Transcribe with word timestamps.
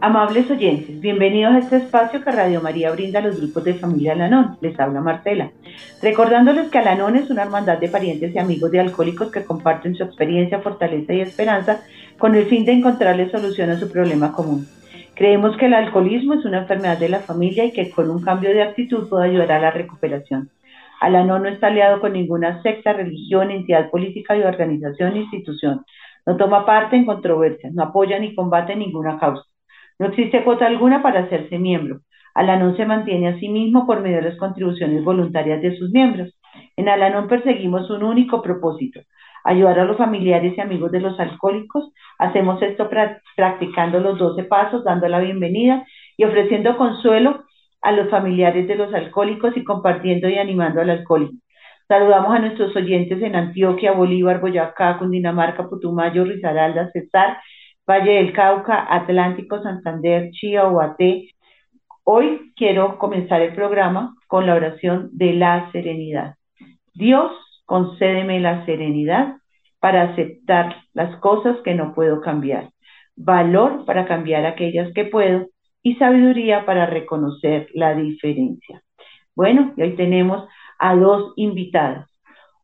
Amables 0.00 0.50
oyentes, 0.50 1.00
bienvenidos 1.00 1.54
a 1.54 1.58
este 1.58 1.76
espacio 1.76 2.24
que 2.24 2.32
Radio 2.32 2.60
María 2.60 2.90
brinda 2.90 3.20
a 3.20 3.22
los 3.22 3.38
grupos 3.38 3.62
de 3.62 3.74
familia 3.74 4.14
Alanón. 4.14 4.56
Les 4.60 4.78
habla 4.80 5.00
Marcela. 5.00 5.52
Recordándoles 6.02 6.68
que 6.68 6.78
Alanón 6.78 7.14
es 7.14 7.30
una 7.30 7.42
hermandad 7.42 7.78
de 7.78 7.88
parientes 7.88 8.34
y 8.34 8.38
amigos 8.38 8.72
de 8.72 8.80
alcohólicos 8.80 9.30
que 9.30 9.44
comparten 9.44 9.94
su 9.94 10.02
experiencia, 10.02 10.58
fortaleza 10.58 11.14
y 11.14 11.20
esperanza 11.20 11.82
con 12.18 12.34
el 12.34 12.46
fin 12.46 12.64
de 12.64 12.72
encontrarle 12.72 13.30
solución 13.30 13.70
a 13.70 13.78
su 13.78 13.88
problema 13.88 14.32
común. 14.32 14.66
Creemos 15.18 15.56
que 15.56 15.66
el 15.66 15.74
alcoholismo 15.74 16.34
es 16.34 16.44
una 16.44 16.58
enfermedad 16.58 16.96
de 16.96 17.08
la 17.08 17.18
familia 17.18 17.64
y 17.64 17.72
que 17.72 17.90
con 17.90 18.08
un 18.08 18.22
cambio 18.22 18.50
de 18.50 18.62
actitud 18.62 19.08
puede 19.08 19.28
ayudar 19.28 19.50
a 19.50 19.58
la 19.58 19.72
recuperación. 19.72 20.48
Alanón 21.00 21.42
no 21.42 21.48
está 21.48 21.66
aliado 21.66 22.00
con 22.00 22.12
ninguna 22.12 22.62
secta, 22.62 22.92
religión, 22.92 23.50
entidad 23.50 23.90
política 23.90 24.36
y 24.36 24.42
organización 24.42 25.16
institución. 25.16 25.84
No 26.24 26.36
toma 26.36 26.64
parte 26.64 26.94
en 26.94 27.04
controversias, 27.04 27.72
no 27.72 27.82
apoya 27.82 28.16
ni 28.20 28.32
combate 28.36 28.76
ninguna 28.76 29.18
causa. 29.18 29.42
No 29.98 30.06
existe 30.06 30.44
cuota 30.44 30.68
alguna 30.68 31.02
para 31.02 31.24
hacerse 31.24 31.58
miembro. 31.58 31.98
Alanón 32.32 32.76
se 32.76 32.86
mantiene 32.86 33.26
a 33.26 33.40
sí 33.40 33.48
mismo 33.48 33.88
por 33.88 34.00
medio 34.00 34.18
de 34.18 34.30
las 34.30 34.38
contribuciones 34.38 35.02
voluntarias 35.02 35.60
de 35.60 35.76
sus 35.78 35.90
miembros. 35.90 36.38
En 36.76 36.88
Alanón 36.88 37.26
perseguimos 37.26 37.90
un 37.90 38.04
único 38.04 38.40
propósito, 38.40 39.00
ayudar 39.48 39.78
a 39.80 39.84
los 39.84 39.96
familiares 39.96 40.54
y 40.56 40.60
amigos 40.60 40.92
de 40.92 41.00
los 41.00 41.18
alcohólicos. 41.18 41.92
Hacemos 42.18 42.60
esto 42.62 42.88
practicando 43.36 44.00
los 44.00 44.18
12 44.18 44.44
pasos, 44.44 44.84
dando 44.84 45.08
la 45.08 45.20
bienvenida 45.20 45.86
y 46.16 46.24
ofreciendo 46.24 46.76
consuelo 46.76 47.44
a 47.80 47.92
los 47.92 48.10
familiares 48.10 48.68
de 48.68 48.76
los 48.76 48.92
alcohólicos 48.92 49.56
y 49.56 49.64
compartiendo 49.64 50.28
y 50.28 50.38
animando 50.38 50.80
al 50.80 50.90
alcohólico. 50.90 51.34
Saludamos 51.86 52.34
a 52.34 52.40
nuestros 52.40 52.76
oyentes 52.76 53.22
en 53.22 53.34
Antioquia, 53.34 53.92
Bolívar, 53.92 54.40
Boyacá, 54.40 54.98
Cundinamarca, 54.98 55.68
Putumayo, 55.68 56.24
Risaralda, 56.24 56.90
Cesar 56.92 57.38
Valle 57.88 58.12
del 58.12 58.34
Cauca, 58.34 58.86
Atlántico, 58.94 59.62
Santander, 59.62 60.30
Chía, 60.32 60.66
Huaté. 60.66 61.30
Hoy 62.04 62.52
quiero 62.54 62.98
comenzar 62.98 63.40
el 63.40 63.54
programa 63.54 64.14
con 64.26 64.46
la 64.46 64.56
oración 64.56 65.08
de 65.12 65.32
la 65.32 65.72
serenidad. 65.72 66.34
Dios, 66.92 67.32
concédeme 67.68 68.40
la 68.40 68.64
serenidad 68.64 69.36
para 69.78 70.04
aceptar 70.04 70.74
las 70.94 71.14
cosas 71.20 71.58
que 71.62 71.74
no 71.74 71.94
puedo 71.94 72.22
cambiar, 72.22 72.70
valor 73.14 73.84
para 73.84 74.06
cambiar 74.06 74.46
aquellas 74.46 74.90
que 74.94 75.04
puedo 75.04 75.48
y 75.82 75.96
sabiduría 75.96 76.64
para 76.64 76.86
reconocer 76.86 77.68
la 77.74 77.94
diferencia. 77.94 78.82
Bueno, 79.36 79.74
y 79.76 79.82
hoy 79.82 79.96
tenemos 79.96 80.48
a 80.78 80.96
dos 80.96 81.34
invitadas. 81.36 82.08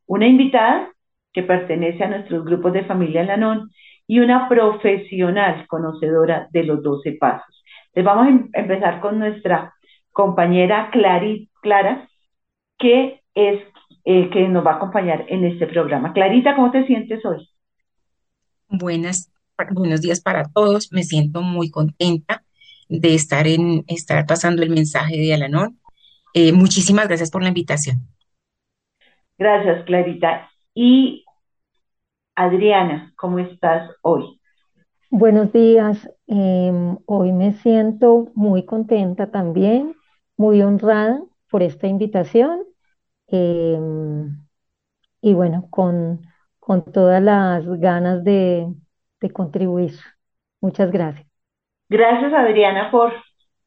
Una 0.07 0.25
invitada 0.25 0.91
que 1.31 1.43
pertenece 1.43 2.03
a 2.03 2.09
nuestros 2.09 2.43
grupos 2.43 2.73
de 2.73 2.85
familia 2.85 3.23
Lanón 3.23 3.69
y 4.07 4.19
una 4.19 4.49
profesional 4.49 5.67
conocedora 5.67 6.47
de 6.49 6.63
los 6.63 6.81
12 6.81 7.11
pasos. 7.19 7.63
Les 7.93 8.03
vamos 8.03 8.25
a 8.25 8.29
em-, 8.29 8.49
empezar 8.53 9.01
con 9.01 9.19
nuestra 9.19 9.71
compañera 10.11 10.89
Clarit, 10.91 11.47
Clara, 11.61 12.09
que 12.79 13.21
es 13.35 13.61
eh, 14.07 14.29
que 14.29 14.47
nos 14.47 14.63
va 14.63 14.73
a 14.73 14.75
acompañar 14.75 15.25
en 15.29 15.45
este 15.45 15.65
programa. 15.65 16.13
Clarita, 16.13 16.55
¿cómo 16.55 16.69
te 16.69 16.85
sientes 16.85 17.25
hoy? 17.25 17.49
Buenas, 18.67 19.31
buenos 19.71 20.01
días 20.01 20.21
para 20.21 20.43
todos. 20.43 20.91
Me 20.91 21.01
siento 21.01 21.41
muy 21.41 21.71
contenta 21.71 22.43
de 22.87 23.15
estar 23.15 23.47
en 23.47 23.83
estar 23.87 24.27
pasando 24.27 24.61
el 24.61 24.69
mensaje 24.69 25.17
de 25.17 25.33
Alanón. 25.33 25.79
Eh, 26.35 26.51
muchísimas 26.51 27.07
gracias 27.07 27.31
por 27.31 27.41
la 27.41 27.47
invitación. 27.47 28.07
Gracias, 29.39 29.83
Clarita. 29.85 30.51
Y 30.75 31.25
Adriana, 32.35 33.11
¿cómo 33.17 33.39
estás 33.39 33.89
hoy? 34.03 34.39
Buenos 35.09 35.51
días. 35.51 36.07
Em, 36.27 36.97
hoy 37.07 37.31
me 37.31 37.53
siento 37.53 38.31
muy 38.35 38.65
contenta 38.65 39.31
también, 39.31 39.95
muy 40.37 40.61
honrada 40.61 41.23
por 41.49 41.63
esta 41.63 41.87
invitación 41.87 42.65
em, 43.27 44.45
y 45.21 45.33
bueno, 45.33 45.67
con, 45.69 46.21
con 46.59 46.83
todas 46.91 47.21
las 47.21 47.65
ganas 47.79 48.23
de, 48.23 48.67
contribuir. 49.33 49.93
Muchas 50.61 50.91
gracias. 50.91 51.27
Gracias 51.89 52.31
Adriana 52.31 52.91
por 52.91 53.11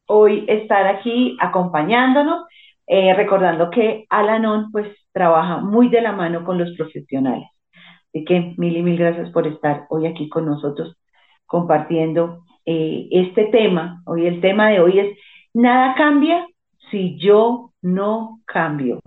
hoy 0.07 0.45
estar 0.47 0.87
aquí 0.87 1.37
acompañándonos, 1.41 2.47
eh, 2.87 3.13
recordando 3.15 3.69
que 3.71 4.07
Alanon 4.09 4.71
pues 4.71 4.87
trabaja 5.13 5.59
muy 5.59 5.89
de 5.89 6.01
la 6.01 6.13
mano 6.13 6.45
con 6.45 6.59
los 6.59 6.77
profesionales. 6.77 7.49
Así 8.09 8.25
que 8.25 8.55
mil 8.57 8.77
y 8.77 8.83
mil 8.83 8.97
gracias 8.97 9.31
por 9.31 9.49
estar 9.49 9.87
hoy 9.91 10.07
aquí 10.07 10.29
con 10.29 10.47
nosotros 10.47 10.97
compartiendo 11.49 12.45
eh, 12.65 13.09
este 13.11 13.47
tema. 13.47 14.03
Hoy 14.07 14.27
el 14.27 14.41
tema 14.41 14.69
de 14.69 14.81
hoy 14.81 15.01
es, 15.01 15.19
nada 15.55 15.95
cambia 15.97 16.47
si 16.91 17.19
yo 17.19 17.73
no 17.83 18.41
cambio. 18.45 19.01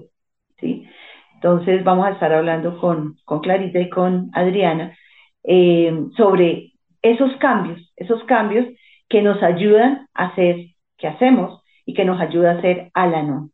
Entonces 0.62 1.84
vamos 1.84 2.06
a 2.06 2.12
estar 2.12 2.32
hablando 2.34 2.80
con, 2.80 3.18
con 3.26 3.40
Clarita 3.40 3.80
y 3.80 3.90
con 3.90 4.30
Adriana 4.34 4.96
eh, 5.44 5.92
sobre 6.16 6.74
esos 7.02 7.36
cambios, 7.38 7.92
esos 7.96 8.24
cambios 8.26 8.68
que 9.10 9.22
nos 9.22 9.42
ayudan 9.42 10.08
a 10.14 10.28
hacer, 10.28 10.68
que 10.98 11.08
hacemos 11.08 11.62
y 11.86 11.94
que 11.94 12.06
nos 12.06 12.22
ayuda 12.22 12.52
a 12.52 12.58
hacer 12.60 12.92
la 12.94 13.24
no. 13.24 13.50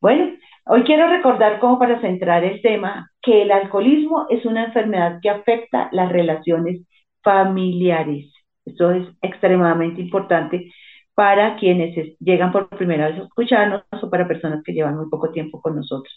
Bueno, 0.00 0.32
Hoy 0.66 0.82
quiero 0.84 1.08
recordar, 1.08 1.60
como 1.60 1.78
para 1.78 2.00
centrar 2.00 2.42
el 2.42 2.62
tema, 2.62 3.10
que 3.20 3.42
el 3.42 3.52
alcoholismo 3.52 4.26
es 4.30 4.46
una 4.46 4.64
enfermedad 4.64 5.18
que 5.20 5.28
afecta 5.28 5.90
las 5.92 6.10
relaciones 6.10 6.80
familiares. 7.22 8.32
Esto 8.64 8.92
es 8.92 9.06
extremadamente 9.20 10.00
importante 10.00 10.72
para 11.14 11.56
quienes 11.56 12.16
llegan 12.18 12.52
por 12.52 12.68
primera 12.68 13.08
vez 13.08 13.20
a 13.20 13.24
escucharnos 13.24 13.82
o 13.90 14.10
para 14.10 14.26
personas 14.26 14.62
que 14.64 14.72
llevan 14.72 14.96
muy 14.96 15.08
poco 15.08 15.30
tiempo 15.30 15.60
con 15.60 15.76
nosotros. 15.76 16.12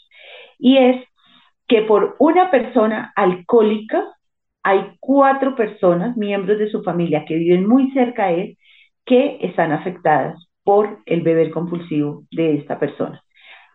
Y 0.58 0.78
es 0.78 1.03
que 1.68 1.84
por 1.84 2.16
una 2.19 2.50
persona 2.50 3.13
alcohólica 3.16 4.03
hay 4.63 4.97
cuatro 5.00 5.56
personas, 5.56 6.18
miembros 6.18 6.59
de 6.59 6.69
su 6.69 6.84
familia, 6.84 7.25
que 7.25 7.36
viven 7.36 7.68
muy 7.68 7.91
cerca 7.91 8.28
de 8.28 8.41
él, 8.41 8.57
que 9.06 9.38
están 9.41 9.72
afectadas 9.72 10.47
por 10.63 11.00
el 11.06 11.22
beber 11.22 11.52
compulsivo 11.52 12.24
de 12.31 12.56
esta 12.56 12.78
persona. 12.80 13.24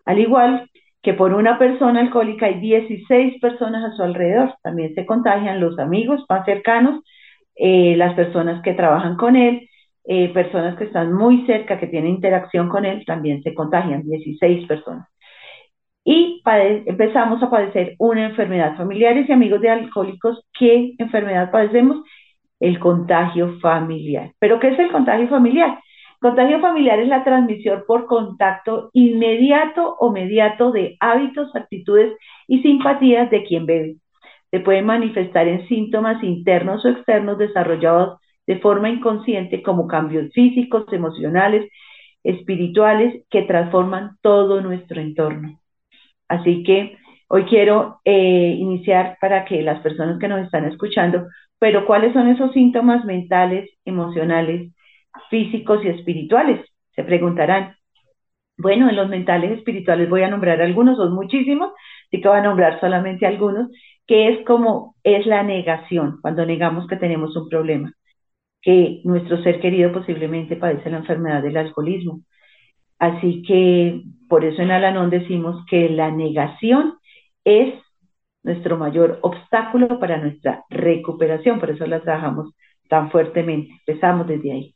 Al 0.04 0.18
igual 0.18 0.68
que 1.02 1.14
por 1.14 1.34
una 1.34 1.58
persona 1.58 2.00
alcohólica 2.00 2.46
hay 2.46 2.60
16 2.60 3.40
personas 3.40 3.84
a 3.84 3.96
su 3.96 4.02
alrededor. 4.02 4.54
También 4.62 4.94
se 4.94 5.04
contagian 5.04 5.60
los 5.60 5.78
amigos 5.78 6.24
más 6.28 6.44
cercanos, 6.44 7.02
eh, 7.56 7.96
las 7.96 8.14
personas 8.14 8.62
que 8.62 8.74
trabajan 8.74 9.16
con 9.16 9.36
él, 9.36 9.68
eh, 10.04 10.32
personas 10.32 10.76
que 10.76 10.84
están 10.84 11.12
muy 11.12 11.46
cerca, 11.46 11.78
que 11.78 11.86
tienen 11.86 12.10
interacción 12.10 12.68
con 12.68 12.84
él, 12.84 13.04
también 13.06 13.42
se 13.42 13.54
contagian, 13.54 14.02
16 14.02 14.66
personas. 14.66 15.08
Y 16.04 16.42
empezamos 16.44 17.42
a 17.42 17.50
padecer 17.50 17.94
una 17.98 18.26
enfermedad. 18.26 18.76
Familiares 18.76 19.28
y 19.28 19.32
amigos 19.32 19.60
de 19.60 19.70
alcohólicos, 19.70 20.44
¿qué 20.58 20.94
enfermedad 20.98 21.52
padecemos? 21.52 22.04
El 22.58 22.80
contagio 22.80 23.60
familiar. 23.60 24.32
¿Pero 24.40 24.58
qué 24.58 24.68
es 24.68 24.78
el 24.78 24.90
contagio 24.90 25.28
familiar? 25.28 25.78
Contagio 26.20 26.60
familiar 26.60 27.00
es 27.00 27.08
la 27.08 27.24
transmisión 27.24 27.84
por 27.86 28.06
contacto 28.06 28.90
inmediato 28.92 29.96
o 29.98 30.12
mediato 30.12 30.70
de 30.70 30.96
hábitos, 31.00 31.54
actitudes 31.54 32.16
y 32.46 32.62
simpatías 32.62 33.30
de 33.30 33.44
quien 33.44 33.66
bebe. 33.66 33.96
Se 34.50 34.60
puede 34.60 34.82
manifestar 34.82 35.48
en 35.48 35.66
síntomas 35.66 36.22
internos 36.22 36.84
o 36.84 36.88
externos 36.88 37.38
desarrollados 37.38 38.20
de 38.46 38.58
forma 38.58 38.90
inconsciente 38.90 39.62
como 39.62 39.86
cambios 39.86 40.32
físicos, 40.32 40.84
emocionales, 40.92 41.70
espirituales 42.24 43.24
que 43.30 43.42
transforman 43.42 44.16
todo 44.20 44.60
nuestro 44.60 45.00
entorno. 45.00 45.60
Así 46.28 46.62
que 46.62 46.96
hoy 47.28 47.44
quiero 47.44 48.00
eh, 48.04 48.56
iniciar 48.58 49.16
para 49.20 49.44
que 49.44 49.62
las 49.62 49.80
personas 49.80 50.18
que 50.18 50.28
nos 50.28 50.44
están 50.44 50.64
escuchando, 50.66 51.26
pero 51.58 51.86
¿cuáles 51.86 52.12
son 52.12 52.28
esos 52.28 52.52
síntomas 52.52 53.04
mentales, 53.04 53.70
emocionales, 53.84 54.72
físicos 55.30 55.84
y 55.84 55.88
espirituales. 55.88 56.60
Se 56.94 57.04
preguntarán, 57.04 57.76
bueno, 58.56 58.88
en 58.88 58.96
los 58.96 59.08
mentales 59.08 59.52
espirituales 59.52 60.08
voy 60.08 60.22
a 60.22 60.28
nombrar 60.28 60.60
algunos, 60.60 60.96
son 60.96 61.14
muchísimos, 61.14 61.72
así 62.06 62.20
que 62.20 62.28
voy 62.28 62.38
a 62.38 62.42
nombrar 62.42 62.80
solamente 62.80 63.26
algunos, 63.26 63.70
que 64.06 64.28
es 64.28 64.44
como 64.46 64.96
es 65.04 65.26
la 65.26 65.42
negación, 65.42 66.18
cuando 66.20 66.44
negamos 66.46 66.86
que 66.86 66.96
tenemos 66.96 67.36
un 67.36 67.48
problema, 67.48 67.92
que 68.62 69.00
nuestro 69.04 69.42
ser 69.42 69.60
querido 69.60 69.92
posiblemente 69.92 70.56
padece 70.56 70.88
la 70.88 70.98
enfermedad 70.98 71.42
del 71.42 71.56
alcoholismo. 71.56 72.20
Así 72.98 73.42
que 73.42 74.02
por 74.28 74.44
eso 74.44 74.62
en 74.62 74.70
Alanón 74.70 75.10
decimos 75.10 75.64
que 75.68 75.88
la 75.88 76.10
negación 76.10 76.94
es 77.44 77.74
nuestro 78.44 78.76
mayor 78.76 79.18
obstáculo 79.22 79.98
para 79.98 80.18
nuestra 80.18 80.64
recuperación, 80.70 81.60
por 81.60 81.70
eso 81.70 81.86
la 81.86 82.00
trabajamos 82.00 82.54
tan 82.88 83.10
fuertemente, 83.10 83.72
empezamos 83.86 84.26
desde 84.26 84.52
ahí. 84.52 84.74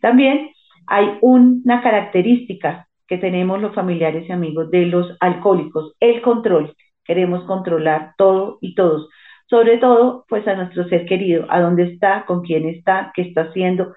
También 0.00 0.50
hay 0.86 1.18
una 1.20 1.82
característica 1.82 2.88
que 3.06 3.18
tenemos 3.18 3.60
los 3.60 3.74
familiares 3.74 4.28
y 4.28 4.32
amigos 4.32 4.70
de 4.70 4.86
los 4.86 5.16
alcohólicos, 5.20 5.94
el 6.00 6.22
control. 6.22 6.74
Queremos 7.04 7.44
controlar 7.44 8.14
todo 8.16 8.58
y 8.60 8.74
todos. 8.74 9.08
Sobre 9.52 9.76
todo, 9.76 10.24
pues 10.30 10.48
a 10.48 10.54
nuestro 10.54 10.88
ser 10.88 11.04
querido, 11.04 11.44
a 11.50 11.60
dónde 11.60 11.82
está, 11.82 12.24
con 12.24 12.40
quién 12.40 12.66
está, 12.66 13.12
qué 13.14 13.20
está 13.20 13.42
haciendo, 13.42 13.94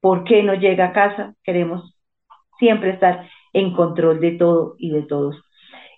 por 0.00 0.22
qué 0.22 0.44
no 0.44 0.54
llega 0.54 0.86
a 0.86 0.92
casa. 0.92 1.34
Queremos 1.42 1.98
siempre 2.60 2.90
estar 2.90 3.28
en 3.52 3.74
control 3.74 4.20
de 4.20 4.30
todo 4.38 4.76
y 4.78 4.92
de 4.92 5.02
todos. 5.02 5.34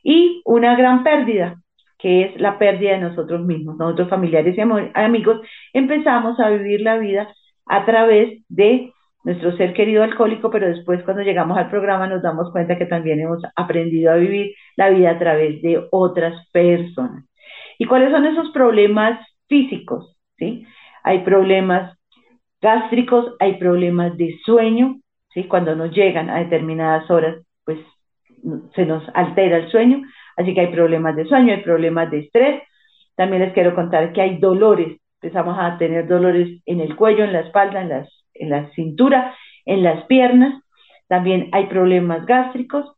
Y 0.02 0.40
una 0.46 0.74
gran 0.74 1.04
pérdida, 1.04 1.60
que 1.98 2.22
es 2.22 2.40
la 2.40 2.56
pérdida 2.58 2.92
de 2.92 3.00
nosotros 3.00 3.44
mismos, 3.44 3.76
nosotros 3.76 4.08
familiares 4.08 4.56
y 4.56 4.60
amigos, 4.94 5.42
empezamos 5.74 6.40
a 6.40 6.48
vivir 6.48 6.80
la 6.80 6.96
vida 6.96 7.28
a 7.66 7.84
través 7.84 8.42
de 8.48 8.90
nuestro 9.22 9.54
ser 9.58 9.74
querido 9.74 10.02
alcohólico, 10.02 10.50
pero 10.50 10.66
después 10.66 11.02
cuando 11.02 11.22
llegamos 11.22 11.58
al 11.58 11.68
programa 11.68 12.06
nos 12.06 12.22
damos 12.22 12.50
cuenta 12.52 12.78
que 12.78 12.86
también 12.86 13.20
hemos 13.20 13.42
aprendido 13.54 14.12
a 14.12 14.16
vivir 14.16 14.54
la 14.76 14.88
vida 14.88 15.10
a 15.10 15.18
través 15.18 15.60
de 15.60 15.86
otras 15.90 16.48
personas. 16.52 17.26
¿Y 17.78 17.86
cuáles 17.86 18.10
son 18.10 18.26
esos 18.26 18.50
problemas 18.50 19.20
físicos? 19.48 20.16
¿Sí? 20.36 20.66
Hay 21.02 21.20
problemas 21.20 21.96
gástricos, 22.60 23.34
hay 23.40 23.58
problemas 23.58 24.16
de 24.16 24.38
sueño, 24.44 24.96
¿sí? 25.34 25.44
Cuando 25.44 25.76
nos 25.76 25.90
llegan 25.90 26.30
a 26.30 26.38
determinadas 26.38 27.10
horas, 27.10 27.36
pues 27.64 27.78
se 28.74 28.86
nos 28.86 29.04
altera 29.14 29.58
el 29.58 29.70
sueño, 29.70 30.02
así 30.36 30.54
que 30.54 30.60
hay 30.60 30.68
problemas 30.68 31.14
de 31.16 31.26
sueño, 31.26 31.52
hay 31.52 31.62
problemas 31.62 32.10
de 32.10 32.20
estrés. 32.20 32.62
También 33.16 33.42
les 33.42 33.52
quiero 33.52 33.74
contar 33.74 34.12
que 34.12 34.22
hay 34.22 34.38
dolores, 34.38 34.98
empezamos 35.20 35.56
a 35.58 35.76
tener 35.78 36.08
dolores 36.08 36.60
en 36.66 36.80
el 36.80 36.96
cuello, 36.96 37.24
en 37.24 37.32
la 37.32 37.40
espalda, 37.40 37.82
en, 37.82 37.90
las, 37.90 38.08
en 38.34 38.50
la 38.50 38.70
cintura, 38.70 39.36
en 39.66 39.82
las 39.82 40.04
piernas. 40.06 40.62
También 41.06 41.50
hay 41.52 41.66
problemas 41.66 42.24
gástricos 42.26 42.90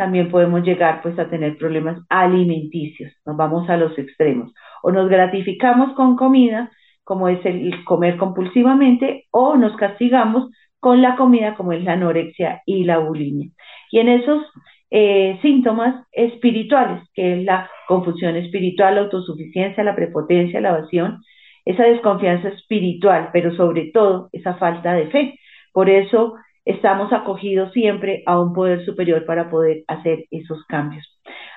también 0.00 0.30
podemos 0.30 0.62
llegar 0.62 1.02
pues 1.02 1.18
a 1.18 1.28
tener 1.28 1.58
problemas 1.58 1.98
alimenticios. 2.08 3.12
Nos 3.26 3.36
vamos 3.36 3.68
a 3.68 3.76
los 3.76 3.98
extremos. 3.98 4.50
O 4.82 4.90
nos 4.90 5.10
gratificamos 5.10 5.92
con 5.92 6.16
comida, 6.16 6.70
como 7.04 7.28
es 7.28 7.44
el 7.44 7.84
comer 7.84 8.16
compulsivamente, 8.16 9.26
o 9.30 9.58
nos 9.58 9.76
castigamos 9.76 10.48
con 10.78 11.02
la 11.02 11.16
comida, 11.16 11.54
como 11.54 11.74
es 11.74 11.84
la 11.84 11.92
anorexia 11.92 12.62
y 12.64 12.84
la 12.84 12.96
bulimia. 12.96 13.50
Y 13.90 13.98
en 13.98 14.08
esos 14.08 14.42
eh, 14.90 15.38
síntomas 15.42 16.06
espirituales, 16.12 17.02
que 17.12 17.34
es 17.34 17.44
la 17.44 17.68
confusión 17.86 18.36
espiritual, 18.36 18.94
la 18.94 19.02
autosuficiencia, 19.02 19.84
la 19.84 19.94
prepotencia, 19.94 20.62
la 20.62 20.70
evasión, 20.70 21.20
esa 21.66 21.82
desconfianza 21.82 22.48
espiritual, 22.48 23.28
pero 23.34 23.54
sobre 23.54 23.90
todo 23.92 24.30
esa 24.32 24.54
falta 24.54 24.94
de 24.94 25.08
fe. 25.08 25.38
Por 25.74 25.90
eso 25.90 26.36
estamos 26.64 27.12
acogidos 27.12 27.72
siempre 27.72 28.22
a 28.26 28.40
un 28.40 28.52
poder 28.52 28.84
superior 28.84 29.24
para 29.26 29.50
poder 29.50 29.84
hacer 29.88 30.26
esos 30.30 30.64
cambios. 30.66 31.04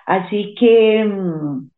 Así 0.06 0.56
que 0.60 1.04
mm, 1.06 1.70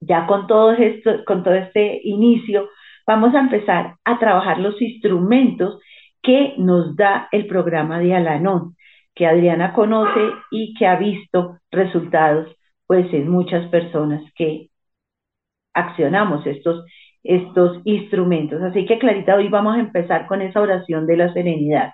ya 0.00 0.26
con 0.26 0.46
todo 0.46 0.72
esto, 0.72 1.24
con 1.26 1.42
todo 1.44 1.54
este 1.54 2.00
inicio, 2.04 2.68
vamos 3.06 3.34
a 3.34 3.40
empezar 3.40 3.96
a 4.04 4.18
trabajar 4.18 4.58
los 4.58 4.80
instrumentos 4.80 5.80
que 6.22 6.54
nos 6.58 6.96
da 6.96 7.28
el 7.32 7.46
programa 7.46 7.98
de 7.98 8.14
Alanón, 8.14 8.76
que 9.14 9.26
Adriana 9.26 9.72
conoce 9.74 10.20
y 10.50 10.74
que 10.74 10.86
ha 10.86 10.96
visto 10.96 11.58
resultados 11.70 12.56
pues 12.86 13.12
en 13.12 13.28
muchas 13.28 13.68
personas 13.70 14.22
que 14.34 14.68
accionamos 15.74 16.46
estos, 16.46 16.84
estos 17.24 17.80
instrumentos. 17.84 18.60
Así 18.62 18.86
que 18.86 18.98
Clarita, 18.98 19.36
hoy 19.36 19.48
vamos 19.48 19.76
a 19.76 19.80
empezar 19.80 20.26
con 20.26 20.42
esa 20.42 20.60
oración 20.60 21.06
de 21.06 21.16
la 21.16 21.32
serenidad. 21.32 21.92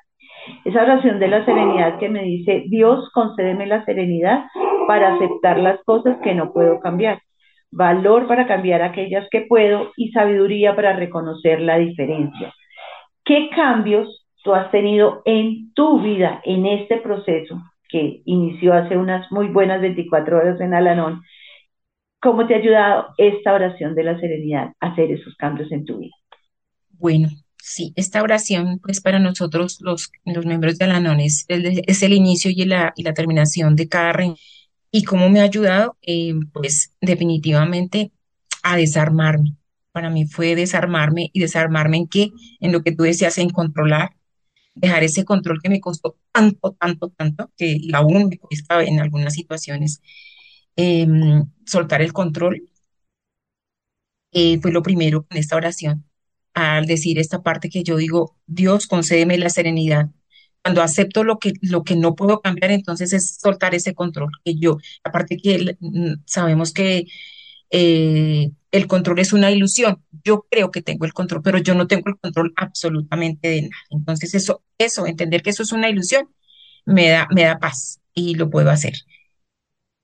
Esa 0.64 0.82
oración 0.82 1.18
de 1.18 1.28
la 1.28 1.44
serenidad 1.44 1.98
que 1.98 2.08
me 2.08 2.22
dice, 2.22 2.64
Dios 2.68 3.10
concédeme 3.12 3.66
la 3.66 3.84
serenidad 3.84 4.44
para 4.86 5.14
aceptar 5.14 5.58
las 5.58 5.82
cosas 5.84 6.16
que 6.22 6.34
no 6.34 6.52
puedo 6.52 6.80
cambiar, 6.80 7.20
valor 7.70 8.26
para 8.26 8.46
cambiar 8.46 8.82
aquellas 8.82 9.28
que 9.30 9.42
puedo 9.42 9.92
y 9.96 10.10
sabiduría 10.12 10.74
para 10.74 10.94
reconocer 10.94 11.60
la 11.60 11.76
diferencia. 11.78 12.54
¿Qué 13.24 13.50
cambios 13.54 14.26
tú 14.42 14.54
has 14.54 14.70
tenido 14.70 15.20
en 15.26 15.74
tu 15.74 16.00
vida, 16.00 16.40
en 16.44 16.64
este 16.64 16.96
proceso 16.96 17.60
que 17.90 18.22
inició 18.24 18.72
hace 18.74 18.96
unas 18.96 19.30
muy 19.30 19.48
buenas 19.48 19.80
24 19.82 20.38
horas 20.38 20.60
en 20.60 20.72
Alanón? 20.72 21.22
¿Cómo 22.20 22.46
te 22.46 22.54
ha 22.54 22.58
ayudado 22.58 23.06
esta 23.16 23.52
oración 23.52 23.94
de 23.94 24.04
la 24.04 24.18
serenidad 24.18 24.72
a 24.80 24.88
hacer 24.88 25.10
esos 25.12 25.34
cambios 25.36 25.70
en 25.70 25.84
tu 25.84 25.98
vida? 25.98 26.14
Bueno, 26.90 27.28
sí, 27.56 27.92
esta 27.94 28.22
oración, 28.22 28.80
pues 28.82 29.00
para 29.00 29.20
nosotros 29.20 29.78
los, 29.80 30.10
los 30.24 30.44
miembros 30.44 30.78
de 30.78 30.84
Alanón 30.86 31.20
es, 31.20 31.44
es 31.48 32.02
el 32.02 32.12
inicio 32.12 32.50
y 32.50 32.64
la, 32.64 32.92
y 32.96 33.04
la 33.04 33.14
terminación 33.14 33.76
de 33.76 33.88
cada 33.88 34.12
reino. 34.12 34.36
¿Y 34.90 35.04
cómo 35.04 35.28
me 35.28 35.40
ha 35.40 35.44
ayudado? 35.44 35.96
Eh, 36.02 36.34
pues 36.52 36.94
definitivamente 37.00 38.10
a 38.62 38.76
desarmarme, 38.76 39.56
para 39.92 40.10
mí 40.10 40.26
fue 40.26 40.56
desarmarme 40.56 41.30
y 41.32 41.40
desarmarme 41.40 41.98
en 41.98 42.08
qué, 42.08 42.30
en 42.60 42.72
lo 42.72 42.82
que 42.82 42.92
tú 42.92 43.04
decías, 43.04 43.38
en 43.38 43.50
controlar, 43.50 44.10
dejar 44.74 45.04
ese 45.04 45.24
control 45.24 45.60
que 45.62 45.68
me 45.68 45.80
costó 45.80 46.16
tanto, 46.32 46.76
tanto, 46.80 47.10
tanto, 47.10 47.50
que 47.56 47.80
aún 47.92 48.28
me 48.28 48.38
cuesta 48.38 48.82
en 48.82 49.00
algunas 49.00 49.34
situaciones 49.34 50.00
em, 50.78 51.44
soltar 51.66 52.02
el 52.02 52.12
control. 52.12 52.62
Eh, 54.32 54.58
fue 54.60 54.72
lo 54.72 54.82
primero 54.82 55.24
con 55.26 55.38
esta 55.38 55.56
oración, 55.56 56.04
al 56.54 56.86
decir 56.86 57.18
esta 57.18 57.42
parte 57.42 57.70
que 57.70 57.82
yo 57.82 57.96
digo, 57.96 58.36
Dios, 58.46 58.86
concédeme 58.86 59.38
la 59.38 59.50
serenidad. 59.50 60.10
Cuando 60.62 60.82
acepto 60.82 61.24
lo 61.24 61.38
que, 61.38 61.52
lo 61.62 61.84
que 61.84 61.96
no 61.96 62.14
puedo 62.14 62.40
cambiar, 62.40 62.70
entonces 62.72 63.12
es 63.12 63.36
soltar 63.40 63.74
ese 63.74 63.94
control. 63.94 64.30
Que 64.44 64.56
yo, 64.56 64.78
aparte 65.04 65.36
que 65.38 65.76
sabemos 66.26 66.72
que 66.72 67.06
eh, 67.70 68.50
el 68.72 68.86
control 68.88 69.18
es 69.20 69.32
una 69.32 69.50
ilusión. 69.50 70.04
Yo 70.24 70.46
creo 70.50 70.70
que 70.70 70.82
tengo 70.82 71.04
el 71.06 71.12
control, 71.14 71.42
pero 71.42 71.58
yo 71.58 71.74
no 71.74 71.86
tengo 71.86 72.04
el 72.10 72.18
control 72.18 72.52
absolutamente 72.56 73.48
de 73.48 73.62
nada. 73.62 73.74
Entonces 73.90 74.34
eso, 74.34 74.62
eso, 74.78 75.06
entender 75.06 75.42
que 75.42 75.50
eso 75.50 75.62
es 75.62 75.72
una 75.72 75.88
ilusión, 75.90 76.28
me 76.86 77.10
da, 77.10 77.28
me 77.34 77.44
da 77.44 77.58
paz 77.58 78.00
y 78.14 78.34
lo 78.34 78.50
puedo 78.50 78.70
hacer. 78.70 78.94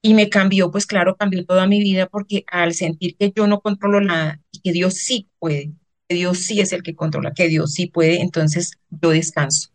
Y 0.06 0.12
me 0.12 0.28
cambió, 0.28 0.70
pues 0.70 0.84
claro, 0.84 1.16
cambió 1.16 1.46
toda 1.46 1.66
mi 1.66 1.82
vida 1.82 2.06
porque 2.06 2.44
al 2.48 2.74
sentir 2.74 3.16
que 3.16 3.32
yo 3.34 3.46
no 3.46 3.62
controlo 3.62 4.02
nada 4.02 4.38
y 4.52 4.60
que 4.60 4.70
Dios 4.70 4.96
sí 4.96 5.30
puede, 5.38 5.72
que 6.06 6.16
Dios 6.16 6.40
sí 6.40 6.60
es 6.60 6.74
el 6.74 6.82
que 6.82 6.94
controla, 6.94 7.32
que 7.32 7.48
Dios 7.48 7.72
sí 7.72 7.86
puede, 7.86 8.20
entonces 8.20 8.72
yo 8.90 9.08
descanso. 9.08 9.70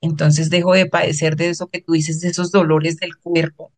Entonces 0.00 0.50
dejo 0.50 0.74
de 0.74 0.86
padecer 0.86 1.34
de 1.34 1.48
eso 1.48 1.66
que 1.66 1.80
tú 1.80 1.94
dices, 1.94 2.20
de 2.20 2.28
esos 2.28 2.52
dolores 2.52 2.98
del 2.98 3.16
cuerpo, 3.16 3.72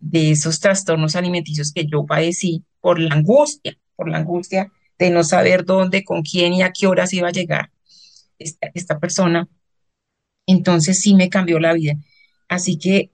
de 0.00 0.32
esos 0.32 0.58
trastornos 0.58 1.14
alimenticios 1.14 1.70
que 1.72 1.86
yo 1.86 2.04
padecí 2.06 2.64
por 2.80 2.98
la 2.98 3.14
angustia, 3.14 3.78
por 3.94 4.08
la 4.08 4.18
angustia 4.18 4.72
de 4.98 5.10
no 5.10 5.22
saber 5.22 5.64
dónde, 5.64 6.02
con 6.02 6.22
quién 6.22 6.54
y 6.54 6.62
a 6.62 6.72
qué 6.72 6.88
horas 6.88 7.12
iba 7.12 7.28
a 7.28 7.32
llegar 7.32 7.70
esta, 8.40 8.98
persona. 8.98 9.48
Entonces 10.44 11.00
sí 11.00 11.14
me 11.14 11.28
cambió 11.28 11.60
la 11.60 11.72
vida. 11.72 11.94
Así 12.48 12.80
que 12.80 13.12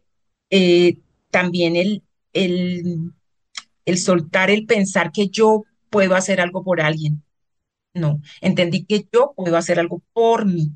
eh, 0.48 0.96
también 1.30 1.76
el, 1.76 2.02
el, 2.32 3.12
el 3.84 3.98
soltar 3.98 4.50
el 4.50 4.66
pensar 4.66 5.12
que 5.12 5.28
yo 5.28 5.64
puedo 5.90 6.14
hacer 6.16 6.40
algo 6.40 6.64
por 6.64 6.80
alguien. 6.80 7.22
No, 7.94 8.20
entendí 8.40 8.84
que 8.86 9.06
yo 9.12 9.34
puedo 9.36 9.56
hacer 9.56 9.80
algo 9.80 10.02
por 10.12 10.46
mí. 10.46 10.72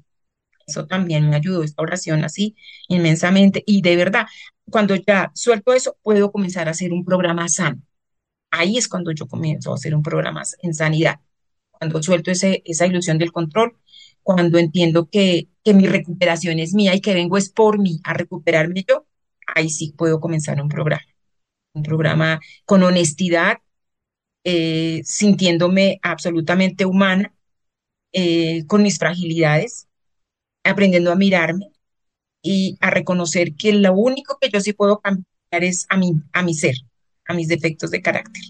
Eso 0.66 0.86
también 0.86 1.28
me 1.30 1.36
ayudó 1.36 1.62
esta 1.62 1.82
oración 1.82 2.24
así 2.24 2.56
inmensamente. 2.88 3.62
Y 3.66 3.82
de 3.82 3.96
verdad, 3.96 4.26
cuando 4.70 4.94
ya 4.96 5.30
suelto 5.34 5.72
eso, 5.72 5.96
puedo 6.02 6.32
comenzar 6.32 6.68
a 6.68 6.72
hacer 6.72 6.92
un 6.92 7.04
programa 7.04 7.48
sano. 7.48 7.82
Ahí 8.50 8.78
es 8.78 8.88
cuando 8.88 9.12
yo 9.12 9.26
comienzo 9.28 9.72
a 9.72 9.74
hacer 9.76 9.94
un 9.94 10.02
programa 10.02 10.42
en 10.62 10.74
sanidad. 10.74 11.20
Cuando 11.70 12.02
suelto 12.02 12.30
ese, 12.30 12.62
esa 12.64 12.86
ilusión 12.86 13.18
del 13.18 13.32
control, 13.32 13.78
cuando 14.22 14.58
entiendo 14.58 15.08
que, 15.10 15.48
que 15.64 15.74
mi 15.74 15.86
recuperación 15.86 16.58
es 16.58 16.74
mía 16.74 16.94
y 16.94 17.00
que 17.00 17.14
vengo 17.14 17.36
es 17.38 17.50
por 17.50 17.78
mí 17.78 18.00
a 18.04 18.14
recuperarme 18.14 18.84
yo, 18.88 19.06
ahí 19.54 19.70
sí 19.70 19.94
puedo 19.96 20.20
comenzar 20.20 20.60
un 20.60 20.68
programa. 20.68 21.02
Un 21.76 21.82
programa 21.82 22.40
con 22.64 22.82
honestidad, 22.82 23.58
eh, 24.44 25.02
sintiéndome 25.04 25.98
absolutamente 26.02 26.86
humana, 26.86 27.34
eh, 28.12 28.64
con 28.66 28.82
mis 28.82 28.98
fragilidades, 28.98 29.88
aprendiendo 30.64 31.12
a 31.12 31.16
mirarme 31.16 31.66
y 32.42 32.78
a 32.80 32.90
reconocer 32.90 33.54
que 33.56 33.74
lo 33.74 33.92
único 33.92 34.38
que 34.40 34.48
yo 34.48 34.60
sí 34.60 34.72
puedo 34.72 35.00
cambiar 35.00 35.26
es 35.50 35.86
a 35.90 35.98
mi, 35.98 36.12
a 36.32 36.42
mi 36.42 36.54
ser, 36.54 36.76
a 37.26 37.34
mis 37.34 37.48
defectos 37.48 37.90
de 37.90 38.00
carácter. 38.00 38.42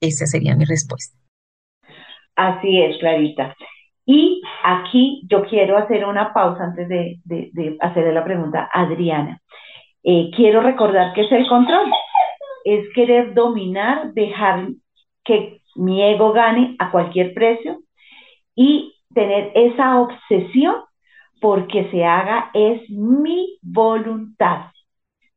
Esa 0.00 0.26
sería 0.26 0.54
mi 0.54 0.66
respuesta. 0.66 1.16
Así 2.36 2.80
es, 2.80 2.98
Clarita. 2.98 3.56
Y 4.04 4.40
aquí 4.64 5.22
yo 5.28 5.44
quiero 5.44 5.76
hacer 5.76 6.04
una 6.04 6.32
pausa 6.32 6.64
antes 6.64 6.88
de, 6.88 7.20
de, 7.24 7.76
hacerle 7.80 8.12
la 8.12 8.24
pregunta 8.24 8.68
a 8.72 8.82
Adriana. 8.82 9.40
Eh, 10.10 10.30
quiero 10.34 10.62
recordar 10.62 11.12
que 11.12 11.20
es 11.20 11.32
el 11.32 11.46
control. 11.46 11.92
Es 12.64 12.88
querer 12.94 13.34
dominar, 13.34 14.14
dejar 14.14 14.68
que 15.22 15.60
mi 15.76 16.02
ego 16.02 16.32
gane 16.32 16.76
a 16.78 16.90
cualquier 16.90 17.34
precio 17.34 17.80
y 18.54 18.94
tener 19.12 19.52
esa 19.54 20.00
obsesión 20.00 20.76
porque 21.42 21.90
se 21.90 22.06
haga 22.06 22.50
es 22.54 22.88
mi 22.88 23.58
voluntad, 23.60 24.70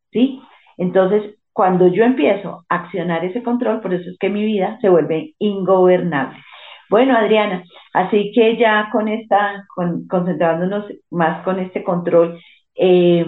¿sí? 0.10 0.42
Entonces, 0.78 1.36
cuando 1.52 1.90
yo 1.90 2.06
empiezo 2.06 2.64
a 2.70 2.76
accionar 2.76 3.26
ese 3.26 3.44
control, 3.44 3.82
por 3.82 3.94
eso 3.94 4.10
es 4.10 4.18
que 4.20 4.30
mi 4.30 4.46
vida 4.46 4.78
se 4.80 4.88
vuelve 4.88 5.36
ingobernable. 5.40 6.40
Bueno, 6.90 7.18
Adriana, 7.18 7.66
así 7.94 8.32
que 8.34 8.56
ya 8.56 8.88
con 8.90 9.10
esta, 9.10 9.66
concentrándonos 10.08 10.86
más 11.10 11.44
con 11.44 11.60
este 11.60 11.84
control 11.84 12.40
eh, 12.76 13.26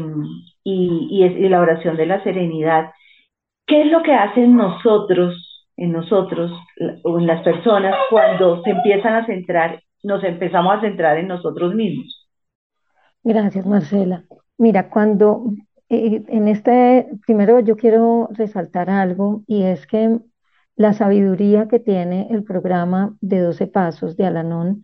y, 0.64 1.24
y, 1.24 1.50
la 1.50 1.62
oración 1.62 1.98
de 1.98 2.06
la 2.06 2.24
serenidad, 2.24 2.92
¿qué 3.66 3.82
es 3.82 3.92
lo 3.92 4.02
que 4.04 4.14
hacen 4.14 4.56
nosotros, 4.56 5.72
en 5.78 5.92
nosotros, 5.92 6.52
o 7.04 7.20
en 7.20 7.28
las 7.28 7.44
personas, 7.44 7.96
cuando 8.10 8.62
se 8.64 8.72
empiezan 8.72 9.16
a 9.16 9.26
centrar, 9.26 9.82
nos 10.04 10.24
empezamos 10.24 10.78
a 10.78 10.82
centrar 10.82 11.18
en 11.18 11.28
nosotros 11.28 11.74
mismos? 11.74 12.30
Gracias, 13.24 13.66
Marcela. 13.66 14.24
Mira, 14.58 14.90
cuando 14.90 15.54
eh, 15.90 16.24
en 16.28 16.48
este, 16.48 17.08
primero 17.26 17.60
yo 17.60 17.78
quiero 17.78 18.30
resaltar 18.32 18.90
algo 18.90 19.44
y 19.48 19.64
es 19.64 19.88
que 19.88 20.20
la 20.76 20.94
sabiduría 20.94 21.68
que 21.68 21.80
tiene 21.80 22.28
el 22.32 22.44
programa 22.44 23.16
de 23.22 23.40
12 23.40 23.68
Pasos 23.68 24.18
de 24.18 24.26
Alanón 24.26 24.84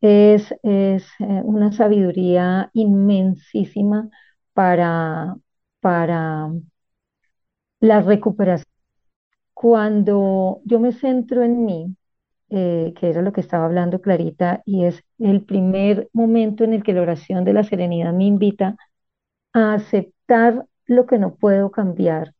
es, 0.00 0.54
es 0.62 1.08
eh, 1.20 1.40
una 1.44 1.72
sabiduría 1.72 2.70
inmensísima 2.74 4.10
para, 4.54 5.36
para 5.80 6.50
la 7.80 8.00
recuperación. 8.00 8.66
Cuando 9.54 10.60
yo 10.64 10.80
me 10.80 10.92
centro 10.92 11.42
en 11.42 11.64
mí, 11.66 11.96
eh, 12.50 12.94
que 12.98 13.10
era 13.10 13.22
lo 13.22 13.32
que 13.32 13.40
estaba 13.42 13.66
hablando 13.66 14.00
Clarita, 14.00 14.62
y 14.66 14.86
es 14.86 15.02
el 15.18 15.44
primer 15.44 16.10
momento 16.14 16.64
en 16.64 16.74
el 16.74 16.82
que 16.82 16.94
la 16.94 17.02
oración 17.02 17.44
de 17.44 17.54
la 17.54 17.64
serenidad 17.64 18.12
me 18.14 18.26
invita 18.26 18.76
a 19.54 19.74
aceptar 19.74 20.66
lo 20.86 21.06
que 21.06 21.18
no 21.18 21.36
puedo 21.36 21.70
cambiar, 21.70 22.34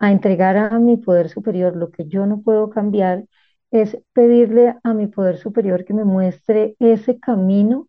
a 0.00 0.12
entregar 0.12 0.56
a 0.56 0.78
mi 0.80 0.96
poder 0.98 1.28
superior 1.30 1.76
lo 1.76 1.90
que 1.92 2.06
yo 2.06 2.26
no 2.26 2.42
puedo 2.42 2.70
cambiar, 2.70 3.26
es 3.72 3.98
pedirle 4.14 4.76
a 4.84 4.94
mi 4.94 5.08
poder 5.08 5.38
superior 5.38 5.84
que 5.84 5.94
me 5.94 6.04
muestre 6.04 6.76
ese 6.80 7.20
camino 7.20 7.88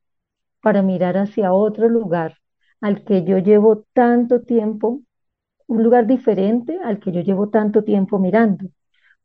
para 0.62 0.82
mirar 0.84 1.18
hacia 1.18 1.54
otro 1.54 1.90
lugar 1.90 2.38
al 2.82 3.04
que 3.04 3.24
yo 3.24 3.38
llevo 3.40 3.86
tanto 3.94 4.42
tiempo, 4.42 5.02
un 5.68 5.84
lugar 5.84 6.08
diferente 6.08 6.80
al 6.84 7.00
que 7.00 7.12
yo 7.12 7.22
llevo 7.22 7.50
tanto 7.50 7.84
tiempo 7.84 8.20
mirando, 8.20 8.70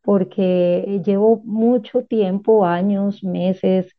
porque 0.03 1.03
llevo 1.05 1.43
mucho 1.45 2.05
tiempo, 2.05 2.67
años, 2.67 3.25
meses, 3.25 3.97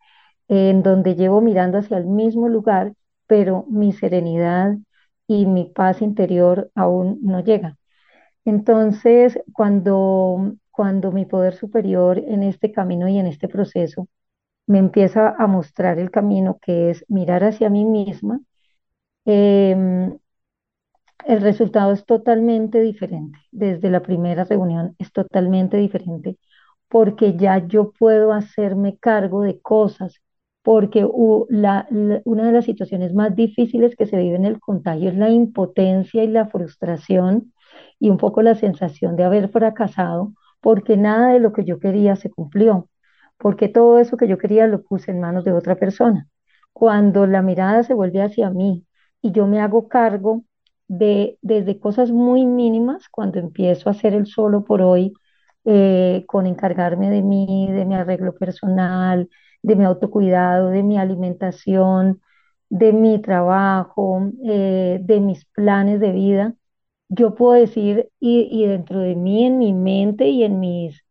en 0.48 0.84
donde 0.84 1.16
llevo 1.16 1.42
mirando 1.42 1.78
hacia 1.80 1.98
el 1.98 2.06
mismo 2.08 2.50
lugar, 2.50 2.94
pero 3.28 3.66
mi 3.70 3.94
serenidad 3.94 4.78
y 5.28 5.46
mi 5.46 5.66
paz 5.66 6.02
interior 6.02 6.72
aún 6.76 7.20
no 7.24 7.42
llega. 7.42 7.78
Entonces, 8.46 9.40
cuando, 9.54 10.54
cuando 10.72 11.12
mi 11.12 11.26
poder 11.26 11.54
superior 11.56 12.18
en 12.20 12.44
este 12.44 12.72
camino 12.72 13.08
y 13.08 13.20
en 13.20 13.28
este 13.28 13.48
proceso 13.48 14.08
me 14.68 14.80
empieza 14.80 15.36
a 15.38 15.48
mostrar 15.48 16.00
el 16.00 16.12
camino 16.12 16.60
que 16.62 16.92
es 16.92 17.06
mirar 17.10 17.44
hacia 17.44 17.70
mí 17.70 17.86
misma, 17.86 18.42
em, 19.26 20.18
el 21.26 21.42
resultado 21.42 21.92
es 21.94 22.06
totalmente 22.06 22.80
diferente. 22.82 23.40
Desde 23.52 23.90
la 23.90 24.02
primera 24.02 24.44
reunión 24.44 24.96
es 25.00 25.12
totalmente 25.12 25.78
diferente 25.78 26.38
porque 26.90 27.38
ya 27.38 27.60
yo 27.68 27.92
puedo 27.94 28.34
hacerme 28.34 28.98
cargo 29.00 29.44
de 29.44 29.62
cosas 29.62 30.22
porque 30.64 31.06
una 31.06 31.88
de 31.90 32.52
las 32.54 32.66
situaciones 32.66 33.14
más 33.16 33.36
difíciles 33.36 33.96
que 33.96 34.06
se 34.06 34.18
vive 34.18 34.36
en 34.36 34.46
el 34.46 34.60
contagio 34.60 35.10
es 35.10 35.18
la 35.18 35.30
impotencia 35.30 36.24
y 36.24 36.28
la 36.28 36.48
frustración 36.48 37.54
y 38.00 38.10
un 38.12 38.18
poco 38.18 38.42
la 38.44 38.56
sensación 38.56 39.16
de 39.16 39.24
haber 39.24 39.50
fracasado 39.50 40.34
porque 40.62 40.98
nada 40.98 41.34
de 41.34 41.40
lo 41.40 41.54
que 41.54 41.66
yo 41.66 41.80
quería 41.80 42.16
se 42.16 42.30
cumplió, 42.30 42.90
porque 43.38 43.70
todo 43.70 44.00
eso 44.00 44.18
que 44.18 44.28
yo 44.28 44.38
quería 44.38 44.68
lo 44.68 44.84
puse 44.84 45.12
en 45.12 45.20
manos 45.22 45.44
de 45.46 45.54
otra 45.54 45.76
persona. 45.78 46.28
Cuando 46.74 47.26
la 47.28 47.42
mirada 47.42 47.84
se 47.84 47.94
vuelve 47.96 48.22
hacia 48.22 48.50
mí 48.52 48.86
y 49.22 49.32
yo 49.32 49.48
me 49.48 49.60
hago 49.62 49.88
cargo 49.88 50.44
de 50.88 51.38
desde 51.42 51.80
cosas 51.80 52.12
muy 52.12 52.46
mínimas, 52.46 53.10
cuando 53.10 53.40
empiezo 53.40 53.90
a 53.90 53.94
hacer 53.94 54.14
el 54.14 54.28
solo 54.28 54.64
por 54.66 54.82
hoy, 54.82 55.14
eh, 55.66 56.24
con 56.28 56.48
encargarme 56.48 57.10
de 57.10 57.22
mí, 57.22 57.70
de 57.72 57.86
mi 57.86 57.96
arreglo 57.96 58.36
personal, 58.36 59.30
de 59.62 59.76
mi 59.76 59.86
autocuidado, 59.86 60.70
de 60.70 60.84
mi 60.84 60.98
alimentación, 60.98 62.22
de 62.70 62.94
mi 62.94 63.22
trabajo, 63.22 64.32
eh, 64.46 65.00
de 65.02 65.20
mis 65.20 65.46
planes 65.46 66.00
de 66.00 66.12
vida, 66.12 66.56
yo 67.10 67.36
puedo 67.36 67.54
decir, 67.54 68.10
y, 68.20 68.66
dentro 68.68 69.00
de 69.00 69.16
mí, 69.16 69.46
en 69.46 69.58
mi 69.60 69.74
mente 69.74 70.30
y 70.30 70.44
en 70.44 70.60
mis, 70.62 71.04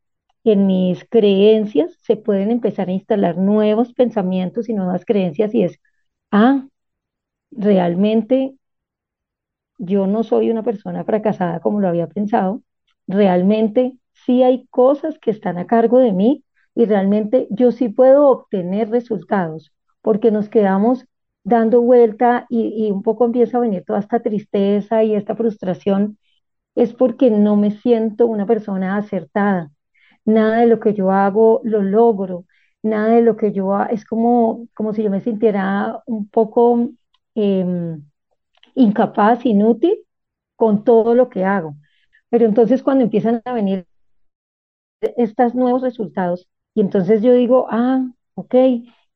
en 0.44 0.66
mis 0.66 1.04
creencias, 1.04 1.92
se 2.02 2.16
pueden 2.16 2.50
empezar 2.50 2.88
a 2.88 2.92
instalar 2.92 3.36
nuevos 3.38 3.92
pensamientos 3.94 4.68
y 4.68 4.74
nuevas 4.74 5.04
creencias 5.04 5.54
y 5.54 5.64
es, 5.64 5.78
ah, 6.32 6.66
realmente 7.50 8.54
yo 9.78 10.06
no 10.06 10.22
soy 10.24 10.50
una 10.50 10.62
persona 10.62 11.04
fracasada 11.04 11.60
como 11.60 11.80
lo 11.80 11.88
había 11.88 12.06
pensado, 12.08 12.62
realmente 13.06 13.94
sí 14.12 14.42
hay 14.42 14.66
cosas 14.68 15.18
que 15.18 15.30
están 15.30 15.58
a 15.58 15.66
cargo 15.66 15.98
de 15.98 16.12
mí 16.12 16.44
y 16.74 16.84
realmente 16.84 17.48
yo 17.50 17.72
sí 17.72 17.88
puedo 17.88 18.28
obtener 18.28 18.90
resultados, 18.90 19.72
porque 20.02 20.30
nos 20.30 20.48
quedamos 20.48 21.06
dando 21.44 21.80
vuelta 21.80 22.46
y, 22.50 22.90
un 22.90 23.02
poco 23.02 23.24
empieza 23.24 23.56
a 23.58 23.60
venir 23.60 23.84
toda 23.86 24.00
esta 24.00 24.20
tristeza 24.20 25.02
y 25.04 25.14
esta 25.14 25.34
frustración, 25.34 26.18
es 26.74 26.94
porque 26.94 27.30
no 27.30 27.56
me 27.56 27.72
siento 27.72 28.26
una 28.26 28.46
persona 28.46 28.96
acertada. 28.96 29.70
Nada 30.24 30.58
de 30.60 30.66
lo 30.66 30.80
que 30.80 30.94
yo 30.94 31.10
hago 31.12 31.60
lo 31.64 31.82
logro, 31.82 32.46
nada 32.82 33.08
de 33.14 33.22
lo 33.22 33.36
que 33.36 33.52
yo 33.52 33.78
es 33.84 34.04
como, 34.04 34.68
como 34.74 34.94
si 34.94 35.02
yo 35.02 35.10
me 35.10 35.20
sintiera 35.20 36.02
un 36.06 36.28
poco 36.28 36.90
em, 37.42 38.02
incapaz, 38.74 39.46
inútil 39.46 39.98
con 40.56 40.84
todo 40.84 41.14
lo 41.14 41.28
que 41.30 41.44
hago. 41.44 41.76
Pero 42.30 42.46
entonces 42.46 42.82
cuando 42.82 43.04
empiezan 43.04 43.42
a 43.44 43.52
venir 43.52 43.86
estos 45.16 45.54
nuevos 45.54 45.82
resultados, 45.82 46.48
y 46.74 46.80
entonces 46.80 47.22
yo 47.22 47.32
digo, 47.34 47.66
ah, 47.70 48.06
ok, 48.34 48.54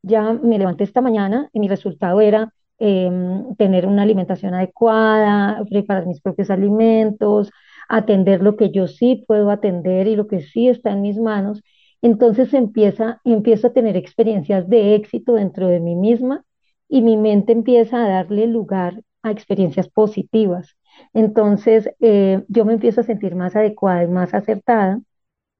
ya 0.03 0.33
me 0.33 0.59
levanté 0.59 0.85
esta 0.85 1.01
mañana 1.01 1.49
y 1.53 1.61
mi 1.61 1.69
resultado 1.69 2.21
era 2.21 2.53
em, 2.79 3.55
tener 3.57 3.87
una 3.87 4.03
alimentación 4.03 4.55
adecuada, 4.55 5.65
preparar 5.71 6.07
mis 6.07 6.21
propios 6.21 6.51
alimentos, 6.51 7.51
atender 7.89 8.43
lo 8.43 8.57
que 8.57 8.71
yo 8.71 8.87
sí 8.89 9.25
puedo 9.27 9.51
atender 9.51 10.09
y 10.09 10.17
lo 10.17 10.27
que 10.27 10.41
sí 10.43 10.69
está 10.69 10.91
en 10.93 11.03
mis 11.03 11.19
manos. 11.19 11.63
Entonces 12.03 12.53
empieza, 12.55 13.21
empiezo 13.25 13.69
a 13.69 13.73
tener 13.73 13.97
experiencias 13.97 14.69
de 14.69 14.95
éxito 14.95 15.35
dentro 15.35 15.69
de 15.69 15.81
mí 15.81 15.97
misma 15.97 16.45
y 16.95 17.03
mi 17.03 17.17
mente 17.17 17.51
empieza 17.53 18.05
a 18.05 18.09
darle 18.09 18.47
lugar 18.47 19.03
a 19.25 19.33
experiencias 19.33 19.89
positivas. 19.89 20.77
Entonces 21.13 21.91
eh, 21.99 22.45
yo 22.47 22.65
me 22.65 22.75
empiezo 22.75 23.01
a 23.01 23.05
sentir 23.05 23.35
más 23.35 23.57
adecuada 23.57 24.05
y 24.05 24.07
más 24.07 24.33
acertada 24.33 25.01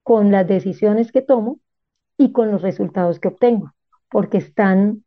con 0.05 0.33
las 0.33 0.47
decisiones 0.47 1.13
que 1.13 1.23
tomo 1.23 1.59
y 2.19 2.33
con 2.33 2.53
los 2.53 2.63
resultados 2.63 3.21
que 3.21 3.29
obtengo, 3.29 3.73
porque 4.11 4.39
están 4.39 5.05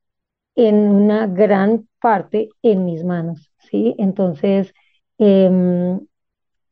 en 0.56 0.76
una 0.78 1.28
gran 1.28 1.88
parte 2.02 2.50
en 2.62 2.86
mis 2.86 3.06
manos, 3.06 3.52
¿sí? 3.60 3.96
Entonces, 3.98 4.74
em, 5.20 6.02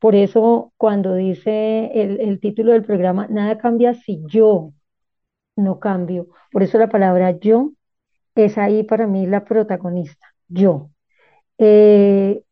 por 0.00 0.14
eso 0.16 0.72
cuando 0.76 1.14
dice 1.14 1.90
el, 1.94 2.20
el 2.20 2.40
título 2.40 2.72
del 2.72 2.84
programa, 2.84 3.28
nada 3.28 3.58
cambia 3.58 3.94
si 3.94 4.22
yo 4.26 4.72
no 5.56 5.80
cambio. 5.80 6.28
Por 6.52 6.62
eso 6.62 6.78
la 6.78 6.88
palabra 6.88 7.38
yo 7.38 7.72
es 8.36 8.58
ahí 8.58 8.84
para 8.84 9.06
mí 9.08 9.26
la 9.26 9.44
protagonista, 9.44 10.26
yo. 10.48 10.90
Eh, 11.58 12.42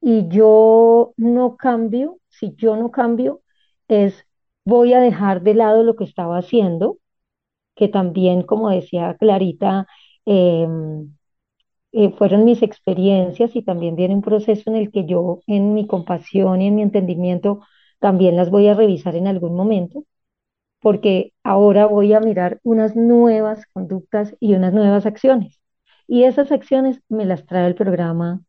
y 0.00 0.28
yo 0.28 1.14
no 1.18 1.56
cambio, 1.56 2.18
si 2.28 2.54
yo 2.56 2.76
no 2.76 2.90
cambio, 2.92 3.42
es 3.88 4.26
voy 4.64 4.94
a 4.94 5.00
dejar 5.00 5.42
de 5.42 5.54
lado 5.54 5.82
lo 5.84 5.96
que 5.96 6.04
estaba 6.04 6.38
haciendo 6.38 6.98
que 7.74 7.88
también, 7.88 8.42
como 8.42 8.70
decía 8.70 9.16
Clarita, 9.18 9.86
em, 10.26 11.14
eh, 11.92 12.12
fueron 12.18 12.44
mis 12.44 12.62
experiencias 12.62 13.56
y 13.56 13.62
también 13.62 13.96
viene 13.96 14.14
un 14.14 14.22
proceso 14.22 14.70
en 14.70 14.76
el 14.76 14.90
que 14.90 15.06
yo, 15.06 15.40
en 15.46 15.74
mi 15.74 15.86
compasión 15.86 16.62
y 16.62 16.68
en 16.68 16.74
mi 16.76 16.82
entendimiento, 16.82 17.60
también 18.00 18.36
las 18.36 18.50
voy 18.50 18.68
a 18.68 18.74
revisar 18.74 19.16
en 19.16 19.26
algún 19.28 19.54
momento, 19.56 20.04
porque 20.86 21.32
ahora 21.42 21.86
voy 21.86 22.12
a 22.12 22.20
mirar 22.20 22.60
unas 22.62 22.94
nuevas 22.94 23.66
conductas 23.72 24.36
y 24.38 24.54
unas 24.54 24.72
nuevas 24.72 25.04
acciones. 25.04 25.60
Y 26.06 26.22
esas 26.22 26.52
acciones 26.52 27.02
me 27.08 27.24
las 27.24 27.44
trae 27.44 27.66
el 27.66 27.74
programa 27.74 28.42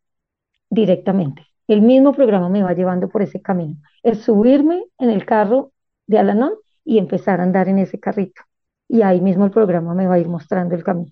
directamente. 0.69 1.47
El 1.67 1.81
mismo 1.81 2.13
programa 2.13 2.47
me 2.47 2.61
va 2.61 2.73
llevando 2.73 3.09
por 3.09 3.23
ese 3.23 3.41
camino. 3.41 3.77
Es 4.03 4.19
subirme 4.19 4.83
en 4.99 5.09
el 5.09 5.25
carro 5.25 5.71
de 6.05 6.19
Alanón 6.19 6.53
y 6.85 6.99
empezar 6.99 7.39
a 7.39 7.43
andar 7.43 7.69
en 7.69 7.79
ese 7.79 7.99
carrito 7.99 8.43
y 8.87 9.01
ahí 9.01 9.19
mismo 9.19 9.45
el 9.45 9.51
programa 9.51 9.95
me 9.95 10.05
va 10.05 10.13
a 10.13 10.19
ir 10.19 10.27
mostrando 10.27 10.75
el 10.75 10.83
camino. 10.83 11.11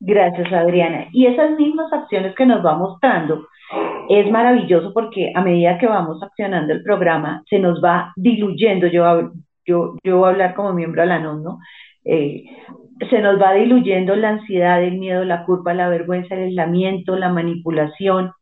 Gracias, 0.00 0.50
Adriana. 0.50 1.08
Y 1.12 1.26
esas 1.26 1.58
mismas 1.58 1.92
acciones 1.92 2.34
que 2.34 2.46
nos 2.46 2.64
va 2.64 2.74
mostrando, 2.74 3.46
es 4.08 4.30
maravilloso 4.30 4.92
porque 4.94 5.30
a 5.34 5.42
medida 5.42 5.78
que 5.78 5.86
vamos 5.86 6.22
accionando 6.22 6.72
el 6.72 6.82
programa, 6.82 7.42
se 7.50 7.58
nos 7.58 7.82
va 7.82 8.12
diluyendo, 8.16 8.86
yo, 8.86 9.30
yo, 9.66 9.96
yo 10.04 10.18
voy 10.18 10.26
a 10.26 10.32
hablar 10.32 10.54
como 10.54 10.72
miembro 10.72 11.02
de 11.02 11.08
la 11.08 11.18
NON, 11.18 11.42
¿no? 11.42 11.58
Eh, 12.04 12.44
se 13.10 13.20
nos 13.20 13.40
va 13.40 13.54
diluyendo 13.54 14.14
la 14.14 14.30
ansiedad, 14.30 14.82
el 14.82 14.98
miedo, 14.98 15.24
la 15.24 15.44
culpa, 15.44 15.74
la 15.74 15.88
vergüenza, 15.88 16.34
el 16.34 16.44
aislamiento, 16.44 17.16
la 17.16 17.30
manipulación, 17.30 18.32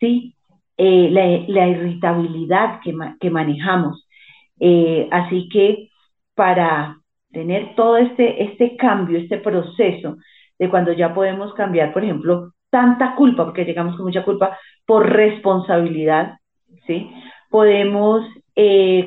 ¿sí? 0.00 0.34
Eh, 0.76 1.08
la, 1.10 1.68
irritabilidad 1.68 2.80
que, 2.82 2.94
que 3.20 3.30
manejamos. 3.30 4.08
Eh, 4.58 5.08
así 5.12 5.48
que 5.48 5.90
para 6.34 6.98
tener 7.30 7.74
todo 7.76 7.96
este, 7.98 8.42
este 8.44 8.76
cambio, 8.76 9.18
este 9.18 9.38
proceso 9.38 10.16
de 10.58 10.70
cuando 10.70 10.92
ya 10.92 11.14
podemos 11.14 11.52
cambiar, 11.54 11.92
por 11.92 12.04
ejemplo, 12.04 12.52
tanta 12.70 13.14
culpa, 13.14 13.44
porque 13.44 13.64
llegamos 13.64 13.96
con 13.96 14.06
mucha 14.06 14.24
culpa, 14.24 14.58
por 14.86 15.08
responsabilidad, 15.08 16.38
¿sí? 16.86 17.10
Podemos 17.50 18.24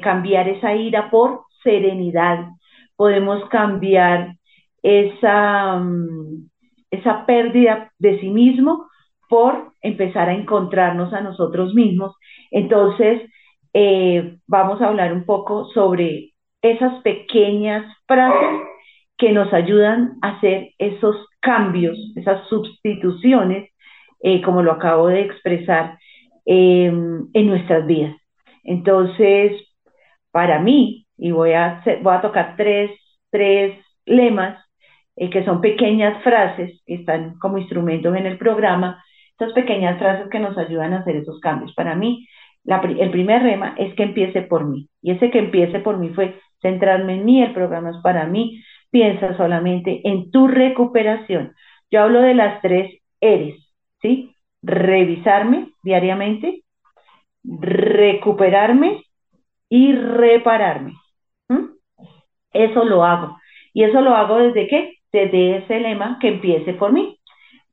cambiar 0.02 0.50
esa 0.50 0.76
ira 0.76 1.10
por 1.10 1.47
serenidad, 1.68 2.48
podemos 2.96 3.44
cambiar 3.50 4.36
esa, 4.82 5.76
mm, 5.80 6.50
esa 6.92 7.26
pérdida 7.26 7.92
de 8.00 8.22
sí 8.22 8.30
mismo 8.30 8.88
por 9.28 9.74
empezar 9.82 10.30
a 10.30 10.34
encontrarnos 10.34 11.12
a 11.14 11.20
nosotros 11.20 11.74
mismos. 11.74 12.16
Entonces, 12.52 13.22
eh, 13.74 14.38
vamos 14.48 14.82
a 14.82 14.88
hablar 14.88 15.12
un 15.12 15.26
poco 15.26 15.66
sobre 15.74 16.32
esas 16.62 17.02
pequeñas 17.02 17.84
frases 18.08 18.62
que 19.18 19.34
nos 19.34 19.52
ayudan 19.52 20.18
a 20.22 20.38
hacer 20.38 20.70
esos 20.78 21.18
cambios, 21.42 21.98
esas 22.16 22.48
sustituciones, 22.48 23.70
eh, 24.24 24.42
como 24.42 24.64
lo 24.64 24.72
acabo 24.72 25.08
de 25.08 25.22
expresar, 25.22 25.98
eh, 26.46 26.86
en 26.86 27.48
nuestras 27.48 27.86
vidas. 27.86 28.16
Entonces, 28.64 29.52
para 30.32 30.60
mí, 30.60 31.07
y 31.18 31.32
voy 31.32 31.54
a, 31.54 31.84
voy 32.02 32.16
a 32.16 32.22
tocar 32.22 32.56
tres, 32.58 32.92
tres 33.30 33.78
lemas, 34.06 34.64
eh, 35.16 35.30
que 35.30 35.44
son 35.46 35.62
pequeñas 35.62 36.22
frases 36.24 36.82
que 36.86 36.96
están 36.96 37.38
como 37.40 37.58
instrumentos 37.58 38.16
en 38.16 38.26
el 38.26 38.38
programa, 38.38 39.04
esas 39.40 39.54
pequeñas 39.54 40.00
frases 40.00 40.30
que 40.30 40.40
nos 40.40 40.58
ayudan 40.58 40.94
a 40.94 41.00
hacer 41.00 41.16
esos 41.16 41.40
cambios. 41.40 41.74
Para 41.74 41.96
mí, 41.96 42.28
el 42.66 43.12
primer 43.12 43.44
lema 43.44 43.76
es 43.78 43.94
que 43.96 44.04
empiece 44.04 44.42
por 44.42 44.66
mí. 44.66 44.90
Y 45.02 45.12
ese 45.12 45.32
que 45.32 45.40
empiece 45.40 45.80
por 45.80 45.98
mí 45.98 46.10
fue 46.10 46.40
centrarme 46.62 47.16
en 47.16 47.26
mí, 47.26 47.42
el 47.42 47.54
programa 47.54 47.92
es 47.92 47.98
para 48.04 48.26
mí, 48.26 48.62
piensa 48.90 49.36
solamente 49.38 50.02
en 50.04 50.32
tu 50.32 50.48
recuperación. 50.48 51.54
Yo 51.92 52.02
hablo 52.02 52.22
de 52.22 52.34
las 52.34 52.62
tres 52.62 53.00
eres, 53.22 53.56
¿sí? 54.02 54.34
Revisarme 54.62 55.70
diariamente, 55.84 56.64
recuperarme 57.44 59.04
y 59.70 59.94
repararme. 59.94 60.94
Eso 62.66 62.84
lo 62.86 63.04
hago. 63.04 63.38
Y 63.74 63.84
eso 63.84 64.02
lo 64.02 64.16
hago 64.16 64.38
desde 64.38 64.68
qué? 64.68 64.94
Desde 65.12 65.58
ese 65.58 65.80
lema 65.80 66.18
que 66.20 66.30
empiece 66.30 66.74
por 66.74 66.92
mí. 66.92 67.20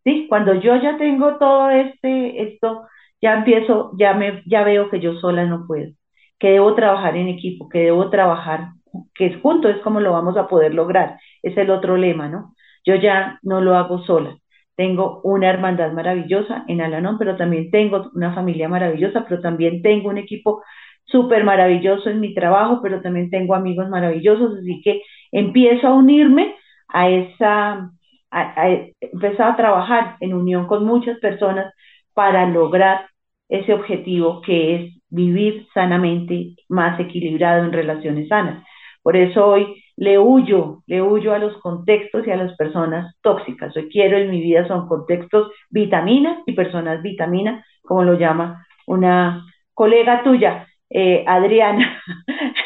¿Sí? 0.04 0.26
Cuando 0.28 0.54
yo 0.54 0.76
ya 0.76 0.98
tengo 0.98 1.38
todo 1.38 1.70
este, 1.70 2.42
esto, 2.42 2.86
ya 3.22 3.34
empiezo, 3.34 3.92
ya 3.98 4.12
me, 4.12 4.42
ya 4.46 4.62
veo 4.64 4.90
que 4.90 5.00
yo 5.00 5.14
sola 5.14 5.46
no 5.46 5.66
puedo, 5.66 5.92
que 6.38 6.50
debo 6.50 6.74
trabajar 6.74 7.16
en 7.16 7.28
equipo, 7.28 7.70
que 7.70 7.78
debo 7.78 8.10
trabajar 8.10 8.68
que 9.14 9.26
es 9.26 9.40
junto, 9.40 9.68
es 9.68 9.78
como 9.78 10.00
lo 10.00 10.12
vamos 10.12 10.36
a 10.36 10.48
poder 10.48 10.74
lograr. 10.74 11.18
Es 11.42 11.56
el 11.56 11.70
otro 11.70 11.96
lema, 11.96 12.28
¿no? 12.28 12.54
Yo 12.84 12.96
ya 12.96 13.38
no 13.42 13.60
lo 13.60 13.76
hago 13.76 14.04
sola. 14.04 14.36
Tengo 14.76 15.20
una 15.22 15.48
hermandad 15.48 15.92
maravillosa 15.92 16.64
en 16.68 16.80
Alanón, 16.80 17.16
pero 17.18 17.36
también 17.36 17.70
tengo 17.70 18.10
una 18.14 18.34
familia 18.34 18.68
maravillosa, 18.68 19.24
pero 19.28 19.40
también 19.40 19.82
tengo 19.82 20.08
un 20.08 20.18
equipo 20.18 20.62
súper 21.06 21.44
maravilloso 21.44 22.10
en 22.10 22.20
mi 22.20 22.34
trabajo, 22.34 22.80
pero 22.82 23.00
también 23.00 23.30
tengo 23.30 23.54
amigos 23.54 23.88
maravillosos, 23.88 24.58
así 24.58 24.80
que 24.82 25.02
empiezo 25.32 25.88
a 25.88 25.94
unirme 25.94 26.54
a 26.88 27.08
esa, 27.08 27.90
a, 28.30 28.68
empezar 29.00 29.52
a 29.52 29.56
trabajar 29.56 30.16
en 30.20 30.34
unión 30.34 30.66
con 30.66 30.84
muchas 30.84 31.18
personas 31.18 31.72
para 32.14 32.46
lograr 32.48 33.06
ese 33.48 33.72
objetivo 33.72 34.40
que 34.42 34.76
es 34.76 34.94
vivir 35.10 35.66
sanamente, 35.74 36.56
más 36.68 36.98
equilibrado 36.98 37.64
en 37.64 37.72
relaciones 37.72 38.28
sanas. 38.28 38.64
Por 39.02 39.16
eso 39.16 39.46
hoy 39.46 39.82
le 39.96 40.18
huyo, 40.18 40.82
le 40.86 41.02
huyo 41.02 41.32
a 41.32 41.38
los 41.38 41.56
contextos 41.58 42.26
y 42.26 42.30
a 42.30 42.36
las 42.36 42.56
personas 42.56 43.14
tóxicas. 43.22 43.76
Hoy 43.76 43.88
quiero 43.90 44.16
en 44.18 44.30
mi 44.30 44.40
vida 44.40 44.66
son 44.66 44.88
contextos 44.88 45.52
vitamina 45.70 46.42
y 46.46 46.52
personas 46.52 47.02
vitamina, 47.02 47.64
como 47.82 48.02
lo 48.02 48.14
llama 48.14 48.66
una 48.86 49.44
colega 49.72 50.22
tuya, 50.24 50.66
eh, 50.94 51.24
Adriana, 51.28 52.02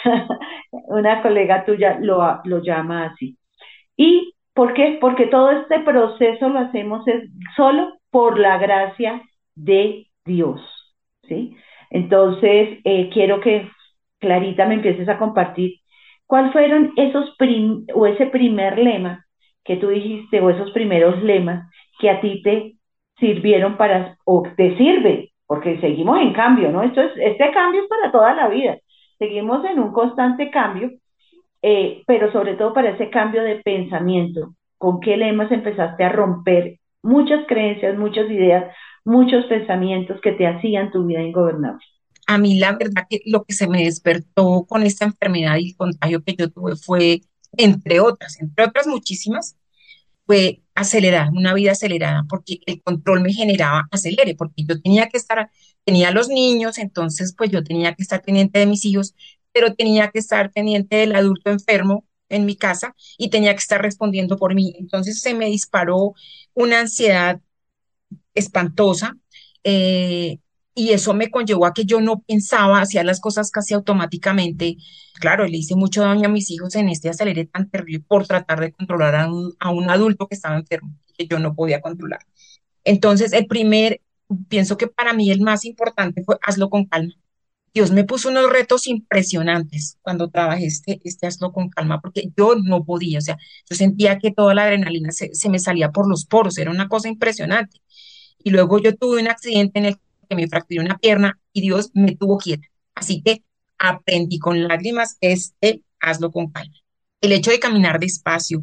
una 0.89 1.23
colega 1.23 1.65
tuya 1.67 1.99
lo, 2.01 2.41
lo 2.45 2.63
llama 2.63 3.07
así. 3.07 3.39
¿Y 3.97 4.35
por 4.55 4.75
qué? 4.75 4.99
Porque 5.01 5.27
todo 5.27 5.51
este 5.53 5.81
proceso 5.81 6.49
lo 6.51 6.61
hacemos 6.61 7.05
solo 7.57 7.95
por 8.11 8.39
la 8.39 8.59
gracia 8.59 9.23
de 9.57 10.07
Dios, 10.25 10.61
¿sí? 11.29 11.57
Entonces, 11.91 12.81
eh, 12.85 13.11
quiero 13.13 13.41
que 13.41 13.71
Clarita 14.21 14.67
me 14.67 14.75
empieces 14.77 15.09
a 15.09 15.19
compartir 15.19 15.75
¿Cuáles 16.27 16.53
fueron 16.53 16.93
esos 16.97 17.35
o 17.95 18.07
ese 18.07 18.27
primer 18.27 18.79
lema 18.79 19.27
que 19.65 19.77
tú 19.77 19.89
dijiste 19.89 20.41
o 20.41 20.51
esos 20.51 20.73
primeros 20.73 21.23
lemas 21.23 21.71
que 21.99 22.11
a 22.11 22.21
ti 22.21 22.43
te 22.43 22.75
sirvieron 23.19 23.79
para 23.79 24.19
o 24.27 24.43
te 24.57 24.77
sirve? 24.77 25.33
Porque 25.49 25.81
seguimos 25.81 26.21
en 26.21 26.33
cambio, 26.33 26.71
¿no? 26.71 26.85
Esto 26.85 27.03
es, 27.03 27.11
este 27.17 27.51
cambio 27.53 27.83
es 27.83 27.89
para 27.89 28.13
toda 28.13 28.33
la 28.35 28.47
vida. 28.47 28.79
Seguimos 29.19 29.65
en 29.65 29.81
un 29.81 29.93
constante 29.93 30.53
cambio, 30.53 30.93
eh, 31.63 32.05
pero 32.07 32.31
sobre 32.31 32.55
todo 32.55 32.73
para 32.73 32.91
ese 32.91 33.11
cambio 33.11 33.43
de 33.43 33.57
pensamiento. 33.57 34.55
¿Con 34.77 35.01
qué 35.01 35.17
lemas 35.17 35.51
empezaste 35.51 36.05
a 36.05 36.11
romper 36.11 36.79
muchas 37.03 37.45
creencias, 37.49 37.99
muchas 37.99 38.31
ideas, 38.31 38.73
muchos 39.05 39.47
pensamientos 39.47 40.21
que 40.21 40.31
te 40.31 40.47
hacían 40.47 40.93
tu 40.93 41.05
vida 41.05 41.23
ingobernable? 41.23 41.85
a 42.29 42.37
mí 42.37 42.59
la 42.59 42.73
verdad 42.73 43.07
que 43.09 43.23
lo 43.25 43.45
que 43.45 43.55
se 43.55 43.67
me 43.67 43.85
despertó 43.85 44.67
con 44.69 44.83
esta 44.83 45.07
enfermedad 45.07 45.57
y 45.57 45.71
el 45.71 45.77
contagio 45.77 46.23
que 46.23 46.37
yo 46.37 46.51
tuve 46.51 46.77
fue, 46.77 47.23
entre 47.57 48.01
otras, 48.01 48.39
entre 48.39 48.67
otras 48.67 48.87
muchísimas, 48.87 49.57
fue 50.29 50.63
acelerar, 50.77 51.31
una 51.31 51.55
vida 51.55 51.73
acelerada, 51.73 52.25
porque 52.29 52.61
el 52.67 52.83
control 52.83 53.23
me 53.23 53.33
generaba 53.35 53.89
acelere, 53.91 54.37
porque 54.37 54.65
yo 54.69 54.81
tenía 54.81 55.09
que 55.09 55.17
estar, 55.19 55.51
tenía 55.85 56.13
los 56.13 56.29
niños, 56.29 56.79
entonces 56.79 57.35
pues 57.37 57.51
yo 57.51 57.65
tenía 57.65 57.95
que 57.95 58.03
estar 58.05 58.23
pendiente 58.23 58.61
de 58.61 58.67
mis 58.67 58.85
hijos, 58.85 59.15
pero 59.53 59.75
tenía 59.75 60.11
que 60.11 60.21
estar 60.21 60.53
pendiente 60.53 60.97
del 60.97 61.17
adulto 61.17 61.51
enfermo 61.51 62.07
en 62.29 62.45
mi 62.47 62.57
casa 62.57 62.95
y 63.17 63.31
tenía 63.31 63.53
que 63.55 63.61
estar 63.61 63.83
respondiendo 63.83 64.37
por 64.37 64.55
mí. 64.55 64.75
Entonces 64.79 65.21
se 65.23 65.35
me 65.35 65.47
disparó 65.47 66.15
una 66.55 66.81
ansiedad 66.81 67.41
espantosa. 68.35 69.17
Eh, 69.65 70.39
y 70.79 70.93
eso 70.93 71.13
me 71.13 71.29
conllevó 71.29 71.67
a 71.67 71.75
que 71.75 71.85
yo 71.85 72.01
no 72.01 72.21
pensaba, 72.21 72.81
hacía 72.81 73.03
las 73.03 73.19
cosas 73.21 73.51
casi 73.51 73.75
automáticamente. 73.75 74.77
Claro, 75.15 75.45
le 75.45 75.57
hice 75.57 75.75
mucho 75.75 76.03
daño 76.03 76.29
a 76.29 76.31
mis 76.31 76.53
hijos 76.53 76.77
en 76.77 76.89
este 76.89 77.09
acelere 77.09 77.47
tan 77.47 77.69
terrible 77.69 78.05
por 78.07 78.29
tratar 78.29 78.61
de 78.61 78.71
controlar 78.71 79.17
a 79.17 79.27
un, 79.29 79.55
a 79.59 79.71
un 79.73 79.91
adulto 79.91 80.29
que 80.29 80.37
estaba 80.37 80.57
enfermo, 80.57 80.95
que 81.17 81.27
yo 81.27 81.41
no 81.41 81.57
podía 81.57 81.81
controlar. 81.81 82.21
Entonces, 82.85 83.33
el 83.33 83.49
primer, 83.49 84.03
pienso 84.49 84.77
que 84.77 84.87
para 84.87 85.13
mí 85.15 85.33
el 85.33 85.41
más 85.41 85.65
importante 85.65 86.23
fue 86.23 86.39
hazlo 86.43 86.71
con 86.71 86.85
calma. 86.85 87.15
Dios 87.75 87.91
me 87.91 88.05
puso 88.05 88.29
unos 88.29 88.49
retos 88.49 88.87
impresionantes 88.87 89.99
cuando 90.03 90.31
trabajé 90.31 90.67
este, 90.67 91.01
este 91.03 91.27
hazlo 91.27 91.51
con 91.53 91.71
calma, 91.71 92.01
porque 92.01 92.31
yo 92.37 92.55
no 92.55 92.85
podía, 92.85 93.19
o 93.19 93.23
sea, 93.23 93.37
yo 93.69 93.75
sentía 93.75 94.21
que 94.21 94.31
toda 94.31 94.55
la 94.55 94.63
adrenalina 94.63 95.11
se, 95.11 95.35
se 95.35 95.49
me 95.49 95.59
salía 95.59 95.91
por 95.91 96.09
los 96.09 96.25
poros, 96.25 96.57
era 96.57 96.71
una 96.71 96.89
cosa 96.89 97.09
impresionante. 97.09 97.81
Y 98.45 98.51
luego 98.51 98.79
yo 98.79 98.95
tuve 98.97 99.21
un 99.21 99.27
accidente 99.27 99.81
en 99.81 99.87
el 99.87 99.99
que 100.29 100.37
me 100.37 100.49
fracturé 100.49 100.81
una 100.81 100.99
pierna 100.99 101.39
y 101.53 101.61
Dios 101.63 101.91
me 101.95 102.17
tuvo 102.17 102.39
quieta. 102.39 102.67
Así 102.95 103.23
que 103.23 103.43
aprendí 103.79 104.39
con 104.39 104.67
lágrimas 104.67 105.17
este, 105.21 105.83
hazlo 106.01 106.31
con 106.31 106.51
calma. 106.51 106.75
El 107.21 107.33
hecho 107.33 107.51
de 107.51 107.59
caminar 107.59 107.99
despacio, 107.99 108.63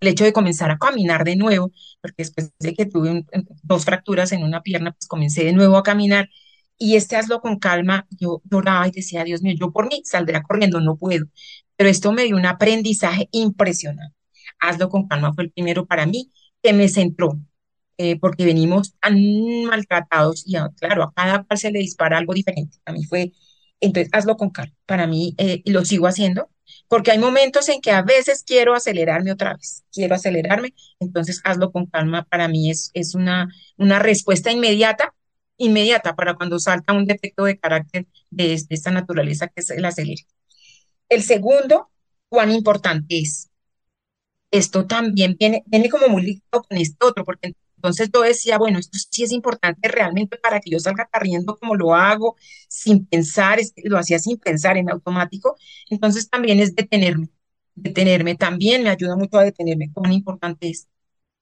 el 0.00 0.08
hecho 0.08 0.24
de 0.24 0.32
comenzar 0.32 0.70
a 0.70 0.78
caminar 0.78 1.24
de 1.24 1.36
nuevo, 1.36 1.72
porque 2.00 2.22
después 2.22 2.52
de 2.58 2.74
que 2.74 2.86
tuve 2.86 3.24
dos 3.62 3.84
fracturas 3.84 4.32
en 4.32 4.44
una 4.44 4.62
pierna, 4.62 4.92
pues 4.92 5.06
comencé 5.08 5.44
de 5.44 5.52
nuevo 5.52 5.76
a 5.76 5.82
caminar 5.82 6.28
y 6.78 6.94
este 6.96 7.16
hazlo 7.16 7.40
con 7.40 7.58
calma, 7.58 8.06
yo 8.10 8.40
lloraba 8.48 8.86
y 8.86 8.92
decía, 8.92 9.24
Dios 9.24 9.42
mío, 9.42 9.54
yo 9.58 9.72
por 9.72 9.88
mí 9.88 10.02
saldré 10.04 10.40
corriendo, 10.42 10.80
no 10.80 10.96
puedo. 10.96 11.26
Pero 11.76 11.90
esto 11.90 12.12
me 12.12 12.24
dio 12.24 12.36
un 12.36 12.46
aprendizaje 12.46 13.28
impresionante. 13.32 14.14
Hazlo 14.60 14.88
con 14.88 15.08
calma 15.08 15.32
fue 15.34 15.44
el 15.44 15.50
primero 15.50 15.86
para 15.86 16.06
mí 16.06 16.30
que 16.62 16.72
me 16.72 16.88
centró, 16.88 17.38
eh, 17.98 18.18
porque 18.18 18.44
venimos 18.44 18.94
tan 19.00 19.16
maltratados 19.64 20.44
y 20.46 20.54
claro, 20.78 21.02
a 21.02 21.12
cada 21.12 21.42
cual 21.42 21.58
se 21.58 21.72
le 21.72 21.80
dispara 21.80 22.18
algo 22.18 22.32
diferente. 22.32 22.78
A 22.84 22.92
mí 22.92 23.04
fue, 23.04 23.32
entonces 23.80 24.08
hazlo 24.12 24.36
con 24.36 24.50
calma. 24.50 24.74
Para 24.86 25.06
mí, 25.08 25.34
eh, 25.38 25.62
lo 25.66 25.84
sigo 25.84 26.06
haciendo, 26.06 26.48
porque 26.88 27.10
hay 27.10 27.18
momentos 27.18 27.68
en 27.68 27.80
que 27.80 27.90
a 27.90 28.02
veces 28.02 28.44
quiero 28.46 28.74
acelerarme 28.74 29.32
otra 29.32 29.54
vez, 29.54 29.84
quiero 29.92 30.14
acelerarme, 30.14 30.74
entonces 31.00 31.40
hazlo 31.44 31.72
con 31.72 31.86
calma. 31.86 32.24
Para 32.24 32.48
mí 32.48 32.70
es, 32.70 32.90
es 32.94 33.14
una, 33.16 33.48
una 33.76 33.98
respuesta 33.98 34.52
inmediata, 34.52 35.14
inmediata 35.56 36.14
para 36.14 36.34
cuando 36.34 36.58
salta 36.60 36.92
un 36.92 37.04
defecto 37.04 37.44
de 37.44 37.58
carácter 37.58 38.06
de, 38.30 38.54
esta 38.54 38.90
naturaleza 38.90 39.48
que 39.48 39.60
es 39.60 39.70
el 39.70 39.84
acelere. 39.84 40.24
El 41.08 41.22
segundo, 41.24 41.90
cuán 42.28 42.52
importante 42.52 43.18
es. 43.18 43.50
Esto 44.50 44.86
también 44.86 45.36
viene, 45.38 45.62
viene 45.66 45.90
como 45.90 46.08
muy 46.08 46.22
ligado 46.22 46.62
con 46.62 46.78
este 46.78 47.04
otro, 47.04 47.24
porque 47.24 47.54
entonces 47.78 48.10
yo 48.12 48.22
decía, 48.22 48.58
bueno, 48.58 48.78
esto 48.80 48.98
sí 49.10 49.22
es 49.22 49.30
importante 49.32 49.88
realmente 49.88 50.36
para 50.36 50.60
que 50.60 50.70
yo 50.70 50.80
salga 50.80 51.08
corriendo 51.12 51.56
como 51.56 51.76
lo 51.76 51.94
hago, 51.94 52.36
sin 52.68 53.06
pensar, 53.06 53.60
lo 53.84 53.98
hacía 53.98 54.18
sin 54.18 54.36
pensar 54.38 54.76
en 54.76 54.90
automático. 54.90 55.56
Entonces 55.88 56.28
también 56.28 56.58
es 56.58 56.74
detenerme. 56.74 57.28
Detenerme 57.76 58.34
también 58.34 58.82
me 58.82 58.90
ayuda 58.90 59.16
mucho 59.16 59.38
a 59.38 59.44
detenerme. 59.44 59.92
Cuán 59.92 60.12
importante 60.12 60.68
es, 60.68 60.88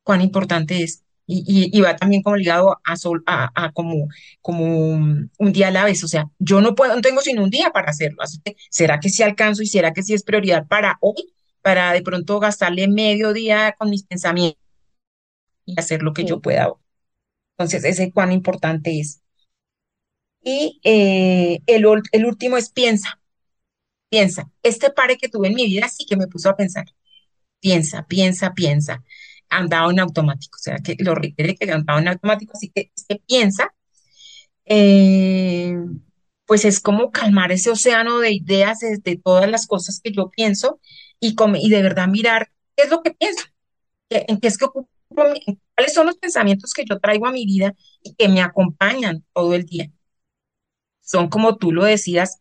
cuán 0.03 0.21
importante 0.21 0.83
es. 0.83 1.03
Y, 1.29 1.81
va 1.81 1.97
también 1.97 2.23
como 2.23 2.37
ligado 2.37 2.79
a, 2.85 2.97
sol, 2.97 3.25
a, 3.27 3.73
como, 3.73 4.09
como 4.43 4.93
un 4.95 5.53
día 5.53 5.69
a 5.69 5.71
la 5.73 5.85
vez. 5.85 6.05
O 6.05 6.09
sea, 6.09 6.31
yo 6.39 6.61
no 6.61 6.75
puedo, 6.75 6.95
no 6.95 7.01
tengo 7.01 7.21
sino 7.23 7.43
un 7.43 7.51
día 7.51 7.71
para 7.71 7.91
hacerlo. 7.91 8.23
Así 8.23 8.41
que, 8.45 8.57
¿será 8.71 9.01
que 9.01 9.09
sí 9.09 9.23
alcanzo 9.23 9.63
y 9.63 9.67
será 9.67 9.93
que 9.93 10.03
sí 10.03 10.15
es 10.15 10.23
prioridad 10.23 10.67
para 10.69 10.99
hoy? 11.01 11.35
Para 11.63 11.93
de 11.93 12.03
pronto 12.03 12.39
gastarle 12.41 12.89
medio 12.89 13.33
día 13.33 13.75
con 13.79 13.91
mis 13.91 14.05
pensamientos 14.05 14.66
y 15.67 15.79
hacer 15.79 16.03
lo 16.03 16.15
que 16.15 16.25
yo 16.25 16.41
pueda. 16.41 16.73
Entonces, 17.59 17.85
ese 17.85 18.13
cuán 18.13 18.33
importante 18.33 18.99
es. 19.01 19.23
Y 20.43 20.81
eh, 20.85 21.61
el, 21.67 21.85
el 22.13 22.27
último 22.27 22.57
es 22.57 22.71
piensa, 22.71 23.21
piensa. 24.09 24.51
Este 24.63 24.91
pare 24.91 25.19
que 25.19 25.29
tuve 25.29 25.49
en 25.49 25.55
mi 25.55 25.67
vida 25.67 25.89
sí 25.89 26.07
que 26.07 26.17
me 26.17 26.29
puso 26.29 26.51
a 26.51 26.57
pensar. 26.57 26.87
Piensa, 27.61 28.07
piensa, 28.07 28.55
piensa. 28.55 29.05
Andaba 29.51 29.91
en 29.93 30.01
automático, 30.01 30.57
o 30.59 30.63
sea, 30.63 30.79
que 30.79 30.97
lo 31.01 31.15
requiere 31.15 31.57
que 31.57 31.71
andaba 31.73 32.01
en 32.01 32.09
automático, 32.09 32.53
así 32.55 32.71
que 32.75 32.93
este 32.97 33.23
piensa, 33.27 33.75
eh, 34.67 35.77
pues 36.47 36.65
es 36.65 36.81
como 36.81 37.13
calmar 37.13 37.53
ese 37.53 37.71
océano 37.71 38.21
de 38.21 38.33
ideas 38.33 38.81
de, 38.81 39.17
todas 39.23 39.51
las 39.51 39.67
cosas 39.67 40.01
que 40.03 40.13
yo 40.13 40.31
pienso 40.31 40.81
y, 41.21 41.37
y 41.61 41.71
de 41.71 41.83
verdad 41.83 42.09
mirar 42.09 42.51
qué 42.77 42.85
es 42.85 42.91
lo 42.91 43.03
que 43.03 43.13
pienso, 43.13 43.45
en 44.11 44.41
qué 44.41 44.49
es 44.49 44.59
que 44.59 44.67
ocupo 44.67 44.91
cuáles 45.09 45.95
son 45.95 46.07
los 46.07 46.17
pensamientos 46.19 46.73
que 46.73 46.85
yo 46.85 46.99
traigo 46.99 47.27
a 47.27 47.33
mi 47.33 47.45
vida 47.47 47.75
y 48.03 48.15
que 48.15 48.29
me 48.29 48.41
acompañan 48.41 49.25
todo 49.33 49.55
el 49.55 49.65
día. 49.65 49.91
Son 51.01 51.29
como 51.29 51.57
tú 51.57 51.73
lo 51.73 51.85
decías, 51.85 52.41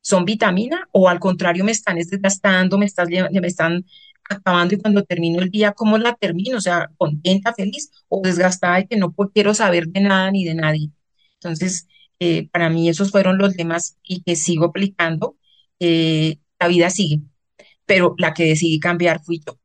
son 0.00 0.24
vitamina 0.24 0.88
o 0.92 1.08
al 1.08 1.18
contrario 1.18 1.64
me 1.64 1.72
están 1.72 1.96
desgastando, 1.96 2.78
me, 2.78 2.86
están, 2.86 3.08
me 3.08 3.46
están 3.46 3.84
acabando 4.28 4.74
y 4.74 4.78
cuando 4.78 5.02
termino 5.02 5.40
el 5.42 5.50
día, 5.50 5.72
¿cómo 5.72 5.98
la 5.98 6.14
termino? 6.14 6.58
O 6.58 6.60
sea, 6.60 6.90
contenta, 6.96 7.52
feliz 7.52 7.90
o 8.08 8.22
desgastada 8.22 8.80
y 8.80 8.86
que 8.86 8.96
no 8.96 9.12
quiero 9.34 9.54
saber 9.54 9.88
de 9.88 10.00
nada 10.00 10.30
ni 10.30 10.44
de 10.44 10.54
nadie. 10.54 10.90
Entonces, 11.34 11.88
eh, 12.20 12.48
para 12.50 12.70
mí 12.70 12.88
esos 12.88 13.10
fueron 13.10 13.38
los 13.38 13.56
temas 13.56 13.98
y 14.02 14.22
que 14.22 14.36
sigo 14.36 14.66
aplicando. 14.66 15.36
Eh, 15.80 16.38
la 16.58 16.68
vida 16.68 16.90
sigue, 16.90 17.22
pero 17.84 18.14
la 18.18 18.32
que 18.32 18.44
decidí 18.44 18.78
cambiar 18.78 19.20
fui 19.20 19.40
yo. 19.44 19.58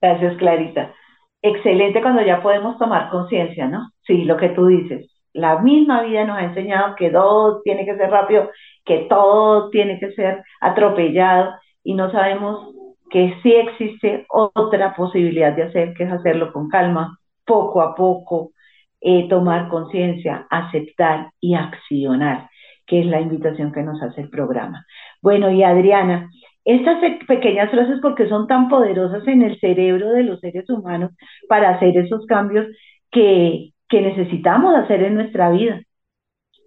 Gracias, 0.00 0.36
Clarita 0.38 0.94
excelente 1.42 2.02
cuando 2.02 2.22
ya 2.22 2.42
podemos 2.42 2.78
tomar 2.78 3.10
conciencia, 3.10 3.66
¿no? 3.68 3.90
Sí, 4.02 4.24
lo 4.24 4.36
que 4.36 4.50
tú 4.50 4.66
dices. 4.66 5.10
La 5.32 5.60
misma 5.60 6.02
vida 6.02 6.24
nos 6.24 6.38
ha 6.38 6.44
enseñado 6.44 6.96
que 6.96 7.10
todo 7.10 7.62
tiene 7.62 7.84
que 7.84 7.96
ser 7.96 8.10
rápido, 8.10 8.50
que 8.84 9.06
todo 9.08 9.70
tiene 9.70 9.98
que 10.00 10.12
ser 10.12 10.42
atropellado 10.60 11.54
y 11.84 11.94
no 11.94 12.10
sabemos 12.10 12.74
que 13.10 13.34
sí 13.42 13.52
existe 13.52 14.26
otra 14.28 14.94
posibilidad 14.94 15.52
de 15.54 15.64
hacer, 15.64 15.94
que 15.94 16.04
es 16.04 16.12
hacerlo 16.12 16.52
con 16.52 16.68
calma, 16.68 17.18
poco 17.44 17.82
a 17.82 17.94
poco, 17.94 18.52
eh, 19.00 19.28
tomar 19.28 19.68
conciencia, 19.68 20.46
aceptar 20.50 21.30
y 21.40 21.54
accionar, 21.54 22.48
que 22.86 23.00
es 23.00 23.06
la 23.06 23.20
invitación 23.20 23.72
que 23.72 23.82
nos 23.82 24.00
hace 24.02 24.20
el 24.22 24.30
programa. 24.30 24.84
Bueno, 25.22 25.50
y 25.50 25.62
Adriana, 25.62 26.30
estas 26.64 26.98
pequeñas 27.26 27.70
frases 27.70 27.98
porque 28.02 28.28
son 28.28 28.46
tan 28.46 28.68
poderosas 28.68 29.26
en 29.26 29.42
el 29.42 29.58
cerebro 29.58 30.10
de 30.12 30.24
los 30.24 30.40
seres 30.40 30.68
humanos 30.68 31.12
para 31.48 31.70
hacer 31.70 31.96
esos 31.96 32.26
cambios 32.26 32.66
que, 33.10 33.72
necesitamos 33.92 34.76
hacer 34.76 35.02
en 35.02 35.16
nuestra 35.16 35.50
vida. 35.50 35.82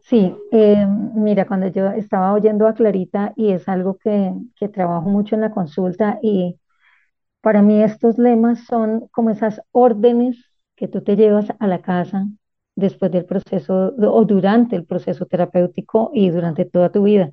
Sí, 0.01 0.36
eh, 0.51 0.86
mira, 1.15 1.45
cuando 1.45 1.67
yo 1.67 1.88
estaba 1.88 2.34
oyendo 2.34 2.67
a 2.67 2.73
Clarita 2.73 3.32
y 3.38 3.51
es 3.51 3.69
algo 3.69 3.97
que, 3.97 4.34
que 4.58 4.67
trabajo 4.67 5.08
mucho 5.08 5.36
en 5.36 5.41
la 5.41 5.51
consulta 5.51 6.19
y 6.21 6.58
para 7.41 7.62
mí 7.62 7.82
estos 7.82 8.17
lemas 8.17 8.65
son 8.65 9.08
como 9.12 9.29
esas 9.29 9.62
órdenes 9.71 10.38
que 10.75 10.89
tú 10.89 11.01
te 11.01 11.15
llevas 11.15 11.47
a 11.60 11.67
la 11.67 11.82
casa 11.82 12.27
después 12.75 13.12
del 13.12 13.25
proceso 13.25 13.93
o 13.97 14.25
durante 14.25 14.75
el 14.75 14.86
proceso 14.86 15.25
terapéutico 15.25 16.12
y 16.13 16.29
durante 16.29 16.65
toda 16.65 16.91
tu 16.91 17.03
vida. 17.03 17.32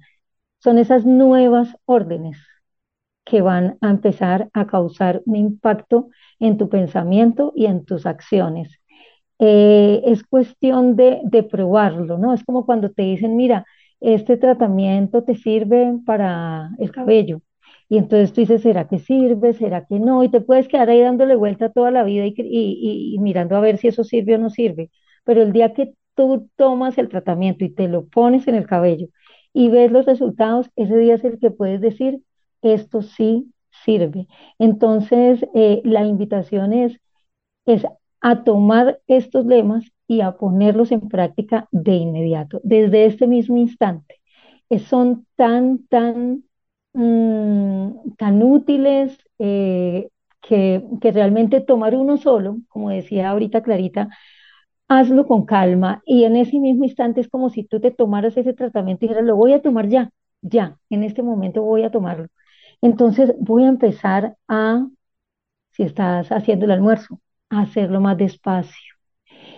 Son 0.59 0.79
esas 0.79 1.05
nuevas 1.05 1.77
órdenes 1.87 2.39
que 3.31 3.43
van 3.43 3.79
a 3.81 3.91
empezar 3.91 4.51
a 4.53 4.67
causar 4.67 5.23
un 5.27 5.37
impacto 5.37 6.11
en 6.41 6.59
tu 6.59 6.69
pensamiento 6.69 7.53
y 7.55 7.67
en 7.67 7.85
tus 7.85 8.07
acciones. 8.07 8.81
Eh, 9.39 10.03
es 10.07 10.25
cuestión 10.25 10.97
de, 10.97 11.21
de, 11.25 11.43
probarlo, 11.45 12.19
¿no? 12.19 12.35
Es 12.35 12.45
como 12.45 12.67
cuando 12.67 12.91
te 12.91 13.03
dicen, 13.03 13.37
mira, 13.37 13.65
este 14.01 14.37
tratamiento 14.37 15.25
te 15.25 15.37
sirve 15.37 15.95
para 16.05 16.71
el 16.79 16.91
cabello. 16.93 17.41
Y 17.89 17.99
entonces 17.99 18.33
tú 18.33 18.41
dices, 18.43 18.63
¿será 18.63 18.89
que 18.89 18.99
sirve? 18.99 19.53
¿Será 19.55 19.85
que 19.87 19.99
no? 19.99 20.25
Y 20.25 20.29
te 20.31 20.41
puedes 20.41 20.69
quedar 20.69 20.91
ahí 20.91 21.01
dándole 21.01 21.37
vuelta 21.37 21.73
toda 21.73 21.91
la 21.91 22.05
vida 22.05 22.25
y, 22.27 23.17
mirando 23.21 23.57
a 23.57 23.61
ver 23.61 23.79
si 23.79 23.89
eso 23.89 24.05
sirve 24.05 24.37
o 24.37 24.39
no 24.39 24.51
sirve. 24.51 24.91
Pero 25.25 25.43
el 25.43 25.53
día 25.53 25.75
que 25.75 25.95
tú 26.15 26.49
tomas 26.57 26.99
el 26.99 27.09
tratamiento 27.09 27.65
y 27.65 27.71
te 27.71 27.89
lo 27.89 28.07
pones 28.07 28.47
en 28.49 28.55
el 28.57 28.67
cabello 28.67 29.09
y 29.53 29.69
ves 29.71 29.91
los 29.93 30.07
resultados, 30.07 30.71
ese 30.77 30.97
día 30.99 31.15
es 31.15 31.25
el 31.25 31.39
que 31.41 31.51
puedes 31.51 31.81
decir, 31.81 32.21
esto 32.63 33.03
sí 33.03 33.53
sirve. 33.85 34.27
Entonces, 34.59 35.45
eh, 35.55 35.81
la 35.85 36.05
invitación 36.05 36.73
es, 36.73 37.01
es 37.67 37.87
a 38.21 38.45
tomar 38.45 39.01
estos 39.07 39.47
lemas 39.47 39.85
y 40.07 40.21
a 40.23 40.33
ponerlos 40.37 40.93
en 40.93 41.09
práctica 41.09 41.69
de 41.73 41.95
inmediato, 41.97 42.61
desde 42.65 43.07
este 43.07 43.27
mismo 43.27 43.57
instante. 43.59 44.17
son 44.89 45.27
tan, 45.37 45.87
tan, 45.89 46.45
mm, 46.95 48.15
tan 48.19 48.43
útiles 48.43 49.19
eh, 49.39 50.09
que, 50.43 50.85
que 51.01 51.13
realmente 51.13 51.61
tomar 51.61 51.95
uno 51.97 52.17
solo, 52.19 52.59
como 52.69 52.91
decía 52.91 53.31
ahorita 53.31 53.63
Clarita, 53.63 54.09
hazlo 54.89 55.27
con 55.27 55.47
calma 55.47 56.03
y 56.05 56.25
en 56.25 56.37
ese 56.37 56.59
mismo 56.59 56.85
instante 56.85 57.21
es 57.21 57.29
como 57.29 57.51
si 57.51 57.65
tú 57.65 57.81
te 57.81 57.91
tomaras 57.91 58.37
ese 58.37 58.53
tratamiento 58.55 59.05
y 59.05 59.09
dijeras, 59.09 59.27
lo 59.27 59.37
voy 59.37 59.53
a 59.53 59.63
tomar 59.63 59.89
ya, 59.89 60.11
ya, 60.43 60.79
en 60.91 61.05
este 61.05 61.23
momento 61.23 61.63
voy 61.63 61.85
a 61.85 61.91
tomarlo. 61.91 62.29
Entonces 62.83 63.35
voy 63.39 63.65
a 63.65 63.69
empezar 63.69 64.37
a, 64.49 64.87
si 65.73 65.83
estás 65.83 66.31
haciendo 66.33 66.65
el 66.67 66.73
almuerzo, 66.73 67.21
a 67.51 67.63
hacerlo 67.63 68.01
más 68.01 68.17
despacio. 68.17 68.95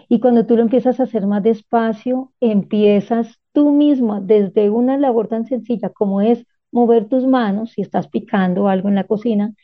Y 0.08 0.20
cuando 0.20 0.46
tú 0.46 0.56
lo 0.56 0.62
empiezas 0.62 1.00
a 1.00 1.04
hacer 1.04 1.26
más 1.26 1.42
despacio, 1.42 2.32
empiezas 2.40 3.38
tú 3.52 3.70
mismo 3.72 4.20
desde 4.20 4.70
una 4.70 4.98
labor 4.98 5.28
tan 5.28 5.46
sencilla 5.46 5.90
como 5.90 6.20
es 6.20 6.46
mover 6.70 7.08
tus 7.08 7.26
manos, 7.26 7.72
si 7.72 7.82
estás 7.82 8.08
picando 8.08 8.68
algo 8.68 8.88
en 8.88 8.96
la 8.96 9.04
cocina, 9.04 9.54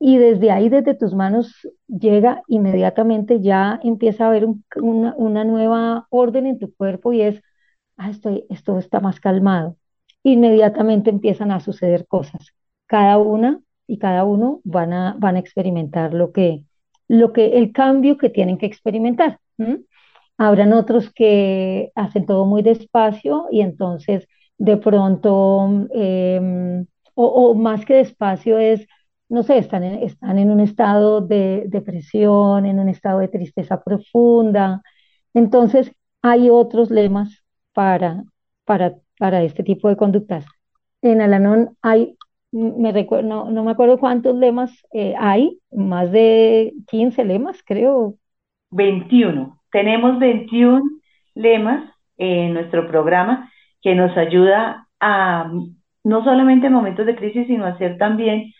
y 0.00 0.18
desde 0.18 0.50
ahí, 0.50 0.68
desde 0.68 0.94
tus 0.94 1.14
manos, 1.14 1.68
llega 1.88 2.42
inmediatamente, 2.48 3.40
ya 3.40 3.80
empieza 3.82 4.24
a 4.24 4.28
haber 4.28 4.46
una, 4.76 5.14
una, 5.16 5.44
nueva 5.44 6.06
orden 6.10 6.46
en 6.46 6.58
tu 6.58 6.72
cuerpo 6.74 7.12
y 7.12 7.22
es, 7.22 7.42
ah, 7.96 8.10
estoy, 8.10 8.44
esto 8.50 8.78
está 8.78 9.00
más 9.00 9.20
calmado. 9.20 9.76
Inmediatamente 10.22 11.10
empiezan 11.10 11.50
a 11.52 11.60
suceder 11.60 12.06
cosas 12.06 12.54
cada 12.88 13.18
una 13.18 13.60
y 13.86 13.98
cada 13.98 14.24
uno 14.24 14.60
van 14.64 14.92
a, 14.92 15.14
van 15.18 15.36
a 15.36 15.38
experimentar 15.38 16.12
lo 16.14 16.32
que, 16.32 16.64
lo 17.06 17.32
que, 17.32 17.58
el 17.58 17.72
cambio 17.72 18.18
que 18.18 18.30
tienen 18.30 18.58
que 18.58 18.66
experimentar. 18.66 19.38
Habrán 20.36 20.72
otros 20.72 21.12
que 21.12 21.92
hacen 21.94 22.26
todo 22.26 22.44
muy 22.46 22.62
despacio 22.62 23.46
y 23.50 23.60
entonces 23.60 24.26
de 24.58 24.76
pronto, 24.76 25.86
em, 25.92 26.86
o, 27.14 27.54
más 27.54 27.84
que 27.84 27.94
despacio 27.94 28.58
es, 28.58 28.86
no 29.28 29.42
sé, 29.42 29.58
están 29.58 29.84
en, 29.84 30.02
están 30.02 30.38
en 30.38 30.50
un 30.50 30.60
estado 30.60 31.20
de 31.20 31.64
depresión, 31.68 32.66
en 32.66 32.80
un 32.80 32.88
estado 32.88 33.20
de 33.20 33.28
tristeza 33.28 33.82
profunda. 33.82 34.82
Entonces, 35.34 35.92
hay 36.22 36.50
otros 36.50 36.90
lemas 36.90 37.44
para, 37.72 38.24
para, 38.64 38.96
para 39.18 39.42
este 39.42 39.62
tipo 39.62 39.88
de 39.88 39.96
conductas. 39.96 40.44
En 41.02 41.20
Alanon 41.20 41.76
hay 41.82 42.16
me 42.50 42.92
recuerdo, 42.92 43.28
no, 43.28 43.50
no, 43.50 43.64
me 43.64 43.72
acuerdo 43.72 43.98
cuántos 43.98 44.34
lemas 44.36 44.70
eh, 44.92 45.14
hay, 45.18 45.58
más 45.70 46.10
de 46.10 46.72
15 46.88 47.24
lemas, 47.24 47.62
creo. 47.64 48.14
21. 48.70 49.60
Tenemos 49.70 50.18
21 50.18 50.82
lemas 51.34 51.90
en 52.16 52.54
nuestro 52.54 52.88
programa 52.88 53.50
que 53.82 53.94
nos 53.94 54.16
ayuda 54.16 54.88
a 55.00 55.50
no 56.04 56.24
solamente 56.24 56.68
en 56.68 56.72
momentos 56.72 57.06
de 57.06 57.16
crisis, 57.16 57.46
sino 57.46 57.66
hacer 57.66 57.98
también 57.98 58.52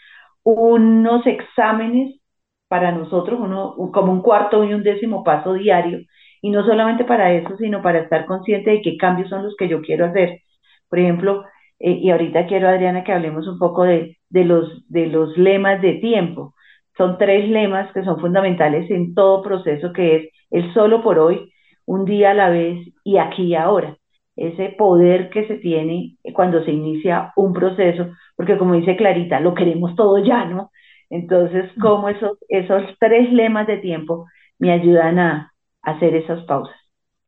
unos 0.43 1.27
exámenes 1.27 2.21
para 2.69 2.93
nosotros, 2.93 3.41
uno, 3.41 3.75
como 3.93 4.13
un 4.13 4.23
cuarto 4.23 4.65
y 4.65 4.75
un 4.75 4.83
décimo 4.83 5.25
paso 5.25 5.55
diario, 5.55 6.01
y 6.43 6.51
no 6.51 6.65
solamente 6.65 7.05
para 7.05 7.33
eso, 7.33 7.57
sino 7.57 7.83
para 7.83 8.01
estar 8.01 8.27
consciente 8.27 8.71
de 8.71 8.83
qué 8.83 8.97
cambios 8.97 9.31
son 9.31 9.45
los 9.45 9.57
que 9.57 9.69
yo 9.69 9.81
quiero 9.81 10.07
hacer. 10.07 10.43
Por 10.89 10.99
ejemplo, 10.99 11.45
eh, 11.81 11.93
y 12.03 12.11
ahorita 12.11 12.47
quiero, 12.47 12.69
Adriana, 12.69 13.05
que 13.05 13.13
hablemos 13.13 13.47
un 13.47 13.59
poco 13.59 13.85
de, 13.85 14.19
de, 14.29 14.45
los, 14.45 14.89
de 14.89 15.07
los 15.07 15.37
lemas 15.37 15.81
de 15.83 15.95
tiempo. 15.95 16.55
Son 16.97 17.19
tres 17.19 17.49
lemas 17.49 17.93
que 17.93 18.05
son 18.05 18.21
fundamentales 18.21 18.91
en 18.91 19.15
todo 19.15 19.43
proceso, 19.43 19.93
que 19.93 20.17
es 20.17 20.29
el 20.51 20.73
solo 20.75 21.03
por 21.03 21.19
hoy, 21.19 21.53
un 21.87 22.05
día 22.05 22.33
a 22.33 22.35
la 22.35 22.51
vez 22.51 22.87
y 23.05 23.19
aquí 23.19 23.45
y 23.45 23.55
ahora. 23.55 23.97
Ese 24.37 24.75
poder 24.79 25.31
que 25.31 25.47
se 25.49 25.57
tiene 25.57 26.17
cuando 26.35 26.65
se 26.65 26.71
inicia 26.73 27.33
un 27.37 27.53
proceso, 27.53 28.09
porque 28.37 28.57
como 28.59 28.75
dice 28.75 28.97
Clarita, 28.97 29.41
lo 29.41 29.55
queremos 29.55 29.97
todo 29.97 30.19
ya, 30.19 30.45
¿no? 30.45 30.71
Entonces, 31.11 31.71
como 31.81 32.09
esos, 32.09 32.39
esos 32.49 32.83
tres 33.01 33.33
lemas 33.33 33.67
de 33.67 33.79
tiempo 33.79 34.27
me 34.59 34.73
ayudan 34.73 35.19
a, 35.19 35.53
hacer 35.83 36.15
esas 36.17 36.45
pausas. 36.45 36.77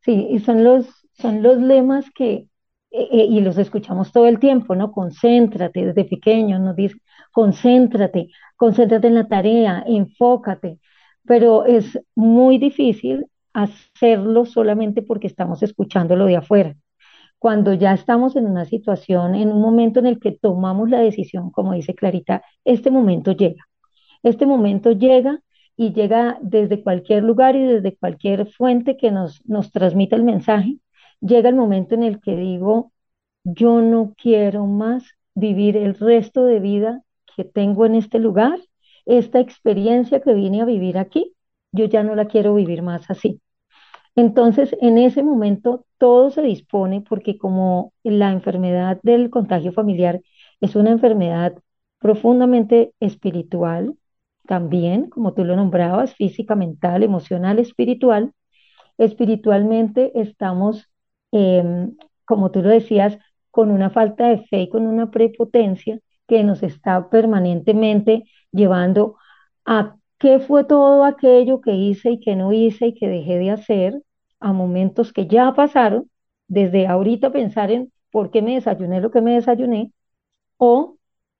Sí, 0.00 0.26
y 0.30 0.40
son 0.40 0.64
los, 0.64 1.08
son 1.12 1.42
los 1.42 1.58
lemas 1.58 2.10
que, 2.10 2.46
eh, 2.92 3.08
eh, 3.12 3.26
y 3.30 3.40
los 3.40 3.56
escuchamos 3.58 4.12
todo 4.12 4.26
el 4.26 4.38
tiempo, 4.40 4.74
¿no? 4.74 4.90
Concéntrate, 4.92 5.86
desde 5.86 6.04
pequeño 6.04 6.58
nos 6.58 6.74
dice, 6.76 6.96
concéntrate, 7.32 8.30
concéntrate 8.56 9.06
en 9.06 9.14
la 9.14 9.28
tarea, 9.28 9.84
enfócate, 9.86 10.80
pero 11.24 11.64
es 11.66 11.98
muy 12.16 12.58
difícil 12.58 13.26
hacerlo 13.52 14.44
solamente 14.44 15.02
porque 15.02 15.28
estamos 15.28 15.62
escuchándolo 15.62 16.26
de 16.26 16.36
afuera. 16.36 16.76
Cuando 17.38 17.72
ya 17.74 17.94
estamos 17.94 18.36
en 18.36 18.46
una 18.46 18.64
situación, 18.64 19.34
en 19.34 19.52
un 19.52 19.60
momento 19.62 20.00
en 20.00 20.06
el 20.06 20.20
que 20.20 20.32
tomamos 20.32 20.90
la 20.90 21.00
decisión, 21.00 21.50
como 21.50 21.72
dice 21.72 21.94
Clarita, 21.94 22.42
este 22.64 22.90
momento 22.90 23.32
llega. 23.32 23.66
Este 24.22 24.46
momento 24.46 24.92
llega 24.92 25.40
y 25.76 25.92
llega 25.92 26.38
desde 26.42 26.82
cualquier 26.82 27.22
lugar 27.22 27.56
y 27.56 27.62
desde 27.62 27.96
cualquier 27.96 28.46
fuente 28.46 28.96
que 28.96 29.10
nos, 29.10 29.42
nos 29.46 29.70
transmita 29.70 30.16
el 30.16 30.24
mensaje, 30.24 30.76
llega 31.20 31.48
el 31.48 31.54
momento 31.56 31.94
en 31.94 32.02
el 32.02 32.20
que 32.20 32.36
digo, 32.36 32.92
yo 33.44 33.80
no 33.80 34.14
quiero 34.16 34.66
más 34.66 35.04
vivir 35.34 35.76
el 35.76 35.94
resto 35.94 36.44
de 36.44 36.60
vida 36.60 37.02
que 37.36 37.44
tengo 37.44 37.86
en 37.86 37.94
este 37.94 38.18
lugar, 38.18 38.58
esta 39.06 39.40
experiencia 39.40 40.20
que 40.20 40.34
vine 40.34 40.62
a 40.62 40.64
vivir 40.66 40.98
aquí, 40.98 41.34
yo 41.72 41.86
ya 41.86 42.02
no 42.02 42.14
la 42.14 42.26
quiero 42.26 42.54
vivir 42.54 42.82
más 42.82 43.10
así. 43.10 43.40
Entonces, 44.16 44.76
en 44.80 44.98
ese 44.98 45.22
momento 45.22 45.86
todo 45.98 46.30
se 46.30 46.42
dispone 46.42 47.00
porque 47.02 47.38
como 47.38 47.92
la 48.02 48.32
enfermedad 48.32 48.98
del 49.02 49.30
contagio 49.30 49.72
familiar 49.72 50.20
es 50.60 50.76
una 50.76 50.90
enfermedad 50.90 51.54
profundamente 51.98 52.92
espiritual, 53.00 53.96
también, 54.46 55.10
como 55.10 55.32
tú 55.34 55.44
lo 55.44 55.54
nombrabas, 55.56 56.14
física, 56.14 56.56
mental, 56.56 57.02
emocional, 57.04 57.58
espiritual. 57.60 58.32
Espiritualmente 58.98 60.12
estamos, 60.20 60.89
em, 61.32 61.96
como 62.24 62.50
tú 62.50 62.62
lo 62.62 62.68
decías, 62.70 63.18
con 63.50 63.70
una 63.70 63.90
falta 63.90 64.28
de 64.28 64.38
fe 64.46 64.62
y 64.62 64.68
con 64.68 64.86
una 64.86 65.10
prepotencia 65.10 65.98
que 66.26 66.44
nos 66.44 66.62
está 66.62 67.10
permanentemente 67.10 68.24
llevando 68.52 69.16
a 69.64 69.96
qué 70.18 70.38
fue 70.38 70.64
todo 70.64 71.04
aquello 71.04 71.60
que 71.60 71.72
hice 71.74 72.12
y 72.12 72.20
que 72.20 72.36
no 72.36 72.52
hice 72.52 72.88
y 72.88 72.94
que 72.94 73.08
dejé 73.08 73.38
de 73.38 73.50
hacer, 73.50 74.02
a 74.40 74.52
momentos 74.52 75.12
que 75.12 75.26
ya 75.26 75.52
pasaron, 75.54 76.10
desde 76.48 76.86
ahorita 76.86 77.32
pensar 77.32 77.70
en 77.70 77.92
por 78.10 78.30
qué 78.30 78.42
me 78.42 78.54
desayuné 78.54 79.00
lo 79.00 79.10
que 79.10 79.20
me 79.20 79.34
desayuné, 79.34 79.92
o 80.56 80.96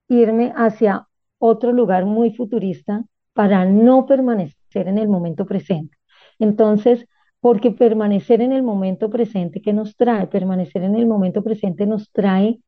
irme 0.09 0.53
hacia 0.57 1.09
otro 1.39 1.73
lugar 1.73 2.05
muy 2.05 2.33
futurista 2.35 3.05
para 3.33 3.65
no 3.65 4.07
permanecer 4.07 4.89
en 4.89 4.99
el 4.99 5.09
momento 5.09 5.47
presente. 5.47 5.97
Entonces, 6.39 7.07
porque 7.41 7.71
permanecer 7.71 8.41
en 8.43 8.53
el 8.53 8.63
momento 8.63 9.11
presente, 9.11 9.63
¿qué 9.63 9.73
nos 9.73 9.97
trae? 9.97 10.27
Permanecer 10.27 10.83
en 10.83 10.95
el 10.97 11.07
momento 11.07 11.43
presente 11.43 11.87
nos 11.87 12.11
trae 12.13 12.61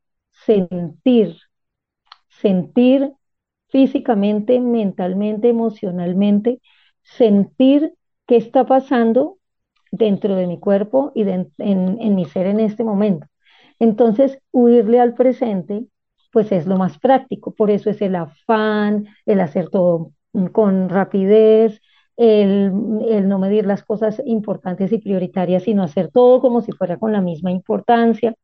sentir, 0.46 1.36
sentir 2.28 3.12
físicamente, 3.68 4.60
mentalmente, 4.60 5.48
emocionalmente, 5.48 6.60
sentir 7.02 7.94
qué 8.26 8.36
está 8.36 8.66
pasando 8.66 9.38
dentro 9.90 10.34
de 10.36 10.46
mi 10.46 10.58
cuerpo 10.60 11.12
y 11.14 11.22
en, 11.22 11.52
en 11.58 12.14
mi 12.14 12.24
ser 12.26 12.46
en 12.46 12.60
este 12.60 12.84
momento. 12.84 13.26
Entonces, 13.78 14.38
huirle 14.52 15.00
al 15.00 15.14
presente 15.14 15.86
pues 16.32 16.50
es 16.52 16.66
lo 16.66 16.78
más 16.78 16.98
práctico. 16.98 17.54
Por 17.54 17.70
eso 17.70 17.90
es 17.90 18.00
el 18.02 18.16
afán, 18.16 19.06
el 19.26 19.40
hacer 19.40 19.68
todo 19.68 20.12
con 20.52 20.88
rapidez, 20.88 21.80
el, 22.16 23.28
no 23.28 23.38
medir 23.38 23.66
las 23.66 23.84
cosas 23.84 24.22
importantes 24.26 24.92
y 24.92 24.98
prioritarias, 24.98 25.64
sino 25.64 25.82
hacer 25.82 26.10
todo 26.10 26.40
como 26.40 26.60
si 26.60 26.72
fuera 26.72 26.98
con 26.98 27.12
la 27.12 27.20
misma 27.20 27.50
importancia, 27.50 28.34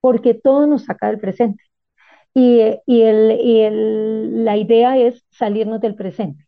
porque 0.00 0.34
todo 0.34 0.66
nos 0.66 0.84
saca 0.84 1.08
del 1.08 1.20
presente. 1.20 1.62
Y, 2.34 2.60
y, 2.86 3.02
el, 3.02 3.40
y 3.40 3.60
el, 3.62 4.44
la 4.44 4.56
idea 4.56 4.98
es 4.98 5.24
salirnos 5.30 5.80
del 5.80 5.94
presente, 5.94 6.46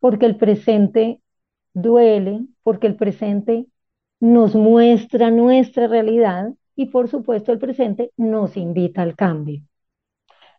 porque 0.00 0.26
el 0.26 0.36
presente 0.36 1.20
duele, 1.74 2.46
porque 2.62 2.86
el 2.88 2.96
presente 2.96 3.66
nos 4.20 4.54
muestra 4.56 5.30
nuestra 5.30 5.88
realidad 5.88 6.54
y 6.76 6.86
por 6.86 7.08
supuesto 7.08 7.52
el 7.52 7.58
presente 7.58 8.12
nos 8.16 8.56
invita 8.56 9.02
al 9.02 9.16
cambio. 9.16 9.62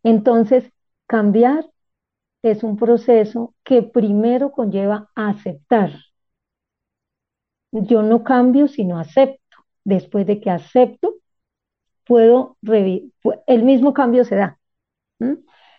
Entonces, 0.04 0.72
cambiar 1.08 1.65
es 2.43 2.63
un 2.63 2.75
proceso 2.78 3.56
que 3.63 3.82
primero 3.84 4.52
conlleva 4.52 5.10
aceptar. 5.15 5.91
Yo 7.71 8.02
no 8.04 8.23
cambio, 8.23 8.67
sino 8.67 8.99
acepto. 8.99 9.58
Después 9.84 10.28
de 10.28 10.39
que 10.39 10.52
acepto, 10.52 11.15
puedo 12.06 12.58
el 13.47 13.63
mismo 13.63 13.93
cambio 13.93 14.25
se 14.25 14.36
da. 14.38 14.60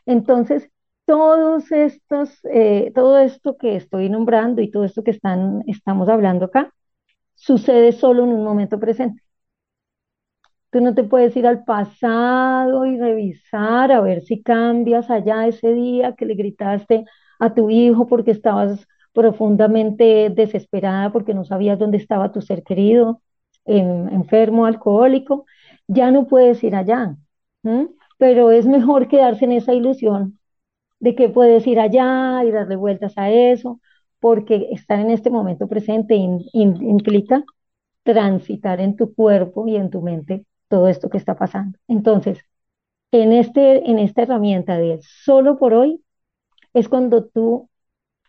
Entonces, 0.07 0.71
todos 1.07 1.71
estos, 1.73 2.39
eh, 2.45 2.93
todo 2.95 3.19
esto 3.19 3.57
que 3.59 3.77
estoy 3.77 4.09
nombrando 4.11 4.63
y 4.63 4.71
todo 4.71 4.85
esto 4.85 5.03
que 5.03 5.11
están, 5.13 5.63
estamos 5.67 6.09
hablando 6.09 6.47
acá, 6.47 6.73
sucede 7.35 7.93
solo 7.93 8.25
en 8.25 8.31
un 8.31 8.45
momento 8.45 8.81
presente. 8.81 9.23
Tú 10.71 10.81
no 10.81 10.95
te 10.95 11.03
puedes 11.05 11.37
ir 11.37 11.47
al 11.47 11.65
pasado 11.65 12.87
y 12.87 12.97
revisar 12.99 13.91
a 13.93 14.01
ver 14.01 14.23
si 14.23 14.43
cambias 14.43 15.11
allá 15.11 15.47
ese 15.49 15.73
día 15.75 16.15
que 16.15 16.27
le 16.27 16.35
gritaste 16.35 17.05
a 17.41 17.55
tu 17.55 17.71
hijo 17.71 18.07
porque 18.07 18.31
estabas 18.31 18.87
profundamente 19.13 20.31
desesperada 20.31 21.11
porque 21.13 21.35
no 21.35 21.45
sabías 21.45 21.79
dónde 21.79 21.99
estaba 21.99 22.31
tu 22.33 22.41
ser 22.41 22.63
querido, 22.63 23.21
enfermo, 23.65 24.65
alcohólico. 24.67 25.45
Ya 25.89 26.11
no 26.13 26.27
puedes 26.29 26.63
ir 26.63 26.77
allá, 26.77 27.17
pero 28.19 28.51
es 28.53 28.67
mejor 28.67 29.09
quedarse 29.09 29.45
en 29.47 29.53
esa 29.53 29.75
ilusión 29.75 30.39
de 31.01 31.15
que 31.17 31.29
puedes 31.31 31.67
ir 31.67 31.81
allá 31.81 32.45
y 32.45 32.53
darle 32.53 32.77
vueltas 32.77 33.15
a 33.19 33.31
eso, 33.31 33.81
porque 34.21 34.69
estar 34.73 35.01
en 35.01 35.11
este 35.11 35.31
momento 35.31 35.69
presente 35.69 36.17
implica 36.17 37.45
transitar 38.05 38.81
en 38.81 38.97
tu 38.97 39.15
cuerpo 39.15 39.67
y 39.69 39.77
en 39.77 39.91
tu 39.91 40.03
mente 40.03 40.45
todo 40.71 40.89
esto 40.89 41.11
que 41.11 41.19
está 41.19 41.37
pasando. 41.37 41.79
Entonces, 41.89 42.41
en, 43.13 43.33
este, 43.33 43.91
en 43.91 43.99
esta 43.99 44.23
herramienta 44.23 44.79
de 44.79 45.01
solo 45.03 45.59
por 45.59 45.75
hoy, 45.75 46.03
es 46.75 46.89
cuando 46.89 47.25
tú, 47.27 47.69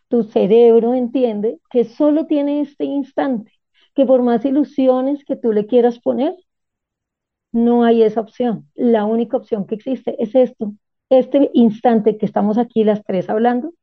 tu 0.10 0.24
cerebro 0.24 0.94
entiende 0.96 1.60
que 1.72 1.86
solo 1.86 2.28
tiene 2.28 2.62
este 2.62 2.86
instante, 2.86 3.54
que 3.96 4.06
por 4.06 4.24
más 4.24 4.46
ilusiones 4.46 5.26
que 5.26 5.38
tú 5.38 5.54
le 5.54 5.68
quieras 5.68 6.00
poner, 6.00 6.36
no 7.52 7.84
hay 7.84 8.04
esa 8.04 8.22
opción. 8.22 8.70
La 8.76 9.06
única 9.06 9.38
opción 9.38 9.66
que 9.66 9.76
existe 9.76 10.22
es 10.22 10.36
esto. 10.36 10.74
Este 11.10 11.50
instante 11.54 12.18
que 12.18 12.26
estamos 12.26 12.58
aquí 12.58 12.84
las 12.84 13.04
tres 13.04 13.30
hablando, 13.30 13.74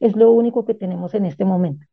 es 0.00 0.16
lo 0.16 0.32
único 0.32 0.64
que 0.66 0.74
tenemos 0.74 1.14
en 1.14 1.26
este 1.26 1.44
momento. 1.44 1.86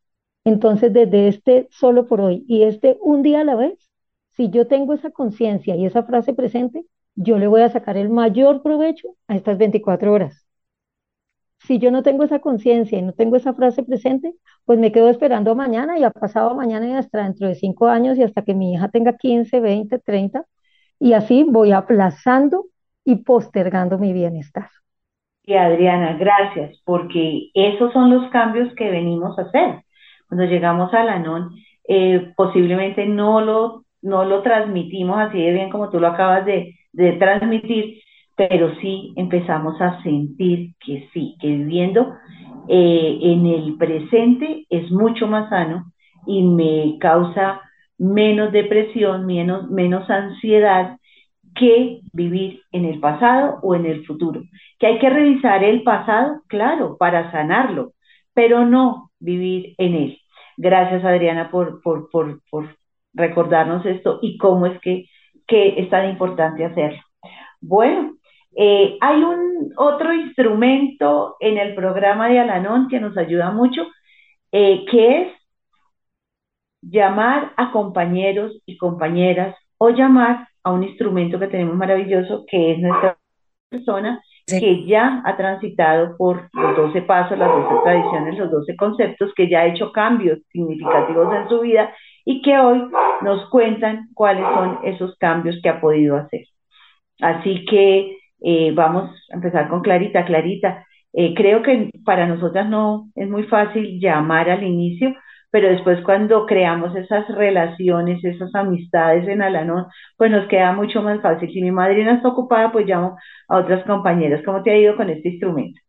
Entonces, 0.44 0.92
desde 0.94 1.28
este 1.28 1.68
solo 1.72 2.08
por 2.08 2.22
hoy 2.22 2.46
y 2.48 2.64
este 2.64 2.98
un 3.02 3.22
día 3.22 3.42
a 3.42 3.44
la 3.46 3.56
vez, 3.56 3.91
si 4.42 4.50
yo 4.50 4.66
tengo 4.66 4.94
esa 4.94 5.12
conciencia 5.12 5.76
y 5.76 5.86
esa 5.86 6.02
frase 6.02 6.34
presente, 6.34 6.84
yo 7.14 7.38
le 7.38 7.46
voy 7.46 7.62
a 7.62 7.70
sacar 7.70 7.96
el 7.96 8.10
mayor 8.10 8.64
provecho 8.64 9.10
a 9.28 9.36
estas 9.36 9.60
24 9.60 10.12
horas. 10.12 10.48
Si 11.60 11.78
yo 11.78 11.92
no 11.92 12.02
tengo 12.02 12.24
esa 12.24 12.40
conciencia 12.40 12.98
y 12.98 13.04
no 13.04 13.14
tengo 13.14 13.36
esa 13.36 13.54
frase 13.54 13.84
presente, 13.84 14.34
pues 14.66 14.80
me 14.80 14.92
quedo 14.92 15.10
esperando 15.10 15.54
mañana 15.54 16.00
y 16.00 16.04
ha 16.04 16.10
pasado 16.10 16.56
mañana 16.56 16.88
y 16.88 16.94
hasta 16.94 17.24
dentro 17.24 17.48
de 17.50 17.54
cinco 17.54 17.86
años 17.86 18.18
y 18.18 18.24
hasta 18.24 18.42
que 18.42 18.56
mi 18.56 18.74
hija 18.74 18.90
tenga 18.90 19.16
15, 19.16 19.60
20, 19.60 20.00
30 20.00 20.44
y 20.98 21.14
así 21.14 21.46
voy 21.48 21.72
aplazando 21.72 22.66
y 23.06 23.18
postergando 23.18 24.00
mi 24.00 24.12
bienestar. 24.12 24.70
Y 25.44 25.54
Adriana, 25.54 26.18
gracias, 26.18 26.82
porque 26.84 27.52
esos 27.54 27.94
son 27.94 28.10
los 28.10 28.32
cambios 28.32 28.74
que 28.74 28.90
venimos 28.90 29.38
a 29.38 29.44
hacer. 29.44 29.84
Cuando 30.28 30.46
llegamos 30.46 30.92
a 30.96 31.04
la 31.04 31.20
NON, 31.20 31.52
eh, 31.88 32.34
posiblemente 32.36 33.06
no 33.06 33.42
lo 33.42 33.86
no 34.02 34.26
lo 34.26 34.42
transmitimos 34.42 35.18
así 35.20 35.42
de 35.42 35.52
bien 35.52 35.70
como 35.70 35.90
tú 35.90 36.00
lo 36.00 36.08
acabas 36.08 36.46
de, 36.46 36.76
transmitir, 37.20 38.02
pero 38.36 38.76
sí 38.82 39.14
empezamos 39.16 39.80
a 39.82 40.02
sentir 40.04 40.74
que 40.84 41.08
sí, 41.14 41.36
que 41.40 41.48
viviendo 41.48 42.14
eh, 42.68 43.18
en 43.22 43.46
el 43.46 43.78
presente 43.78 44.66
es 44.70 44.92
mucho 44.92 45.28
más 45.28 45.50
sano 45.50 45.92
y 46.28 46.44
me 46.44 46.98
causa 47.00 47.62
menos 47.98 48.52
depresión, 48.52 49.26
menos, 49.26 49.70
menos 49.70 50.10
ansiedad 50.10 50.98
que 51.56 52.02
vivir 52.14 52.62
en 52.72 52.86
el 52.86 53.00
pasado 53.00 53.60
o 53.62 53.76
en 53.76 53.86
el 53.86 54.06
futuro. 54.06 54.42
Que 54.80 54.88
hay 54.88 55.00
que 55.00 55.10
revisar 55.10 55.64
el 55.64 55.84
pasado, 55.84 56.42
claro, 56.48 56.98
para 56.98 57.32
sanarlo, 57.32 57.94
pero 58.34 58.66
no 58.66 59.12
vivir 59.20 59.76
en 59.78 59.96
él. 59.96 60.18
Gracias, 60.58 61.04
Adriana, 61.04 61.50
por, 61.52 61.82
por, 61.82 62.10
por 62.10 62.42
recordarnos 63.14 63.86
esto 63.86 64.20
y 64.22 64.38
cómo 64.38 64.66
es 64.66 64.80
que, 64.82 65.06
que 65.48 65.80
es 65.80 65.90
tan 65.90 66.10
importante 66.10 66.66
hacerlo. 66.66 67.02
Bueno, 67.60 68.16
eh, 68.56 68.98
hay 69.00 69.24
un 69.24 69.74
otro 69.78 70.14
instrumento 70.14 71.36
en 71.40 71.58
el 71.58 71.76
programa 71.76 72.28
de 72.28 72.40
Alanón 72.40 72.88
que 72.90 73.00
nos 73.00 73.18
ayuda 73.18 73.52
mucho, 73.52 73.88
eh, 74.52 74.86
que 74.90 75.22
es 75.22 75.28
llamar 76.82 77.54
a 77.58 77.72
compañeros 77.72 78.54
y 78.66 78.78
compañeras 78.78 79.56
o 79.78 79.90
llamar 79.90 80.48
a 80.64 80.72
un 80.72 80.84
instrumento 80.84 81.40
que 81.40 81.48
tenemos 81.48 81.76
maravilloso, 81.76 82.46
que 82.48 82.74
es 82.74 82.80
nuestra 82.80 83.18
persona, 83.70 84.22
que 84.46 84.86
ya 84.86 85.22
ha 85.24 85.38
transitado 85.38 86.18
por 86.18 86.50
los 86.54 86.76
12 86.76 87.04
pasos, 87.04 87.38
las 87.38 87.50
12 87.50 87.76
tradiciones, 87.84 88.38
los 88.38 88.52
12 88.52 88.76
conceptos, 88.76 89.34
que 89.36 89.50
ya 89.50 89.62
ha 89.62 89.68
hecho 89.68 89.92
cambios 89.92 90.40
significativos 90.52 91.34
en 91.34 91.48
su 91.48 91.62
vida 91.62 91.94
y 92.26 92.42
que 92.42 92.58
hoy 92.58 92.84
nos 93.24 93.50
cuentan 93.50 94.10
cuáles 94.14 94.44
son 94.44 94.80
esos 94.84 95.16
cambios 95.18 95.60
que 95.62 95.70
ha 95.70 95.82
podido 95.82 96.18
hacer. 96.18 96.46
Así 97.22 97.66
que 97.66 98.18
eh, 98.42 98.72
vamos 98.74 99.12
a 99.32 99.36
empezar 99.36 99.70
con 99.70 99.82
Clarita. 99.82 100.26
Clarita, 100.26 100.86
eh, 101.14 101.34
creo 101.36 101.62
que 101.64 101.92
para 102.06 102.26
nosotras 102.28 102.70
no 102.70 103.10
es 103.16 103.30
muy 103.30 103.44
fácil 103.44 104.00
llamar 104.00 104.50
al 104.50 104.64
inicio, 104.64 105.14
pero 105.52 105.70
después 105.70 106.02
cuando 106.04 106.46
creamos 106.46 106.96
esas 106.96 107.28
relaciones, 107.30 108.24
esas 108.24 108.54
amistades 108.56 109.28
en 109.28 109.42
Alanón, 109.42 109.88
pues 110.18 110.32
nos 110.32 110.48
queda 110.48 110.72
mucho 110.74 111.02
más 111.04 111.22
fácil. 111.22 111.52
Si 111.52 111.62
mi 111.62 111.72
madrina 111.72 112.16
está 112.16 112.30
ocupada, 112.30 112.72
pues 112.72 112.88
llamo 112.88 113.18
a 113.50 113.58
otras 113.58 113.86
compañeras. 113.86 114.42
¿Cómo 114.46 114.64
te 114.64 114.72
ha 114.72 114.78
ido 114.78 114.96
con 114.96 115.10
este 115.10 115.30
instrumento? 115.30 115.80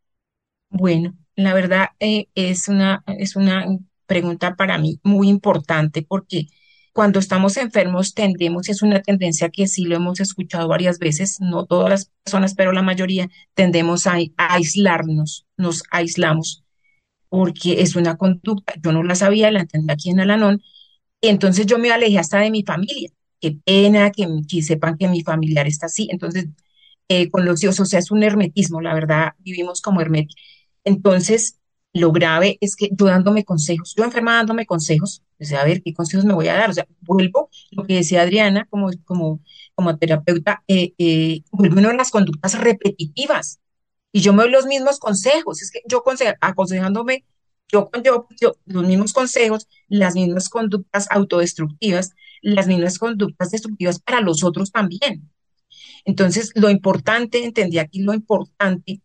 Bueno, 0.70 1.14
la 1.36 1.54
verdad 1.54 1.88
eh, 2.00 2.26
es 2.34 2.68
una, 2.68 3.04
es 3.06 3.36
una 3.36 3.66
pregunta 4.06 4.56
para 4.56 4.78
mí 4.78 5.00
muy 5.02 5.28
importante 5.28 6.02
porque 6.02 6.48
cuando 6.92 7.18
estamos 7.20 7.56
enfermos 7.56 8.14
tendemos, 8.14 8.68
es 8.68 8.82
una 8.82 9.00
tendencia 9.00 9.48
que 9.48 9.66
sí 9.66 9.84
lo 9.84 9.96
hemos 9.96 10.20
escuchado 10.20 10.68
varias 10.68 10.98
veces, 10.98 11.38
no 11.40 11.64
todas 11.66 11.88
las 11.90 12.12
personas, 12.22 12.54
pero 12.54 12.72
la 12.72 12.82
mayoría 12.82 13.28
tendemos 13.54 14.06
a, 14.06 14.18
aislarnos, 14.36 15.46
nos 15.56 15.84
aislamos, 15.90 16.64
porque 17.30 17.80
es 17.82 17.96
una 17.96 18.16
conducta, 18.16 18.74
yo 18.82 18.92
no 18.92 19.02
la 19.02 19.14
sabía, 19.14 19.50
la 19.50 19.60
entendí 19.60 19.92
aquí 19.92 20.10
en 20.10 20.20
Alanón, 20.20 20.62
entonces 21.22 21.66
yo 21.66 21.78
me 21.78 21.92
alejé 21.92 22.18
hasta 22.18 22.40
de 22.40 22.50
mi 22.50 22.62
familia. 22.64 23.10
Qué 23.40 23.52
pena 23.64 24.10
que, 24.12 24.26
sepan 24.62 24.98
que 24.98 25.08
mi 25.08 25.22
familiar 25.22 25.66
está 25.66 25.86
así. 25.86 26.08
Entonces, 26.10 26.46
eh, 27.08 27.30
con 27.30 27.44
los 27.44 27.60
dioses, 27.60 27.80
o 27.80 27.84
sea, 27.86 27.98
es 28.00 28.10
un 28.10 28.22
hermetismo, 28.22 28.80
la 28.80 28.94
verdad, 28.94 29.32
vivimos 29.38 29.80
como 29.82 30.00
herméticos. 30.00 30.42
Entonces, 30.84 31.58
lo 31.92 32.12
grave 32.12 32.58
es 32.60 32.76
que 32.76 32.88
yo 32.92 33.06
dándome 33.06 33.44
consejos, 33.44 33.94
yo 33.96 34.04
enferma 34.04 34.36
dándome 34.36 34.66
consejos, 34.66 35.22
o 35.40 35.44
sea, 35.44 35.62
a 35.62 35.64
ver, 35.64 35.82
¿qué 35.82 35.92
consejos 35.92 36.24
me 36.24 36.34
voy 36.34 36.48
a 36.48 36.54
dar? 36.54 36.70
O 36.70 36.72
sea, 36.72 36.86
vuelvo, 37.00 37.50
lo 37.72 37.84
que 37.84 37.96
decía 37.96 38.22
Adriana 38.22 38.66
como, 38.70 38.90
como, 39.04 39.40
como 39.74 39.98
terapeuta, 39.98 40.62
eh, 40.68 40.94
eh, 40.98 41.42
vuelvo 41.50 41.90
a 41.90 41.94
las 41.94 42.10
conductas 42.10 42.58
repetitivas 42.58 43.60
y 44.12 44.20
yo 44.20 44.32
me 44.34 44.42
doy 44.42 44.52
los 44.52 44.66
mismos 44.66 44.98
consejos, 44.98 45.62
es 45.62 45.70
que 45.70 45.80
yo 45.88 46.04
aconsejándome, 46.40 47.24
yo, 47.72 47.90
yo, 48.04 48.26
yo 48.38 48.56
los 48.66 48.86
mismos 48.86 49.14
consejos, 49.14 49.68
las 49.88 50.14
mismas 50.14 50.50
conductas 50.50 51.08
autodestructivas, 51.10 52.12
las 52.42 52.66
mismas 52.66 52.98
conductas 52.98 53.50
destructivas 53.50 54.00
para 54.00 54.20
los 54.20 54.44
otros 54.44 54.70
también. 54.70 55.30
Entonces, 56.04 56.52
lo 56.54 56.68
importante, 56.68 57.42
entendí 57.44 57.78
aquí 57.78 58.00
lo 58.02 58.12
importante 58.12 59.00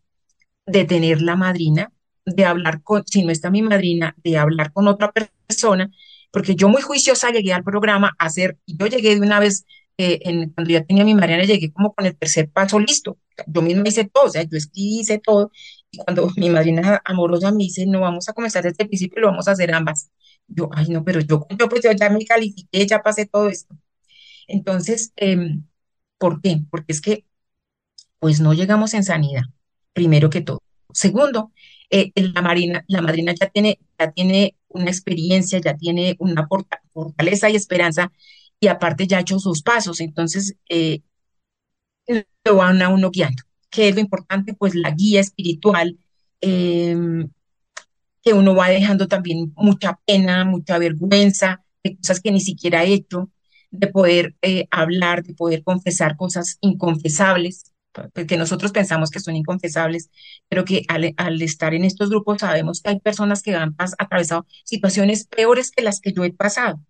de 0.66 0.84
tener 0.84 1.22
la 1.22 1.36
madrina, 1.36 1.90
de 2.34 2.44
hablar 2.44 2.82
con, 2.82 3.04
si 3.06 3.24
no 3.24 3.30
está 3.32 3.50
mi 3.50 3.62
madrina, 3.62 4.14
de 4.24 4.38
hablar 4.38 4.72
con 4.72 4.88
otra 4.88 5.12
persona, 5.12 5.90
porque 6.30 6.54
yo 6.54 6.68
muy 6.68 6.82
juiciosa 6.82 7.30
llegué 7.30 7.52
al 7.52 7.64
programa 7.64 8.14
a 8.18 8.26
hacer, 8.26 8.58
yo 8.66 8.86
llegué 8.86 9.14
de 9.14 9.20
una 9.20 9.40
vez, 9.40 9.64
eh, 9.98 10.20
cuando 10.54 10.70
ya 10.70 10.84
tenía 10.84 11.04
mi 11.04 11.14
madrina, 11.14 11.44
llegué 11.44 11.72
como 11.72 11.94
con 11.94 12.06
el 12.06 12.16
tercer 12.16 12.50
paso 12.50 12.78
listo. 12.78 13.18
Yo 13.46 13.62
misma 13.62 13.88
hice 13.88 14.04
todo, 14.04 14.24
o 14.26 14.30
sea, 14.30 14.42
yo 14.42 14.56
escribí, 14.56 15.00
hice 15.00 15.18
todo, 15.18 15.50
y 15.90 15.98
cuando 15.98 16.28
mi 16.36 16.50
madrina 16.50 17.00
amorosa 17.04 17.50
me 17.52 17.64
dice, 17.64 17.86
no, 17.86 18.00
vamos 18.00 18.28
a 18.28 18.32
comenzar 18.32 18.64
desde 18.64 18.82
el 18.84 18.88
principio, 18.88 19.20
lo 19.22 19.28
vamos 19.28 19.48
a 19.48 19.52
hacer 19.52 19.72
ambas. 19.74 20.10
Yo, 20.46 20.70
ay, 20.72 20.88
no, 20.88 21.04
pero 21.04 21.20
yo, 21.20 21.46
yo 21.58 21.68
pues 21.68 21.82
yo 21.82 21.92
ya 21.92 22.10
me 22.10 22.24
califiqué, 22.24 22.86
ya 22.86 23.02
pasé 23.02 23.26
todo 23.26 23.48
esto. 23.48 23.76
Entonces, 24.48 25.12
eh, 25.16 25.58
¿por 26.18 26.40
qué? 26.42 26.60
Porque 26.70 26.92
es 26.92 27.00
que, 27.00 27.24
pues 28.20 28.40
no 28.40 28.54
llegamos 28.54 28.94
en 28.94 29.04
sanidad, 29.04 29.42
primero 29.94 30.30
que 30.30 30.42
todo. 30.42 30.57
Segundo, 30.92 31.52
eh, 31.90 32.12
la, 32.14 32.42
marina, 32.42 32.84
la 32.88 33.02
madrina 33.02 33.34
ya 33.38 33.48
tiene, 33.48 33.78
ya 33.98 34.10
tiene 34.12 34.56
una 34.68 34.90
experiencia, 34.90 35.58
ya 35.60 35.76
tiene 35.76 36.16
una 36.18 36.46
fortaleza 36.92 37.50
y 37.50 37.56
esperanza, 37.56 38.12
y 38.60 38.68
aparte 38.68 39.06
ya 39.06 39.18
ha 39.18 39.20
hecho 39.20 39.38
sus 39.38 39.62
pasos, 39.62 40.00
entonces 40.00 40.56
eh, 40.68 41.02
lo 42.44 42.56
van 42.56 42.82
a 42.82 42.88
uno 42.88 43.10
guiando. 43.10 43.42
¿Qué 43.70 43.88
es 43.88 43.94
lo 43.94 44.00
importante? 44.00 44.54
Pues 44.54 44.74
la 44.74 44.90
guía 44.90 45.20
espiritual, 45.20 45.98
em, 46.40 47.30
que 48.22 48.32
uno 48.34 48.54
va 48.54 48.68
dejando 48.68 49.08
también 49.08 49.52
mucha 49.56 49.98
pena, 50.06 50.44
mucha 50.44 50.78
vergüenza 50.78 51.64
de 51.84 51.96
cosas 51.96 52.20
que 52.20 52.32
ni 52.32 52.40
siquiera 52.40 52.80
ha 52.80 52.84
hecho, 52.84 53.30
de 53.70 53.88
poder 53.88 54.34
eh, 54.42 54.66
hablar, 54.70 55.22
de 55.22 55.34
poder 55.34 55.62
confesar 55.62 56.16
cosas 56.16 56.58
inconfesables 56.60 57.72
que 58.26 58.36
nosotros 58.36 58.72
pensamos 58.72 59.10
que 59.10 59.20
son 59.20 59.36
inconfesables, 59.36 60.10
pero 60.48 60.64
que 60.64 60.84
al, 60.88 61.42
estar 61.42 61.74
en 61.74 61.84
estos 61.84 62.10
grupos 62.10 62.38
sabemos 62.40 62.80
que 62.80 62.90
hay 62.90 63.00
personas 63.00 63.42
que 63.42 63.54
han 63.54 63.74
atravesado 63.78 64.46
situaciones 64.64 65.26
peores 65.26 65.70
que 65.70 65.82
las 65.82 66.00
que 66.00 66.12
yo 66.12 66.24
he 66.24 66.32
pasado. 66.32 66.80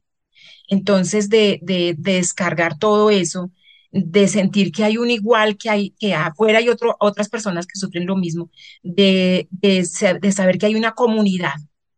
Entonces, 0.68 1.28
de, 1.28 1.60
descargar 1.98 2.78
todo 2.78 3.10
eso, 3.10 3.50
de 3.90 4.28
sentir 4.28 4.72
que 4.72 4.84
hay 4.84 4.98
un 4.98 5.10
igual, 5.10 5.56
que 5.56 5.70
hay 5.70 5.90
que 5.98 6.14
afuera 6.14 6.58
hay 6.58 6.68
otro, 6.68 6.96
otras 7.00 7.28
personas 7.28 7.66
que 7.66 7.78
sufren 7.78 8.06
lo 8.06 8.16
mismo, 8.16 8.50
de, 8.82 9.48
de, 9.50 9.84
saber 10.32 10.58
que 10.58 10.66
hay 10.66 10.74
una 10.74 10.92
comunidad 10.92 11.54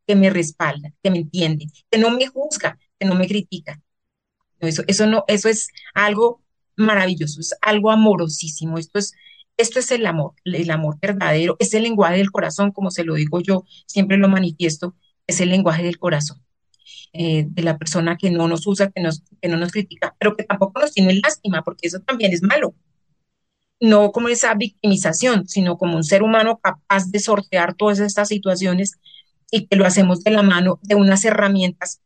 que 0.06 0.16
me 0.16 0.30
respalda, 0.30 0.92
que 1.02 1.10
me 1.10 1.18
entiende, 1.18 1.66
que 1.90 1.98
no 1.98 2.10
me 2.10 2.26
juzga, 2.26 2.78
que 2.98 3.06
no 3.06 3.14
me 3.14 3.26
critica. 3.26 3.80
Eso, 4.60 4.82
eso, 4.86 5.06
no, 5.06 5.24
eso 5.26 5.48
es 5.48 5.68
algo 5.94 6.42
maravilloso, 6.76 7.40
es 7.40 7.54
algo 7.62 7.90
amorosísimo. 7.90 8.78
Esto 8.78 8.98
es, 8.98 9.12
esto 9.56 9.78
es 9.78 9.90
el 9.90 10.06
amor, 10.06 10.35
el 10.44 10.70
amor 10.70 10.98
verdadero, 11.00 11.56
es 11.59 11.74
el 11.74 11.83
lenguaje 11.85 12.18
del 12.18 12.30
corazón, 12.30 12.72
como 12.72 12.90
se 12.90 13.04
lo 13.04 13.14
digo 13.14 13.40
yo, 13.40 13.64
siempre 13.87 14.16
lo 14.16 14.28
manifiesto, 14.28 14.94
es 15.26 15.40
el 15.40 15.50
lenguaje 15.50 15.83
del 15.83 15.98
corazón. 15.98 16.42
Eh, 17.12 17.44
de 17.48 17.62
la 17.62 17.76
persona 17.76 18.16
que 18.16 18.30
no 18.30 18.46
nos 18.46 18.66
usa, 18.68 18.90
que, 18.90 19.02
que 19.42 19.48
no 19.48 19.56
nos 19.56 19.72
critica, 19.72 20.14
pero 20.18 20.37
que 20.37 20.44
tampoco 20.44 20.80
nos 20.80 20.92
tiene 20.92 21.14
lástima, 21.14 21.62
porque 21.62 21.88
eso 21.88 21.98
también 22.00 22.33
es 22.33 22.42
malo. 22.42 22.74
No 23.80 24.12
como 24.12 24.28
esa 24.28 24.54
victimización, 24.54 25.48
sino 25.48 25.76
como 25.76 25.96
un 25.96 26.04
ser 26.04 26.22
humano 26.22 26.61
capaz 26.62 27.11
de 27.11 27.18
sortear 27.18 27.74
todas 27.74 27.98
estas 27.98 28.28
situaciones 28.28 29.00
y 29.50 29.66
que 29.66 29.76
lo 29.76 29.87
hacemos 29.87 30.22
de 30.22 30.30
la 30.30 30.42
mano 30.42 30.78
de 30.83 30.94
unas 30.94 31.24
herramientas 31.24 32.00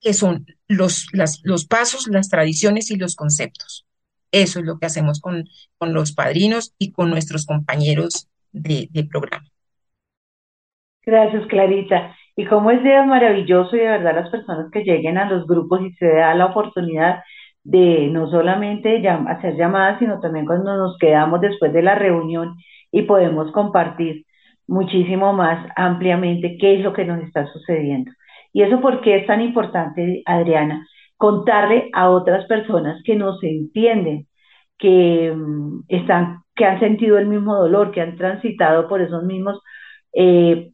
que 0.00 0.14
son 0.14 0.46
los, 0.68 1.08
los 1.12 1.66
pasos, 1.66 2.08
las 2.08 2.28
tradiciones 2.28 2.90
y 2.90 2.96
los 2.96 3.16
conceptos. 3.16 3.86
Eso 4.32 4.60
es 4.60 4.64
lo 4.64 4.78
que 4.78 4.86
hacemos 4.86 5.20
con, 5.20 5.44
con 5.78 5.92
los 5.92 6.12
padrinos 6.12 6.74
y 6.78 6.92
con 6.92 7.10
nuestros 7.10 7.46
compañeros 7.46 8.28
de, 8.52 8.88
programa. 9.10 9.46
Gracias, 11.04 11.46
Clarita. 11.46 12.14
Y 12.36 12.46
como 12.46 12.70
es 12.70 12.82
de 12.82 13.04
maravilloso 13.04 13.76
y 13.76 13.80
de 13.80 13.86
verdad 13.86 14.14
las 14.14 14.30
personas 14.30 14.70
que 14.70 14.84
lleguen 14.84 15.18
a 15.18 15.28
los 15.28 15.46
grupos 15.46 15.80
y 15.82 15.92
se 15.94 16.06
da 16.06 16.34
la 16.34 16.46
oportunidad 16.46 17.22
de 17.62 18.08
no 18.10 18.30
solamente 18.30 19.06
hacer 19.06 19.56
llamadas, 19.56 19.98
sino 19.98 20.20
también 20.20 20.46
cuando 20.46 20.76
nos 20.76 20.96
quedamos 20.98 21.40
después 21.40 21.72
de 21.72 21.82
la 21.82 21.94
reunión 21.94 22.56
y 22.90 23.02
podemos 23.02 23.52
compartir 23.52 24.24
muchísimo 24.66 25.32
más 25.32 25.66
ampliamente 25.76 26.56
qué 26.58 26.76
es 26.76 26.80
lo 26.80 26.92
que 26.92 27.04
nos 27.04 27.22
está 27.22 27.46
sucediendo. 27.52 28.12
Y 28.52 28.62
eso 28.62 28.80
por 28.80 29.00
qué 29.00 29.16
es 29.16 29.26
tan 29.26 29.40
importante, 29.40 30.22
Adriana, 30.26 30.86
contarle 31.16 31.90
a 31.92 32.10
otras 32.10 32.46
personas 32.46 33.02
que 33.04 33.16
nos 33.16 33.42
entienden, 33.42 34.26
que 34.78 35.32
mm, 35.34 35.84
están, 35.88 36.42
que 36.54 36.64
han 36.64 36.80
sentido 36.80 37.18
el 37.18 37.26
mismo 37.26 37.54
dolor, 37.56 37.92
que 37.92 38.00
han 38.00 38.16
transitado 38.16 38.88
por 38.88 39.00
esos 39.00 39.22
mismos 39.24 39.60
eh, 40.14 40.70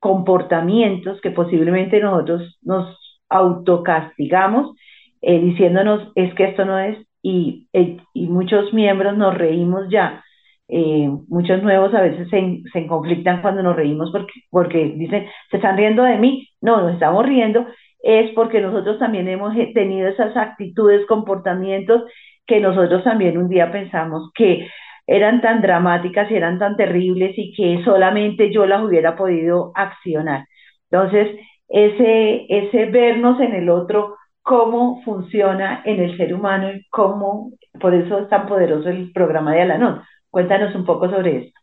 comportamientos 0.00 1.20
que 1.20 1.30
posiblemente 1.30 2.00
nosotros 2.00 2.58
nos 2.62 2.98
autocastigamos, 3.28 4.74
eh, 5.20 5.40
diciéndonos 5.40 6.10
es 6.16 6.34
que 6.34 6.44
esto 6.44 6.64
no 6.64 6.78
es, 6.78 6.98
y, 7.22 7.68
eh, 7.72 7.98
y 8.14 8.26
muchos 8.26 8.72
miembros 8.72 9.16
nos 9.16 9.36
reímos 9.36 9.86
ya 9.90 10.24
eh, 10.72 11.10
muchos 11.28 11.62
nuevos 11.62 11.94
a 11.94 12.00
veces 12.00 12.28
se, 12.30 12.62
se 12.72 12.86
conflictan 12.86 13.42
cuando 13.42 13.62
nos 13.62 13.76
reímos 13.76 14.10
porque, 14.10 14.32
porque 14.50 14.94
dicen, 14.96 15.26
se 15.50 15.56
están 15.58 15.76
riendo 15.76 16.02
de 16.02 16.16
mí. 16.16 16.48
No, 16.60 16.80
nos 16.80 16.94
estamos 16.94 17.26
riendo 17.26 17.66
es 18.02 18.32
porque 18.34 18.60
nosotros 18.60 18.98
también 18.98 19.28
hemos 19.28 19.54
tenido 19.74 20.08
esas 20.08 20.36
actitudes, 20.36 21.06
comportamientos 21.06 22.02
que 22.46 22.60
nosotros 22.60 23.04
también 23.04 23.38
un 23.38 23.48
día 23.48 23.70
pensamos 23.70 24.30
que 24.34 24.68
eran 25.06 25.40
tan 25.40 25.62
dramáticas 25.62 26.30
y 26.30 26.34
eran 26.34 26.58
tan 26.58 26.76
terribles 26.76 27.32
y 27.36 27.52
que 27.54 27.82
solamente 27.84 28.52
yo 28.52 28.66
las 28.66 28.82
hubiera 28.82 29.16
podido 29.16 29.72
accionar. 29.74 30.46
Entonces, 30.90 31.36
ese, 31.68 32.46
ese 32.48 32.86
vernos 32.86 33.40
en 33.40 33.54
el 33.54 33.68
otro, 33.68 34.16
cómo 34.42 35.02
funciona 35.04 35.82
en 35.84 36.00
el 36.00 36.16
ser 36.16 36.34
humano 36.34 36.72
y 36.72 36.84
cómo, 36.90 37.52
por 37.80 37.94
eso 37.94 38.18
es 38.18 38.28
tan 38.28 38.46
poderoso 38.46 38.88
el 38.88 39.12
programa 39.12 39.54
de 39.54 39.62
Alanón. 39.62 40.02
Cuéntanos 40.32 40.74
un 40.74 40.84
poco 40.84 41.08
sobre 41.08 41.30
esto. 41.38 41.60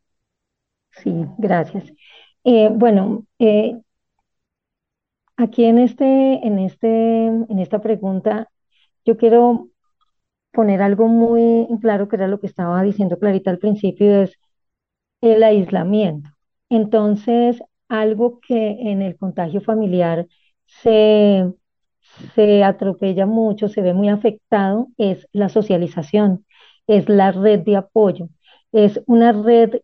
Sí, 0.91 1.11
gracias. 1.37 1.85
Eh, 2.43 2.69
bueno, 2.71 3.25
eh, 3.39 3.73
aquí 5.37 5.65
en 5.65 5.77
este, 5.79 6.05
en 6.45 6.59
este, 6.59 6.87
en 7.27 7.59
esta 7.59 7.79
pregunta, 7.81 8.49
yo 9.05 9.17
quiero 9.17 9.69
poner 10.53 10.81
algo 10.83 11.07
muy 11.07 11.67
claro, 11.81 12.07
que 12.09 12.17
era 12.17 12.27
lo 12.29 12.39
que 12.39 12.47
estaba 12.47 12.83
diciendo 12.83 13.19
Clarita 13.19 13.51
al 13.51 13.59
principio, 13.59 14.23
es 14.23 14.33
el 15.21 15.43
aislamiento. 15.43 16.29
Entonces, 16.69 17.61
algo 17.89 18.39
que 18.41 18.71
en 18.91 19.01
el 19.03 19.17
contagio 19.17 19.61
familiar 19.61 20.27
se, 20.65 21.53
se 22.35 22.63
atropella 22.63 23.25
mucho, 23.25 23.67
se 23.69 23.81
ve 23.81 23.93
muy 23.93 24.09
afectado, 24.09 24.87
es 24.97 25.27
la 25.33 25.49
socialización, 25.49 26.45
es 26.87 27.09
la 27.09 27.31
red 27.31 27.59
de 27.61 27.77
apoyo. 27.77 28.29
Es 28.71 29.01
una 29.07 29.31
red 29.31 29.75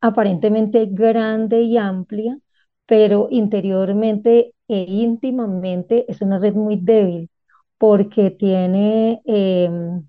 aparentemente 0.00 0.86
grande 0.86 1.62
y 1.62 1.76
amplia, 1.78 2.38
pero 2.86 3.28
interiormente 3.30 4.54
e 4.68 4.78
íntimamente 4.88 6.06
es 6.10 6.22
una 6.22 6.38
red 6.38 6.54
muy 6.54 6.76
débil 6.76 7.30
porque 7.78 8.30
tiene 8.30 9.20
em, 9.24 10.06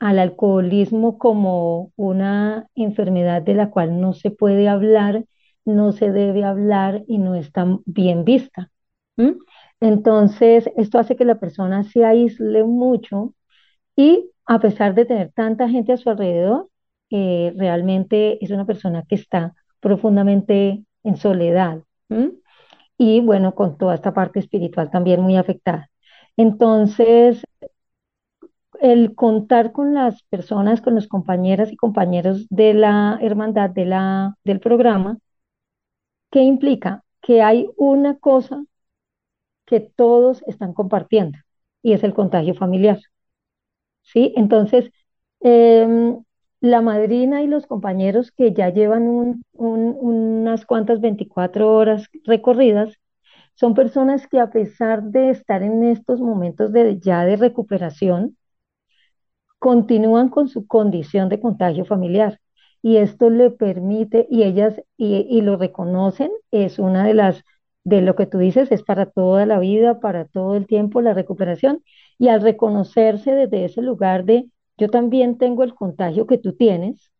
al 0.00 0.18
alcoholismo 0.18 1.18
como 1.18 1.92
una 1.96 2.68
enfermedad 2.74 3.42
de 3.42 3.54
la 3.54 3.70
cual 3.70 4.00
no 4.00 4.12
se 4.14 4.30
puede 4.30 4.68
hablar, 4.68 5.24
no 5.64 5.92
se 5.92 6.12
debe 6.12 6.44
hablar 6.44 7.04
y 7.08 7.18
no 7.18 7.34
está 7.36 7.66
bien 7.86 8.24
vista. 8.24 8.70
Entonces, 9.80 10.70
esto 10.76 10.98
hace 10.98 11.16
que 11.16 11.24
la 11.24 11.38
persona 11.40 11.84
se 11.84 12.04
aísle 12.04 12.64
mucho 12.64 13.34
y 13.96 14.30
a 14.46 14.60
pesar 14.60 14.94
de 14.94 15.06
tener 15.06 15.32
tanta 15.32 15.68
gente 15.68 15.92
a 15.92 15.96
su 15.98 16.10
alrededor, 16.10 16.70
eh, 17.10 17.52
realmente 17.56 18.42
es 18.44 18.50
una 18.50 18.66
persona 18.66 19.04
que 19.08 19.16
está 19.16 19.54
profundamente 19.80 20.84
en 21.04 21.16
soledad. 21.16 21.82
Y 22.98 23.20
bueno, 23.20 23.54
con 23.54 23.76
toda 23.78 23.94
esta 23.94 24.14
parte 24.14 24.38
espiritual 24.40 24.90
también 24.90 25.20
muy 25.20 25.36
afectada. 25.36 25.90
Entonces, 26.36 27.42
el 28.80 29.14
contar 29.14 29.72
con 29.72 29.92
las 29.94 30.22
personas, 30.24 30.80
con 30.80 30.94
los 30.94 31.08
compañeras 31.08 31.70
y 31.72 31.76
compañeros 31.76 32.46
de 32.48 32.72
la 32.74 33.18
hermandad 33.20 33.68
de 33.70 33.84
la, 33.86 34.34
del 34.44 34.60
programa, 34.60 35.18
¿qué 36.30 36.42
implica? 36.42 37.02
Que 37.20 37.42
hay 37.42 37.68
una 37.76 38.16
cosa 38.18 38.64
que 39.66 39.80
todos 39.80 40.42
están 40.46 40.72
compartiendo 40.74 41.38
y 41.82 41.92
es 41.92 42.02
el 42.04 42.14
contagio 42.14 42.54
familiar. 42.54 42.98
¿Sí? 44.02 44.32
Entonces, 44.36 44.90
em, 45.40 46.22
la 46.70 46.82
madrina 46.82 47.42
y 47.42 47.46
los 47.46 47.66
compañeros 47.66 48.32
que 48.32 48.52
ya 48.52 48.70
llevan 48.70 49.42
unas 49.54 50.66
cuantas 50.66 51.00
24 51.00 51.74
horas 51.74 52.08
recorridas, 52.24 52.98
son 53.54 53.74
personas 53.74 54.26
que 54.28 54.40
a 54.40 54.50
pesar 54.50 55.02
de 55.04 55.30
estar 55.30 55.62
en 55.62 55.84
estos 55.84 56.20
momentos 56.20 56.72
de, 56.72 56.98
ya 57.00 57.24
de 57.24 57.36
recuperación, 57.36 58.36
continúan 59.58 60.28
con 60.28 60.48
su 60.48 60.66
condición 60.66 61.28
de 61.28 61.40
contagio 61.40 61.84
familiar. 61.84 62.40
Y 62.82 62.98
esto 62.98 63.30
le 63.30 63.50
permite, 63.50 64.26
y 64.30 64.44
ellas, 64.44 64.80
y, 64.96 65.40
lo 65.42 65.56
reconocen, 65.56 66.30
es 66.50 66.78
una 66.78 67.04
de 67.04 67.14
las, 67.14 67.42
de 67.84 68.02
lo 68.02 68.14
que 68.14 68.26
tú 68.26 68.38
dices, 68.38 68.70
es 68.70 68.82
para 68.82 69.06
toda 69.06 69.46
la 69.46 69.58
vida, 69.58 70.00
para 70.00 70.26
todo 70.26 70.56
el 70.56 70.66
tiempo 70.66 71.00
la 71.00 71.14
recuperación. 71.14 71.82
Y 72.18 72.28
al 72.28 72.42
reconocerse 72.42 73.32
desde 73.32 73.64
ese 73.64 73.82
lugar 73.82 74.24
de, 74.24 74.46
yo 74.78 74.88
también 74.90 75.38
tengo 75.38 75.62
el 75.64 75.74
contagio 75.74 76.26
que 76.26 76.38
tú 76.38 76.54
tienes, 76.54 77.10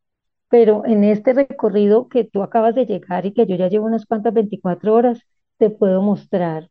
pero 0.51 0.85
en 0.87 1.05
este 1.05 1.35
recorrido 1.35 2.09
que 2.09 2.25
tú 2.25 2.43
acabas 2.43 2.75
de 2.75 2.87
llegar 2.87 3.27
y 3.27 3.33
que 3.35 3.47
yo 3.47 3.57
ya 3.57 3.69
llevo 3.69 3.87
unas 3.87 4.07
cuantas 4.07 4.35
24 4.35 4.95
horas, 4.95 5.21
te 5.59 5.71
puedo 5.71 6.03
mostrar 6.03 6.71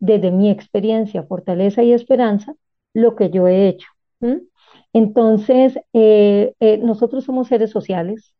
desde 0.00 0.30
mi 0.32 0.50
experiencia, 0.50 1.24
fortaleza 1.24 1.82
y 1.84 1.92
esperanza 1.92 2.54
lo 2.94 3.16
que 3.16 3.30
yo 3.30 3.48
he 3.48 3.68
hecho. 3.68 3.88
Entonces, 4.92 5.78
eh, 5.92 6.54
eh, 6.60 6.78
nosotros 6.78 7.24
somos 7.24 7.48
seres 7.48 7.70
sociales, 7.70 8.34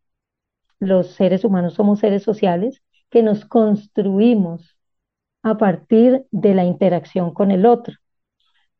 los 0.80 1.08
seres 1.08 1.44
humanos 1.44 1.74
somos 1.74 2.00
seres 2.00 2.22
sociales 2.24 2.82
que 3.10 3.22
nos 3.24 3.44
construimos 3.46 4.78
a 5.42 5.58
partir 5.58 6.26
de 6.32 6.54
la 6.54 6.64
interacción 6.64 7.34
con 7.34 7.50
el 7.52 7.66
otro. 7.66 7.94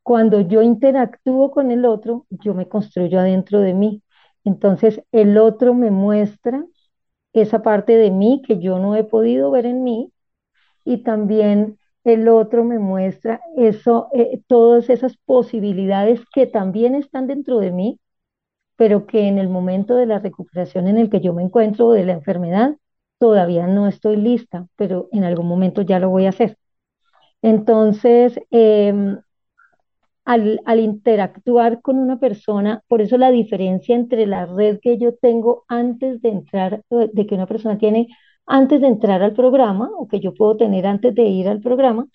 Cuando 0.05 0.43
yo 0.43 0.63
interactúo 0.63 1.53
con 1.53 1.73
el 1.73 1.87
otro, 1.87 2.27
yo 2.31 2.55
me 2.55 2.69
construyo 2.69 3.21
adentro 3.21 3.61
de 3.61 3.75
mí. 3.75 4.05
Entonces, 4.45 5.03
el 5.13 5.39
otro 5.39 5.75
me 5.75 5.93
muestra 5.93 6.67
esa 7.35 7.63
parte 7.63 7.97
de 7.97 8.11
mí 8.11 8.43
que 8.47 8.61
yo 8.61 8.79
no 8.81 8.97
he 8.97 9.05
podido 9.05 9.51
ver 9.51 9.67
en 9.67 9.85
mí 9.85 10.13
y 10.85 10.99
también 11.05 11.79
el 12.05 12.29
otro 12.29 12.65
me 12.65 12.79
muestra 12.79 13.41
eso, 13.57 14.09
eh, 14.15 14.43
todas 14.47 14.91
esas 14.91 15.17
posibilidades 15.27 16.21
que 16.35 16.47
también 16.47 16.95
están 16.95 17.27
dentro 17.27 17.61
de 17.61 17.73
mí, 17.73 18.01
pero 18.77 19.07
que 19.07 19.29
en 19.29 19.39
el 19.39 19.49
momento 19.49 19.97
de 19.97 20.07
la 20.07 20.19
recuperación 20.21 20.89
en 20.89 20.99
el 20.99 21.11
que 21.11 21.21
yo 21.21 21.33
me 21.35 21.43
encuentro 21.43 21.93
de 21.93 22.05
la 22.05 22.13
enfermedad, 22.15 22.77
todavía 23.19 23.67
no 23.67 23.87
estoy 23.89 24.17
lista, 24.17 24.69
pero 24.77 25.09
en 25.13 25.25
algún 25.25 25.47
momento 25.49 25.83
ya 25.83 25.99
lo 26.01 26.11
voy 26.11 26.27
a 26.27 26.31
hacer. 26.31 26.59
Entonces, 27.43 28.41
em, 28.51 29.21
al, 30.25 30.61
interactuar 30.81 31.83
con 31.83 31.99
una 31.99 32.19
persona, 32.19 32.83
por 32.89 33.01
eso 33.03 33.19
la 33.19 33.31
diferencia 33.31 33.95
entre 33.95 34.27
la 34.27 34.47
red 34.47 34.79
que 34.81 34.99
yo 34.99 35.15
tengo 35.15 35.65
antes 35.69 36.23
de 36.23 36.31
entrar, 36.31 36.83
de 36.91 37.27
que 37.27 37.35
una 37.35 37.47
persona 37.47 37.79
tiene 37.79 38.09
antes 38.47 38.81
de 38.81 38.89
entrar 38.89 39.23
al 39.23 39.35
programa 39.35 39.91
o 39.97 40.09
que 40.09 40.21
yo 40.21 40.35
puedo 40.35 40.57
tener 40.57 40.87
antes 40.87 41.15
de 41.15 41.25
ir 41.25 41.49
al 41.49 41.61
programa 41.61 42.07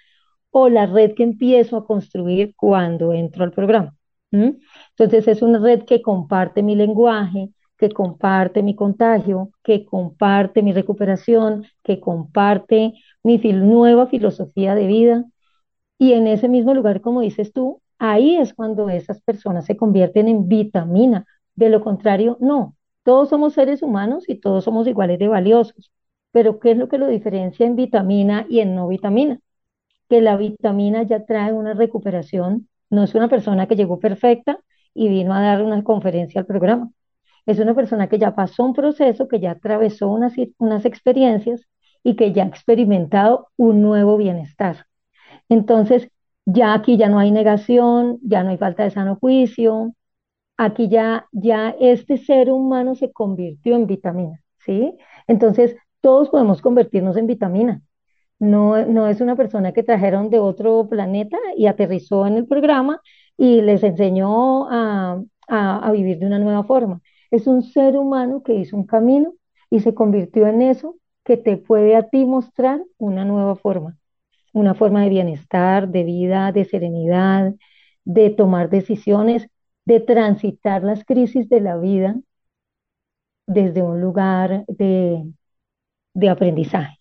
o 0.51 0.69
la 0.69 0.85
red 0.87 1.13
que 1.15 1.23
empiezo 1.23 1.77
a 1.77 1.85
construir 1.85 2.53
cuando 2.55 3.13
entro 3.13 3.43
al 3.43 3.51
programa. 3.51 3.95
Entonces 4.31 5.27
es 5.27 5.41
una 5.41 5.59
red 5.59 5.83
que 5.83 6.01
comparte 6.01 6.63
mi 6.63 6.75
lenguaje, 6.75 7.49
que 7.77 7.89
comparte 7.91 8.61
mi 8.63 8.75
contagio, 8.75 9.51
que 9.63 9.85
comparte 9.85 10.61
mi 10.61 10.73
recuperación, 10.73 11.65
que 11.83 11.99
comparte 11.99 12.93
mi 13.23 13.37
nueva 13.37 14.07
filosofía 14.07 14.75
de 14.75 14.87
vida. 14.87 15.25
Y 15.97 16.13
en 16.13 16.27
ese 16.27 16.47
mismo 16.49 16.73
lugar, 16.73 17.01
como 17.01 17.21
dices 17.21 17.53
tú, 17.53 17.81
ahí 17.99 18.37
es 18.37 18.53
cuando 18.53 18.89
esas 18.89 19.21
personas 19.21 19.65
se 19.65 19.77
convierten 19.77 20.27
en 20.27 20.47
vitamina. 20.47 21.25
De 21.55 21.69
lo 21.69 21.81
contrario, 21.83 22.37
no. 22.39 22.75
Todos 23.03 23.29
somos 23.29 23.53
seres 23.53 23.81
humanos 23.83 24.25
y 24.27 24.39
todos 24.39 24.63
somos 24.63 24.87
iguales 24.87 25.19
de 25.19 25.27
valiosos. 25.27 25.91
Pero 26.31 26.59
¿qué 26.59 26.71
es 26.71 26.77
lo 26.77 26.89
que 26.89 26.97
lo 26.97 27.07
diferencia 27.07 27.65
en 27.65 27.75
vitamina 27.75 28.45
y 28.49 28.59
en 28.61 28.75
no 28.75 28.87
vitamina? 28.87 29.39
Que 30.09 30.21
la 30.21 30.37
vitamina 30.37 31.03
ya 31.03 31.25
trae 31.25 31.53
una 31.53 31.73
recuperación, 31.73 32.69
no 32.89 33.03
es 33.03 33.15
una 33.15 33.29
persona 33.29 33.67
que 33.67 33.75
llegó 33.75 33.99
perfecta 33.99 34.59
y 34.93 35.09
vino 35.09 35.33
a 35.33 35.41
dar 35.41 35.63
una 35.63 35.83
conferencia 35.83 36.41
al 36.41 36.47
programa. 36.47 36.91
Es 37.45 37.59
una 37.59 37.75
persona 37.75 38.09
que 38.09 38.19
ya 38.19 38.35
pasó 38.35 38.63
un 38.65 38.73
proceso, 38.73 39.27
que 39.27 39.39
ya 39.39 39.51
atravesó 39.51 40.09
unas, 40.09 40.33
unas 40.57 40.85
experiencias 40.85 41.67
y 42.03 42.15
que 42.15 42.33
ya 42.33 42.43
ha 42.43 42.47
experimentado 42.47 43.49
un 43.57 43.81
nuevo 43.81 44.17
bienestar. 44.17 44.85
Entonces, 45.49 46.09
ya 46.53 46.73
aquí 46.73 46.97
ya 46.97 47.09
no 47.09 47.19
hay 47.19 47.31
negación, 47.31 48.19
ya 48.23 48.43
no 48.43 48.49
hay 48.51 48.57
falta 48.57 48.83
de 48.83 48.91
sano 48.91 49.17
juicio, 49.17 49.93
aquí 50.57 50.89
ya, 50.89 51.27
ya 51.31 51.75
este 51.79 52.17
ser 52.17 52.51
humano 52.51 52.95
se 52.95 53.11
convirtió 53.11 53.75
en 53.75 53.87
vitamina, 53.87 54.41
¿sí? 54.59 54.93
Entonces, 55.27 55.75
todos 56.01 56.29
podemos 56.29 56.61
convertirnos 56.61 57.17
en 57.17 57.27
vitamina. 57.27 57.81
No, 58.39 58.85
no 58.85 59.07
es 59.07 59.21
una 59.21 59.35
persona 59.35 59.73
que 59.73 59.83
trajeron 59.83 60.29
de 60.29 60.39
otro 60.39 60.87
planeta 60.89 61.37
y 61.57 61.67
aterrizó 61.67 62.25
en 62.27 62.37
el 62.37 62.47
programa 62.47 63.01
y 63.37 63.61
les 63.61 63.83
enseñó 63.83 64.69
a, 64.69 65.21
a, 65.49 65.91
vivir 65.91 66.19
de 66.19 66.27
una 66.27 66.39
nueva 66.39 66.63
forma. 66.63 67.01
Es 67.31 67.47
un 67.47 67.63
ser 67.63 67.97
humano 67.97 68.43
que 68.43 68.55
hizo 68.55 68.77
un 68.77 68.85
camino 68.85 69.33
y 69.69 69.81
se 69.81 69.93
convirtió 69.93 70.47
en 70.47 70.61
eso 70.61 70.95
que 71.23 71.37
te 71.37 71.57
puede 71.57 71.95
a 71.95 72.09
ti 72.09 72.25
mostrar 72.25 72.81
una 72.97 73.25
nueva 73.25 73.55
forma, 73.55 73.97
una 74.53 74.73
forma 74.73 75.03
de 75.03 75.09
bienestar, 75.09 75.89
de 75.89 76.03
vida, 76.03 76.51
de 76.51 76.65
serenidad, 76.65 77.53
de 78.05 78.29
tomar 78.29 78.69
decisiones, 78.69 79.49
de 79.85 79.99
transitar 79.99 80.83
las 80.83 81.03
crisis 81.05 81.49
de 81.49 81.61
la 81.61 81.77
vida 81.77 82.15
desde 83.47 83.81
un 83.81 84.01
lugar 84.01 84.65
de, 84.67 85.23
de 86.13 86.29
aprendizaje. 86.29 86.97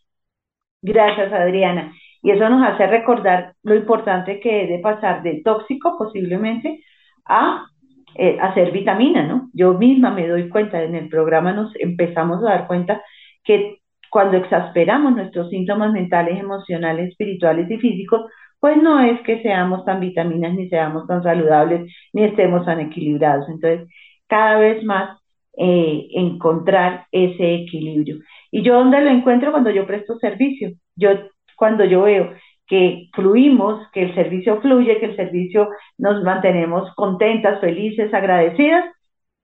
Gracias, 0.83 1.33
Adriana. 1.33 1.93
Y 2.23 2.31
eso 2.31 2.49
nos 2.49 2.67
hace 2.67 2.87
recordar 2.87 3.55
lo 3.63 3.75
importante 3.75 4.41
que 4.41 4.65
es 4.65 4.69
de 4.69 4.79
pasar 4.79 5.23
de 5.23 5.43
tóxico 5.45 5.97
posiblemente 5.99 6.83
a 7.25 7.67
eh, 8.15 8.39
hacer 8.41 8.73
vitamina, 8.73 9.23
¿no? 9.23 9.51
Yo 9.53 9.75
misma 9.75 10.11
me 10.11 10.27
doy 10.27 10.49
cuenta, 10.49 10.83
en 10.83 10.95
el 10.95 11.09
programa 11.09 11.53
nos 11.53 11.73
empezamos 11.77 12.43
a 12.43 12.51
dar 12.51 12.67
cuenta 12.67 13.03
que 13.45 13.79
cuando 14.11 14.37
exasperamos 14.39 15.15
nuestros 15.15 15.51
síntomas 15.51 15.93
mentales, 15.93 16.39
emocionales, 16.39 17.11
espirituales 17.11 17.71
y 17.71 17.79
físicos, 17.79 18.31
pues 18.61 18.77
no 18.77 19.01
es 19.01 19.21
que 19.23 19.43
seamos 19.43 19.85
tan 19.85 20.01
vitaminas, 20.01 20.55
ni 20.55 20.69
seamos 20.69 21.07
tan 21.07 21.23
saludables, 21.23 21.93
ni 22.13 22.25
estemos 22.25 22.65
tan 22.67 22.81
equilibrados. 22.81 23.49
Entonces, 23.49 23.89
cada 24.27 24.59
vez 24.59 24.83
más 24.85 25.19
eh, 25.57 26.09
encontrar 26.13 27.07
ese 27.13 27.55
equilibrio. 27.55 28.19
¿Y 28.51 28.63
yo 28.63 28.75
dónde 28.75 29.01
lo 29.01 29.11
encuentro? 29.11 29.51
Cuando 29.51 29.71
yo 29.71 29.87
presto 29.87 30.19
servicio. 30.19 30.71
Yo, 30.97 31.11
cuando 31.57 31.85
yo 31.85 32.03
veo 32.03 32.33
que 32.67 33.09
fluimos, 33.15 33.91
que 33.93 34.03
el 34.03 34.15
servicio 34.15 34.61
fluye, 34.61 34.99
que 35.01 35.07
el 35.07 35.17
servicio 35.17 35.71
nos 35.97 36.23
mantenemos 36.23 36.95
contentas, 36.95 37.61
felices, 37.61 38.13
agradecidas, 38.15 38.85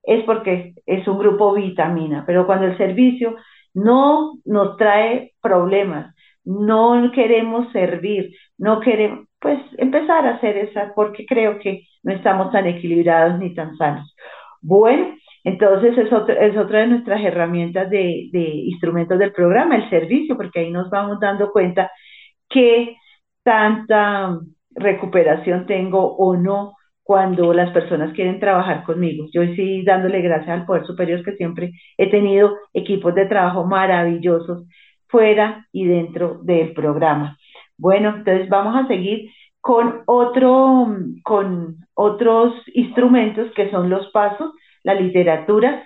es 0.03 0.23
porque 0.25 0.75
es 0.85 1.07
un 1.07 1.17
grupo 1.17 1.53
vitamina. 1.53 2.23
Pero 2.25 2.45
cuando 2.45 2.67
el 2.67 2.77
servicio 2.77 3.35
no 3.75 4.39
nos 4.45 4.77
trae 4.77 5.33
problemas, 5.41 6.15
no 6.43 7.11
queremos 7.13 7.71
servir, 7.71 8.33
no 8.57 8.79
queremos, 8.79 9.27
pues 9.39 9.59
empezar 9.77 10.25
a 10.25 10.35
hacer 10.35 10.57
esa, 10.57 10.93
porque 10.95 11.25
creo 11.27 11.59
que 11.59 11.83
no 12.03 12.13
estamos 12.13 12.51
tan 12.51 12.65
equilibrados 12.65 13.37
ni 13.37 13.53
tan 13.53 13.75
sanos. 13.77 14.15
Bueno, 14.61 15.15
entonces 15.43 15.97
es, 15.97 16.07
es 16.11 16.57
otra 16.57 16.79
de 16.79 16.87
nuestras 16.87 17.21
herramientas 17.23 17.89
de, 17.89 18.29
de 18.31 18.39
instrumentos 18.39 19.19
del 19.19 19.33
programa, 19.33 19.75
el 19.75 19.89
servicio, 19.89 20.35
porque 20.35 20.61
ahí 20.61 20.71
nos 20.71 20.89
vamos 20.89 21.19
dando 21.19 21.51
cuenta 21.51 21.91
que 22.49 22.95
tanta 23.43 24.39
recuperación 24.71 25.65
tengo 25.65 26.15
o 26.15 26.35
no 26.35 26.74
cuando 27.05 27.53
las 27.53 27.69
personas 27.69 28.13
quieren 28.15 28.39
trabajar 28.39 28.83
conmigo. 28.83 29.27
Yo 29.31 29.43
sí 29.55 29.83
dándole 29.83 30.21
gracias 30.21 30.49
al 30.49 30.65
Poder 30.65 30.87
Superior 30.87 31.23
que 31.23 31.35
siempre 31.35 31.71
he 31.99 32.09
tenido 32.09 32.57
equipos 32.73 33.13
de 33.13 33.27
trabajo 33.27 33.63
maravillosos 33.63 34.63
fuera 35.07 35.67
y 35.71 35.85
dentro 35.85 36.39
del 36.41 36.73
programa. 36.73 37.37
Bueno, 37.77 38.09
entonces 38.17 38.49
vamos 38.49 38.75
a 38.75 38.87
seguir 38.87 39.29
con 39.61 40.01
otro, 40.07 40.87
con 41.23 41.75
otros 41.93 42.55
instrumentos 42.73 43.51
que 43.55 43.69
son 43.69 43.87
los 43.91 44.09
pasos, 44.11 44.53
la 44.81 44.95
literatura, 44.95 45.85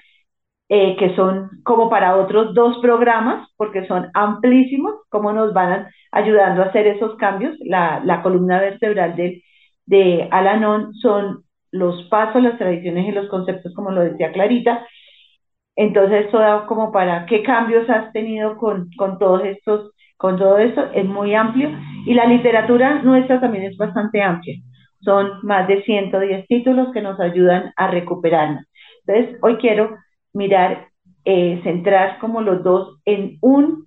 eh, 0.70 0.96
que 0.96 1.18
son 1.18 1.50
como 1.64 1.90
para 1.90 2.16
otros 2.16 2.54
dos 2.54 2.78
programas, 2.82 3.46
porque 3.58 3.86
son 3.88 4.10
amplísimos, 4.14 4.94
como 5.10 5.34
nos 5.34 5.54
van 5.54 5.88
ayudando 6.14 6.64
a 6.64 6.68
hacer 6.68 6.88
esos 6.88 7.18
cambios. 7.18 7.58
La, 7.60 8.02
la 8.06 8.22
columna 8.22 8.62
vertebral 8.62 9.18
de, 9.18 9.44
de 9.90 10.28
Alanon 10.32 10.94
son 10.96 11.44
los 11.72 12.04
pasos, 12.10 12.42
las 12.42 12.58
tradiciones 12.58 13.08
y 13.08 13.12
los 13.12 13.28
conceptos, 13.30 13.74
como 13.74 13.92
lo 13.92 14.02
decía 14.02 14.32
Clarita, 14.32 14.86
entonces, 15.80 16.26
esto 16.26 16.40
da 16.40 16.66
como 16.66 16.92
para 16.92 17.26
qué 17.26 17.42
cambios 17.42 17.90
has 17.90 18.12
tenido 18.12 18.58
con, 18.58 18.90
con 18.98 19.18
todos 19.18 19.46
estos, 19.46 19.94
con 20.18 20.38
todo 20.38 20.58
esto, 20.58 20.92
es 20.94 21.06
muy 21.06 21.34
amplio. 21.34 21.70
Y 22.06 22.16
la 22.16 22.26
literatura 22.26 23.02
nuestra 23.02 23.40
también 23.40 23.64
es 23.64 23.78
bastante 23.78 24.22
amplia. 24.22 24.56
Son 25.00 25.40
más 25.44 25.70
de 25.70 25.82
110 25.84 26.48
títulos 26.48 26.90
que 26.94 27.02
nos 27.02 27.18
ayudan 27.22 27.72
a 27.78 27.88
recuperarnos. 27.88 28.66
Entonces, 29.08 29.40
hoy 29.42 29.56
quiero 29.56 29.96
mirar, 30.34 30.90
eh, 31.24 31.62
centrar 31.64 32.20
como 32.20 32.42
los 32.42 32.62
dos 32.62 33.00
en 33.06 33.38
un 33.40 33.86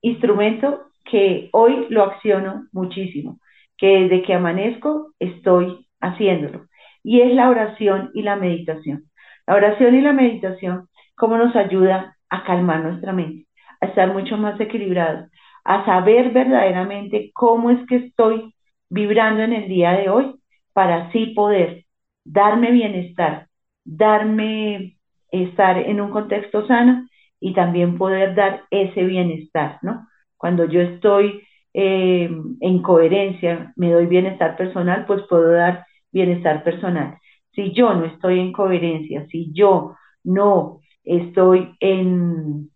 instrumento 0.00 0.86
que 1.08 1.50
hoy 1.52 1.86
lo 1.88 2.02
acciono 2.02 2.66
muchísimo, 2.72 3.38
que 3.82 4.02
desde 4.02 4.22
que 4.22 4.34
amanezco 4.34 5.12
estoy 5.18 5.88
haciéndolo, 6.00 6.66
y 7.02 7.20
es 7.20 7.34
la 7.34 7.50
oración 7.50 8.12
y 8.14 8.22
la 8.22 8.36
meditación. 8.36 9.06
La 9.44 9.56
oración 9.56 9.96
y 9.96 10.00
la 10.00 10.12
meditación 10.12 10.88
cómo 11.16 11.36
nos 11.36 11.56
ayuda 11.56 12.16
a 12.30 12.44
calmar 12.44 12.84
nuestra 12.84 13.12
mente, 13.12 13.48
a 13.80 13.86
estar 13.86 14.12
mucho 14.12 14.36
más 14.36 14.60
equilibrados, 14.60 15.28
a 15.64 15.84
saber 15.84 16.30
verdaderamente 16.30 17.32
cómo 17.34 17.70
es 17.70 17.84
que 17.88 17.96
estoy 17.96 18.54
vibrando 18.88 19.42
en 19.42 19.52
el 19.52 19.68
día 19.68 19.94
de 19.94 20.08
hoy 20.08 20.32
para 20.72 21.06
así 21.06 21.26
poder 21.34 21.84
darme 22.24 22.70
bienestar, 22.70 23.48
darme 23.84 24.96
estar 25.32 25.76
en 25.76 26.00
un 26.00 26.10
contexto 26.10 26.68
sano 26.68 27.08
y 27.40 27.52
también 27.52 27.98
poder 27.98 28.36
dar 28.36 28.62
ese 28.70 29.02
bienestar, 29.02 29.80
¿no? 29.82 30.06
Cuando 30.36 30.66
yo 30.66 30.80
estoy 30.82 31.42
eh, 31.74 32.30
en 32.60 32.82
coherencia, 32.82 33.72
me 33.76 33.90
doy 33.92 34.06
bienestar 34.06 34.56
personal, 34.56 35.04
pues 35.06 35.22
puedo 35.28 35.52
dar 35.52 35.86
bienestar 36.12 36.62
personal. 36.64 37.18
Si 37.52 37.72
yo 37.72 37.94
no 37.94 38.04
estoy 38.06 38.40
en 38.40 38.52
coherencia, 38.52 39.26
si 39.28 39.52
yo 39.52 39.96
no 40.24 40.80
estoy 41.04 41.74
en, 41.80 42.70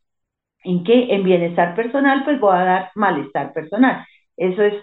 ¿en 0.65 0.85
qué? 0.85 1.15
En 1.15 1.25
bienestar 1.25 1.75
personal, 1.77 2.25
pues 2.25 2.41
voy 2.41 2.55
a 2.57 2.65
dar 2.65 2.91
malestar 2.95 3.53
personal. 3.53 4.05
Eso 4.37 4.63
es 4.63 4.75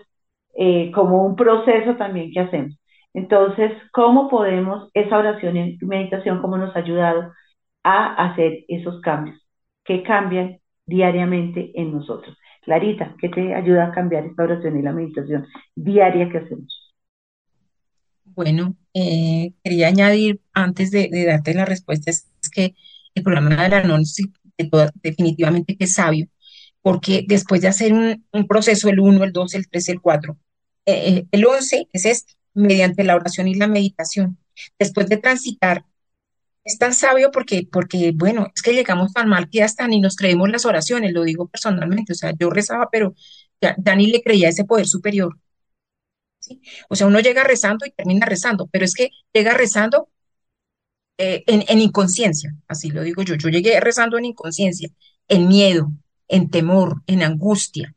eh, 0.56 0.92
como 0.94 1.26
un 1.26 1.36
proceso 1.36 1.96
también 1.98 2.32
que 2.32 2.40
hacemos. 2.42 2.80
Entonces, 3.14 3.72
¿cómo 3.92 4.30
podemos, 4.30 4.90
esa 4.94 5.18
oración 5.20 5.58
y 5.58 5.78
meditación, 5.82 6.42
cómo 6.42 6.58
nos 6.58 6.76
ha 6.76 6.80
ayudado 6.80 7.32
a 7.84 8.16
hacer 8.32 8.66
esos 8.68 9.02
cambios 9.02 9.38
que 9.86 10.04
cambian 10.04 10.60
diariamente 10.86 11.72
en 11.76 11.94
nosotros? 11.94 12.38
Clarita, 12.64 13.16
¿qué 13.20 13.30
te 13.30 13.54
ayuda 13.54 13.88
a 13.88 13.92
cambiar 13.92 14.26
esta 14.26 14.44
oración 14.44 14.78
y 14.78 14.82
la 14.82 14.94
meditación 14.94 15.46
diaria 15.76 16.30
que 16.30 16.38
hacemos? 16.38 16.94
Bueno, 18.24 18.76
eh, 18.94 19.54
quería 19.64 19.88
añadir 19.88 20.40
antes 20.54 20.92
de, 20.92 21.10
darte 21.26 21.54
la 21.54 21.66
respuesta, 21.66 22.10
es 22.10 22.26
que 22.52 22.74
el 23.16 23.24
programa 23.24 23.64
de 23.64 23.70
la 23.70 23.84
NON 23.84 24.04
definitivamente 25.02 25.76
que 25.76 25.84
es 25.86 25.94
sabio, 25.94 26.28
porque 26.82 27.26
después 27.28 27.62
de 27.62 27.68
hacer 27.68 27.94
un, 27.94 28.48
proceso, 28.48 28.90
el 28.90 29.00
1, 29.00 29.24
el 29.24 29.32
2, 29.32 29.56
el 29.56 29.68
3, 29.68 29.90
el 29.90 30.02
4, 30.02 30.38
eh, 30.86 30.94
eh, 30.94 31.28
el 31.32 31.46
11 31.46 31.90
es 31.92 32.06
este, 32.06 32.34
mediante 32.54 33.04
la 33.04 33.16
oración 33.16 33.48
y 33.48 33.56
la 33.56 33.68
meditación. 33.68 34.38
Después 34.80 35.08
de 35.10 35.18
transitar, 35.18 35.86
es 36.64 36.78
tan 36.78 36.94
sabio 36.94 37.32
porque, 37.32 37.68
porque, 37.72 38.12
bueno, 38.16 38.48
es 38.56 38.62
que 38.62 38.74
llegamos 38.74 39.14
tan 39.14 39.28
mal 39.30 39.50
que 39.50 39.64
hasta 39.64 39.88
ni 39.88 40.00
nos 40.00 40.16
creemos 40.16 40.50
las 40.50 40.66
oraciones, 40.66 41.14
lo 41.14 41.24
digo 41.24 41.48
personalmente, 41.48 42.14
o 42.14 42.16
sea, 42.16 42.34
yo 42.40 42.50
rezaba, 42.50 42.90
pero 42.92 43.16
ya, 43.62 43.76
Dani 43.78 44.08
le 44.08 44.22
creía 44.22 44.50
ese 44.50 44.66
poder 44.66 44.88
superior. 44.88 45.38
O 46.90 46.96
sea, 46.96 47.08
uno 47.08 47.20
llega 47.20 47.44
rezando 47.44 47.86
y 47.86 47.92
termina 47.92 48.26
rezando, 48.26 48.68
pero 48.68 48.86
es 48.86 48.94
que 48.94 49.10
llega 49.34 49.54
rezando 49.54 50.10
eh, 51.18 51.44
en, 51.48 51.80
inconsciencia, 51.80 52.56
así 52.68 52.90
lo 52.90 53.04
digo 53.04 53.24
yo. 53.24 53.36
Yo 53.36 53.50
llegué 53.50 53.80
rezando 53.80 54.18
en 54.18 54.26
inconsciencia, 54.26 54.90
en 55.28 55.48
miedo, 55.48 55.92
en 56.28 56.50
temor, 56.50 57.02
en 57.08 57.24
angustia, 57.24 57.96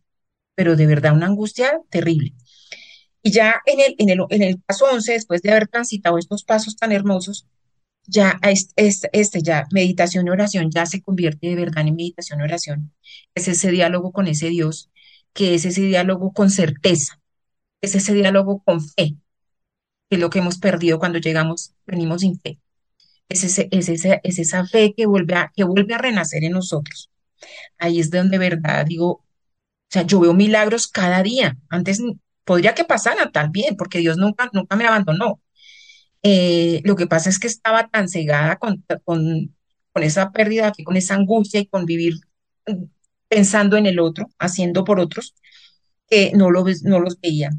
pero 0.55 0.77
de 0.77 0.87
verdad 0.87 1.15
una 1.15 1.27
angustia 1.27 1.81
terrible. 1.91 2.35
Y 3.23 3.33
ya 3.33 3.57
en 3.67 3.81
el, 3.81 3.95
en 3.99 4.11
el, 4.11 4.21
en 4.31 4.43
el 4.43 4.61
paso 4.61 4.87
11, 4.93 5.13
después 5.13 5.43
de 5.43 5.51
haber 5.51 5.69
transitado 5.69 6.19
estos 6.19 6.45
pasos 6.45 6.77
tan 6.77 6.93
hermosos, 6.93 7.47
ya 8.09 8.39
este, 8.43 9.11
este, 9.13 9.43
ya 9.43 9.67
meditación 9.73 10.27
y 10.27 10.31
oración 10.31 10.71
ya 10.71 10.87
se 10.87 11.03
convierte 11.03 11.49
de 11.49 11.57
verdad 11.57 11.87
en 11.87 11.97
meditación 11.97 12.41
y 12.41 12.45
oración. 12.45 12.93
Es 13.35 13.49
ese 13.49 13.71
diálogo 13.71 14.13
con 14.13 14.27
ese 14.29 14.49
Dios, 14.49 14.91
que 15.33 15.55
es 15.55 15.65
ese 15.65 15.83
diálogo 15.83 16.33
con 16.33 16.51
certeza, 16.51 17.21
es 17.83 17.95
ese 17.95 18.15
diálogo 18.15 18.63
con 18.65 18.81
fe, 18.83 19.17
que 20.09 20.17
es 20.17 20.21
lo 20.21 20.31
que 20.31 20.41
hemos 20.41 20.59
perdido 20.59 20.99
cuando 20.99 21.19
llegamos, 21.19 21.75
venimos 21.87 22.23
sin 22.23 22.41
fe 22.41 22.61
es, 23.29 23.45
ese, 23.45 23.69
es, 23.71 23.89
es 23.89 24.39
esa 24.39 24.67
fe 24.67 24.95
que 24.97 25.07
vuelve, 25.07 25.35
a, 25.35 25.53
que 25.55 25.65
vuelve 25.65 25.95
a 25.95 25.99
renacer 25.99 26.45
en 26.45 26.53
nosotros. 26.53 27.11
Ahí 27.79 28.01
es 28.01 28.11
donde 28.11 28.39
verdad 28.39 28.87
digo, 28.87 29.11
o 29.11 29.25
sea, 29.91 30.03
yo 30.03 30.21
veo 30.21 30.35
milagros 30.35 30.89
cada 30.89 31.23
día. 31.23 31.59
Antes 31.69 32.03
podría 32.45 32.75
que 32.75 32.85
pasara 32.85 33.31
también, 33.33 33.77
porque 33.77 33.99
Dios 33.99 34.17
nunca, 34.19 34.51
nunca 34.53 34.77
me 34.77 34.87
abandonó. 34.87 35.41
Eh, 36.23 36.81
lo 36.85 36.97
que 36.97 37.07
pasa 37.07 37.31
es 37.31 37.39
que 37.39 37.47
estaba 37.47 37.89
tan 37.89 38.09
cegada 38.09 38.57
con, 38.59 38.85
con, 39.05 39.55
con 39.93 40.03
esa 40.03 40.33
pérdida, 40.33 40.73
con 40.85 40.97
esa 40.97 41.15
angustia 41.15 41.61
y 41.61 41.67
con 41.67 41.87
vivir 41.87 42.15
mm, 42.67 42.85
pensando 43.29 43.77
en 43.77 43.87
el 43.87 44.01
otro, 44.01 44.29
haciendo 44.39 44.85
por 44.85 45.01
otros, 45.01 45.35
que 46.09 46.33
no, 46.35 46.51
lo, 46.51 46.65
no 46.85 47.01
los 47.01 47.21
veía. 47.21 47.51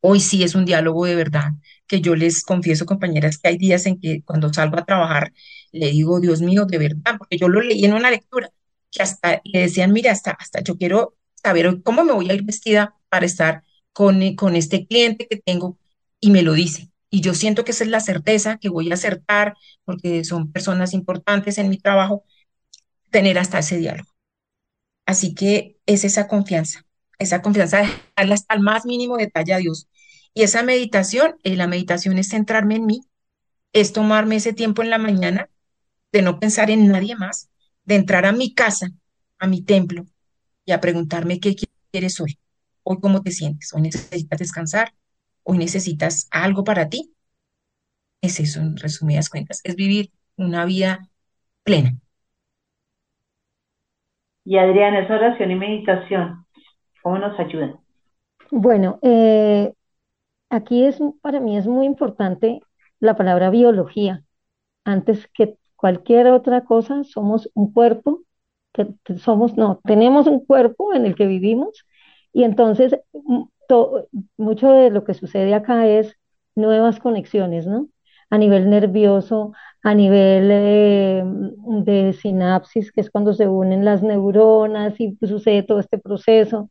Hoy 0.00 0.20
sí 0.20 0.42
es 0.44 0.54
un 0.54 0.64
diálogo 0.64 1.06
de 1.06 1.16
verdad, 1.16 1.50
que 1.86 2.00
yo 2.00 2.14
les 2.14 2.42
confieso, 2.42 2.86
compañeras, 2.86 3.38
que 3.38 3.48
hay 3.48 3.58
días 3.58 3.86
en 3.86 4.00
que 4.00 4.22
cuando 4.24 4.52
salgo 4.52 4.78
a 4.78 4.84
trabajar 4.84 5.32
le 5.72 5.90
digo, 5.90 6.20
Dios 6.20 6.40
mío, 6.40 6.64
de 6.66 6.78
verdad, 6.78 7.16
porque 7.18 7.36
yo 7.38 7.48
lo 7.48 7.60
leí 7.60 7.84
en 7.84 7.94
una 7.94 8.10
lectura, 8.10 8.50
que 8.90 9.02
hasta 9.02 9.40
le 9.44 9.60
decían, 9.60 9.92
mira, 9.92 10.12
hasta, 10.12 10.30
hasta 10.32 10.62
yo 10.62 10.76
quiero 10.78 11.16
saber 11.34 11.82
cómo 11.82 12.04
me 12.04 12.12
voy 12.12 12.30
a 12.30 12.34
ir 12.34 12.42
vestida 12.44 12.94
para 13.08 13.26
estar 13.26 13.64
con, 13.92 14.34
con 14.36 14.56
este 14.56 14.86
cliente 14.86 15.26
que 15.28 15.36
tengo, 15.38 15.78
y 16.20 16.30
me 16.30 16.42
lo 16.42 16.52
dice. 16.54 16.90
Y 17.10 17.20
yo 17.22 17.34
siento 17.34 17.64
que 17.64 17.72
esa 17.72 17.84
es 17.84 17.90
la 17.90 18.00
certeza, 18.00 18.58
que 18.58 18.68
voy 18.68 18.90
a 18.90 18.94
acertar, 18.94 19.54
porque 19.84 20.24
son 20.24 20.52
personas 20.52 20.92
importantes 20.94 21.58
en 21.58 21.70
mi 21.70 21.78
trabajo, 21.78 22.24
tener 23.10 23.38
hasta 23.38 23.60
ese 23.60 23.78
diálogo. 23.78 24.10
Así 25.06 25.34
que 25.34 25.78
es 25.86 26.04
esa 26.04 26.28
confianza, 26.28 26.84
esa 27.18 27.40
confianza 27.40 27.78
de 27.78 27.88
darle 28.16 28.34
hasta 28.34 28.54
el 28.54 28.60
más 28.60 28.84
mínimo 28.84 29.16
detalle 29.16 29.54
a 29.54 29.58
Dios. 29.58 29.88
Y 30.34 30.42
esa 30.42 30.62
meditación, 30.62 31.36
eh, 31.44 31.56
la 31.56 31.66
meditación 31.66 32.18
es 32.18 32.28
centrarme 32.28 32.76
en 32.76 32.86
mí, 32.86 33.00
es 33.72 33.92
tomarme 33.92 34.36
ese 34.36 34.52
tiempo 34.52 34.82
en 34.82 34.90
la 34.90 34.98
mañana 34.98 35.48
de 36.12 36.22
no 36.22 36.38
pensar 36.38 36.70
en 36.70 36.88
nadie 36.88 37.16
más, 37.16 37.50
de 37.84 37.96
entrar 37.96 38.26
a 38.26 38.32
mi 38.32 38.54
casa, 38.54 38.88
a 39.38 39.46
mi 39.46 39.62
templo 39.62 40.06
y 40.64 40.72
a 40.72 40.80
preguntarme 40.80 41.40
qué 41.40 41.56
quieres 41.90 42.20
hoy, 42.20 42.38
hoy 42.82 42.98
cómo 43.00 43.22
te 43.22 43.30
sientes, 43.30 43.72
hoy 43.72 43.82
necesitas 43.82 44.38
descansar, 44.38 44.94
hoy 45.48 45.56
necesitas 45.56 46.28
algo 46.30 46.62
para 46.62 46.90
ti. 46.90 47.14
Es 48.20 48.38
eso, 48.38 48.60
en 48.60 48.76
resumidas 48.76 49.30
cuentas, 49.30 49.62
es 49.64 49.76
vivir 49.76 50.10
una 50.36 50.66
vida 50.66 51.08
plena. 51.64 51.96
Y 54.44 54.58
Adriana, 54.58 55.00
esa 55.00 55.14
oración 55.16 55.50
y 55.50 55.54
meditación, 55.54 56.44
¿cómo 57.02 57.18
nos 57.18 57.38
ayudan? 57.40 57.76
Bueno, 58.50 58.98
eh, 59.00 59.72
aquí 60.50 60.84
es, 60.84 60.98
para 61.22 61.40
mí 61.40 61.56
es 61.56 61.66
muy 61.66 61.86
importante 61.86 62.60
la 63.00 63.16
palabra 63.16 63.48
biología. 63.48 64.24
Antes 64.84 65.28
que 65.32 65.56
cualquier 65.76 66.26
otra 66.28 66.64
cosa, 66.64 67.04
somos 67.04 67.50
un 67.54 67.72
cuerpo, 67.72 68.22
que 68.74 68.86
somos, 69.16 69.56
no, 69.56 69.80
tenemos 69.84 70.26
un 70.26 70.44
cuerpo 70.44 70.92
en 70.92 71.06
el 71.06 71.14
que 71.14 71.26
vivimos 71.26 71.86
y 72.34 72.44
entonces 72.44 72.98
mucho 74.36 74.72
de 74.72 74.90
lo 74.90 75.04
que 75.04 75.14
sucede 75.14 75.54
acá 75.54 75.86
es 75.86 76.16
nuevas 76.54 76.98
conexiones, 77.00 77.66
¿no? 77.66 77.88
A 78.30 78.38
nivel 78.38 78.68
nervioso, 78.70 79.52
a 79.82 79.94
nivel 79.94 80.48
eh, 80.52 81.22
de 81.24 82.12
sinapsis, 82.12 82.92
que 82.92 83.00
es 83.00 83.10
cuando 83.10 83.32
se 83.34 83.48
unen 83.48 83.84
las 83.84 84.02
neuronas 84.02 85.00
y 85.00 85.16
sucede 85.22 85.62
todo 85.62 85.80
este 85.80 85.98
proceso. 85.98 86.70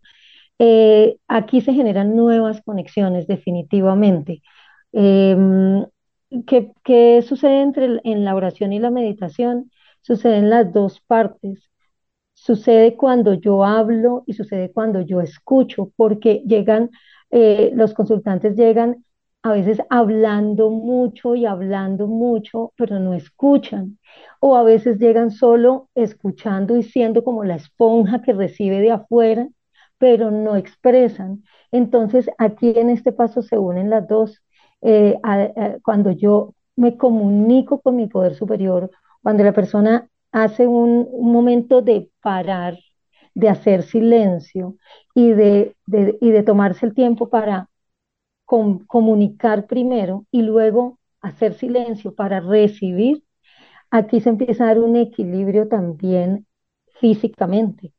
Eh, 0.60 1.18
aquí 1.28 1.62
se 1.62 1.74
generan 1.74 2.16
nuevas 2.16 2.62
conexiones, 2.64 3.28
definitivamente. 3.28 4.42
Em, 4.92 5.86
¿qué, 6.46 7.22
sucede 7.28 7.62
entre 7.62 8.02
en 8.04 8.26
la 8.26 8.36
oración 8.36 8.74
y 8.74 8.80
la 8.80 8.92
meditación? 8.92 9.72
Suceden 10.02 10.50
las 10.50 10.74
dos 10.74 11.02
partes. 11.02 11.70
Sucede 12.40 12.96
cuando 12.96 13.34
yo 13.34 13.64
hablo 13.66 14.24
y 14.28 14.34
sucede 14.34 14.72
cuando 14.72 15.02
yo 15.02 15.22
escucho, 15.22 15.92
porque 15.96 16.44
llegan, 16.46 16.92
eh, 17.32 17.72
los 17.74 17.94
consultantes 17.94 18.56
llegan 18.56 19.04
a 19.44 19.52
veces 19.54 19.80
hablando 19.90 20.70
mucho 20.70 21.36
y 21.36 21.46
hablando 21.46 22.08
mucho, 22.08 22.74
pero 22.78 23.00
no 23.00 23.14
escuchan. 23.14 23.98
O 24.40 24.56
a 24.56 24.64
veces 24.64 25.00
llegan 25.00 25.32
solo 25.32 25.90
escuchando 25.96 26.78
y 26.78 26.84
siendo 26.84 27.24
como 27.24 27.44
la 27.44 27.56
esponja 27.56 28.22
que 28.22 28.34
recibe 28.34 28.80
de 28.82 28.92
afuera, 28.92 29.48
pero 29.98 30.30
no 30.32 30.56
expresan. 30.56 31.44
Entonces 31.72 32.30
aquí 32.38 32.74
en 32.78 32.90
este 32.90 33.12
paso 33.12 33.42
se 33.42 33.58
unen 33.58 33.90
las 33.90 34.08
dos. 34.08 34.42
Eh, 34.82 35.20
cuando 35.84 36.12
yo 36.12 36.54
me 36.76 36.98
comunico 36.98 37.82
con 37.82 37.96
mi 37.96 38.08
poder 38.08 38.36
superior, 38.36 38.92
cuando 39.24 39.44
la 39.44 39.54
persona 39.54 40.08
hace 40.32 40.68
un, 40.68 41.10
momento 41.22 41.82
de 41.82 42.10
parar, 42.22 42.78
de 43.34 43.50
hacer 43.50 43.84
silencio 43.84 44.76
y 45.14 45.32
de, 45.32 45.76
y 46.22 46.32
de 46.32 46.44
tomarse 46.44 46.86
el 46.86 46.94
tiempo 46.94 47.30
para 47.30 47.70
comunicar 48.46 49.68
primero 49.68 50.26
y 50.32 50.42
luego 50.42 51.00
hacer 51.22 51.54
silencio 51.54 52.16
para 52.16 52.40
recibir, 52.40 53.24
aquí 53.92 54.22
se 54.22 54.30
empieza 54.30 54.66
a 54.66 54.68
dar 54.68 54.80
un 54.80 54.96
equilibrio 54.96 55.68
también 55.68 56.48
físicamente. 57.00 57.94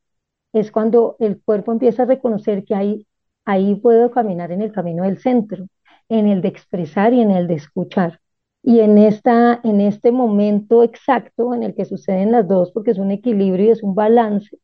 Es 0.53 0.73
cuando 0.73 1.17
el 1.21 1.41
cuerpo 1.43 1.73
empieza 1.73 2.05
a 2.05 2.07
reconocer 2.07 2.65
que 2.65 2.75
ahí, 2.75 3.07
ahí 3.45 3.75
puedo 3.77 4.11
caminar 4.11 4.53
en 4.53 4.63
el 4.63 4.73
camino 4.73 5.05
del 5.05 5.19
centro, 5.19 5.67
en 6.09 6.27
el 6.29 6.41
de 6.41 6.49
expresar 6.49 7.13
y 7.13 7.21
en 7.21 7.31
el 7.31 7.47
de 7.47 7.55
escuchar. 7.55 8.21
Y 8.63 8.81
en, 8.81 8.99
esta, 8.99 9.61
en 9.65 9.81
este 9.81 10.13
momento 10.13 10.83
exacto 10.83 11.55
en 11.55 11.63
el 11.63 11.75
que 11.75 11.85
suceden 11.85 12.33
las 12.33 12.47
dos, 12.49 12.71
porque 12.73 12.91
es 12.91 12.99
un 12.99 13.11
equilibrio 13.11 13.67
y 13.67 13.71
es 13.71 13.83
un 13.83 13.95
balance, 13.95 14.59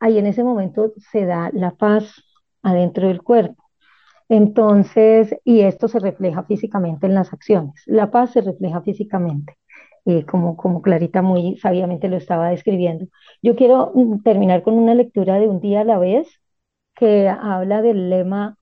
ahí 0.00 0.18
en 0.18 0.26
ese 0.26 0.44
momento 0.44 0.92
se 1.12 1.26
da 1.26 1.50
la 1.54 1.72
paz 1.76 2.14
adentro 2.62 3.08
del 3.08 3.22
cuerpo. 3.22 3.62
Entonces, 4.28 5.34
y 5.44 5.60
esto 5.62 5.88
se 5.88 5.98
refleja 6.00 6.44
físicamente 6.44 7.06
en 7.06 7.14
las 7.14 7.32
acciones. 7.32 7.74
La 7.86 8.10
paz 8.10 8.32
se 8.32 8.40
refleja 8.40 8.80
físicamente, 8.82 9.56
eh, 10.06 10.24
como, 10.26 10.56
como 10.56 10.82
Clarita 10.82 11.22
muy 11.22 11.56
sabiamente 11.58 12.08
lo 12.08 12.16
estaba 12.16 12.50
describiendo. 12.50 13.06
Yo 13.42 13.56
quiero 13.56 13.92
mm, 13.94 14.22
terminar 14.22 14.62
con 14.62 14.74
una 14.74 14.94
lectura 14.94 15.38
de 15.38 15.48
un 15.48 15.60
día 15.60 15.82
a 15.82 15.84
la 15.84 15.98
vez 15.98 16.28
que 16.94 17.28
habla 17.28 17.82
del 17.82 18.10
lema 18.10 18.58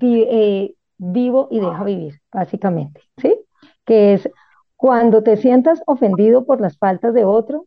eh, 0.00 0.74
vivo 0.98 1.48
y 1.50 1.60
deja 1.60 1.84
vivir, 1.84 2.20
básicamente, 2.32 3.00
¿sí? 3.18 3.41
Que 3.84 4.14
es 4.14 4.30
cuando 4.76 5.22
te 5.22 5.36
sientas 5.36 5.82
ofendido 5.86 6.44
por 6.44 6.60
las 6.60 6.78
faltas 6.78 7.14
de 7.14 7.24
otro, 7.24 7.66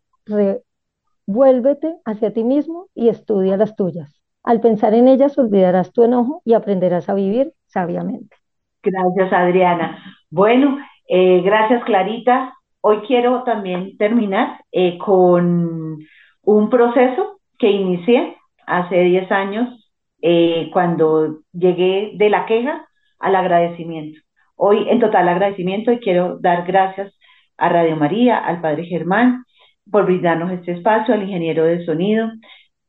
vuélvete 1.26 1.95
hacia 2.05 2.34
ti 2.34 2.43
mismo 2.43 2.88
y 2.93 3.09
estudia 3.09 3.57
las 3.57 3.76
tuyas. 3.76 4.22
Al 4.43 4.61
pensar 4.61 4.93
en 4.93 5.07
ellas 5.07 5.38
olvidarás 5.38 5.91
tu 5.91 6.03
enojo 6.03 6.41
y 6.45 6.53
aprenderás 6.53 7.09
a 7.09 7.13
vivir 7.16 7.53
sabiamente. 7.66 8.36
Gracias, 8.84 9.34
Adriana. 9.34 10.03
Bueno, 10.30 10.78
eh, 11.07 11.41
gracias, 11.41 11.84
Clarita. 11.86 12.53
Hoy 12.82 12.99
quiero 13.07 13.43
también 13.43 13.97
terminar 13.97 14.59
eh, 14.72 14.97
con 14.99 15.97
un 16.43 16.70
proceso 16.70 17.39
que 17.57 17.72
inicié 17.72 18.38
hace 18.68 18.99
10 19.01 19.32
años 19.32 19.91
eh, 20.22 20.70
cuando 20.72 21.39
llegué 21.51 22.11
de 22.16 22.30
la 22.30 22.45
queja 22.45 22.88
al 23.18 23.36
agradecimiento. 23.36 24.20
Hoy 24.55 24.87
en 24.89 24.99
total 24.99 25.27
agradecimiento 25.27 25.91
y 25.91 25.99
quiero 25.99 26.37
dar 26.39 26.65
gracias 26.65 27.13
a 27.57 27.69
Radio 27.69 27.95
María, 27.95 28.37
al 28.37 28.61
Padre 28.61 28.85
Germán, 28.85 29.43
por 29.89 30.05
brindarnos 30.05 30.51
este 30.51 30.73
espacio, 30.73 31.13
al 31.13 31.23
ingeniero 31.23 31.63
de 31.65 31.85
sonido, 31.85 32.29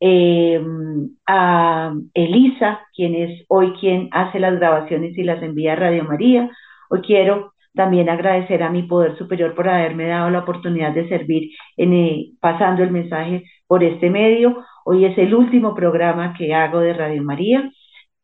eh, 0.01 0.61
a 1.27 1.95
Elisa, 2.15 2.81
quien 2.95 3.15
es 3.15 3.45
hoy 3.49 3.73
quien 3.81 4.09
hace 4.13 4.39
las 4.41 4.55
grabaciones 4.57 5.17
y 5.17 5.23
las 5.25 5.43
envía 5.43 5.73
a 5.73 5.77
Radio 5.77 6.05
María. 6.05 6.51
Hoy 6.91 7.01
quiero 7.03 7.53
también 7.75 8.09
agradecer 8.09 8.63
a 8.63 8.71
mi 8.71 8.83
poder 8.85 9.17
superior 9.19 9.55
por 9.55 9.69
haberme 9.69 10.09
dado 10.09 10.31
la 10.31 10.41
oportunidad 10.41 10.93
de 10.93 11.09
servir 11.09 11.51
en, 11.77 11.93
eh, 11.93 12.33
pasando 12.41 12.83
el 12.83 12.91
mensaje 12.91 13.45
por 13.67 13.85
este 13.85 14.11
medio. 14.11 14.65
Hoy 14.85 15.05
es 15.05 15.17
el 15.19 15.35
último 15.35 15.75
programa 15.75 16.35
que 16.35 16.55
hago 16.55 16.81
de 16.81 16.95
Radio 16.95 17.23
María. 17.23 17.71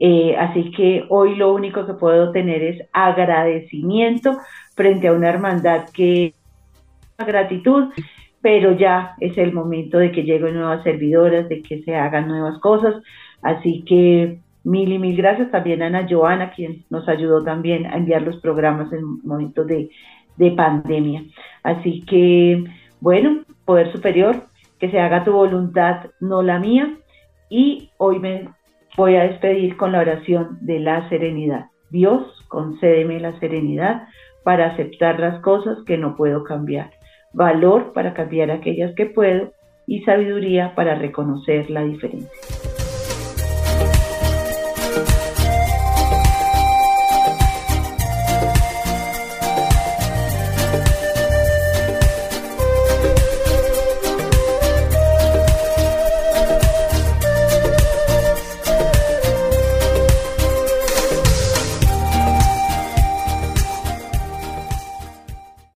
Eh, 0.05 0.35
así 0.37 0.73
que 0.73 1.05
hoy 1.11 1.37
lo 1.37 1.55
único 1.55 1.87
que 1.87 1.95
puedo 1.95 2.33
tener 2.33 2.61
es 2.63 2.83
agradecimiento 2.93 4.37
frente 4.75 5.07
a 5.07 5.13
una 5.13 5.29
hermandad 5.29 5.89
que 5.93 6.35
gratitud 7.19 7.93
pero 8.43 8.73
ya 8.73 9.15
es 9.21 9.39
el 9.39 9.53
momento 9.53 9.99
de 9.99 10.11
que 10.11 10.25
lleguen 10.25 10.55
nuevas 10.55 10.83
servidoras, 10.83 11.49
de 11.49 11.63
que 11.63 11.83
se 11.85 11.95
hagan 11.95 12.27
nuevas 12.27 12.59
cosas. 12.59 12.97
Así 13.41 13.85
que 13.87 14.41
mil 14.65 14.93
y 14.93 14.99
mil 14.99 15.17
gracias 15.17 15.51
también 15.51 15.81
a 15.83 15.87
Ana 15.87 16.07
Joana, 16.11 16.51
quien 16.51 16.85
nos 16.91 17.09
ayudó 17.09 17.43
también 17.43 17.87
a 17.87 17.97
enviar 17.97 18.23
los 18.23 18.37
programas 18.39 18.93
en 18.93 19.23
momentos 19.23 19.67
de, 19.69 19.91
de 20.37 20.51
pandemia. 20.51 21.23
Así 21.63 22.03
que, 22.03 22.65
bueno, 23.01 23.45
Poder 23.65 23.93
Superior, 23.93 24.49
que 24.81 24.91
se 24.91 24.99
haga 24.99 25.25
tu 25.25 25.33
voluntad, 25.33 26.07
no 26.21 26.43
la 26.43 26.59
mía. 26.59 26.97
Y 27.49 27.91
hoy 27.97 28.19
me 28.19 28.49
voy 28.97 29.17
a 29.17 29.25
despedir 29.25 29.77
con 29.77 29.93
la 29.93 30.01
oración 30.01 30.59
de 30.61 30.81
la 30.81 31.09
serenidad. 31.09 31.67
Dios, 31.91 32.23
concédeme 32.49 33.21
la 33.21 33.39
serenidad 33.41 34.09
para 34.45 34.73
aceptar 34.73 35.21
las 35.21 35.41
cosas 35.41 35.79
que 35.87 35.99
no 35.99 36.17
puedo 36.17 36.45
cambiar 36.45 36.91
valor 37.33 37.93
para 37.93 38.15
cambiar 38.15 38.51
aquellas 38.51 38.95
que 38.95 39.07
puedo 39.07 39.53
y 39.87 40.03
sabiduría 40.05 40.75
para 40.75 40.95
reconocer 40.95 41.71
la 41.71 41.83
diferencia. 41.83 42.72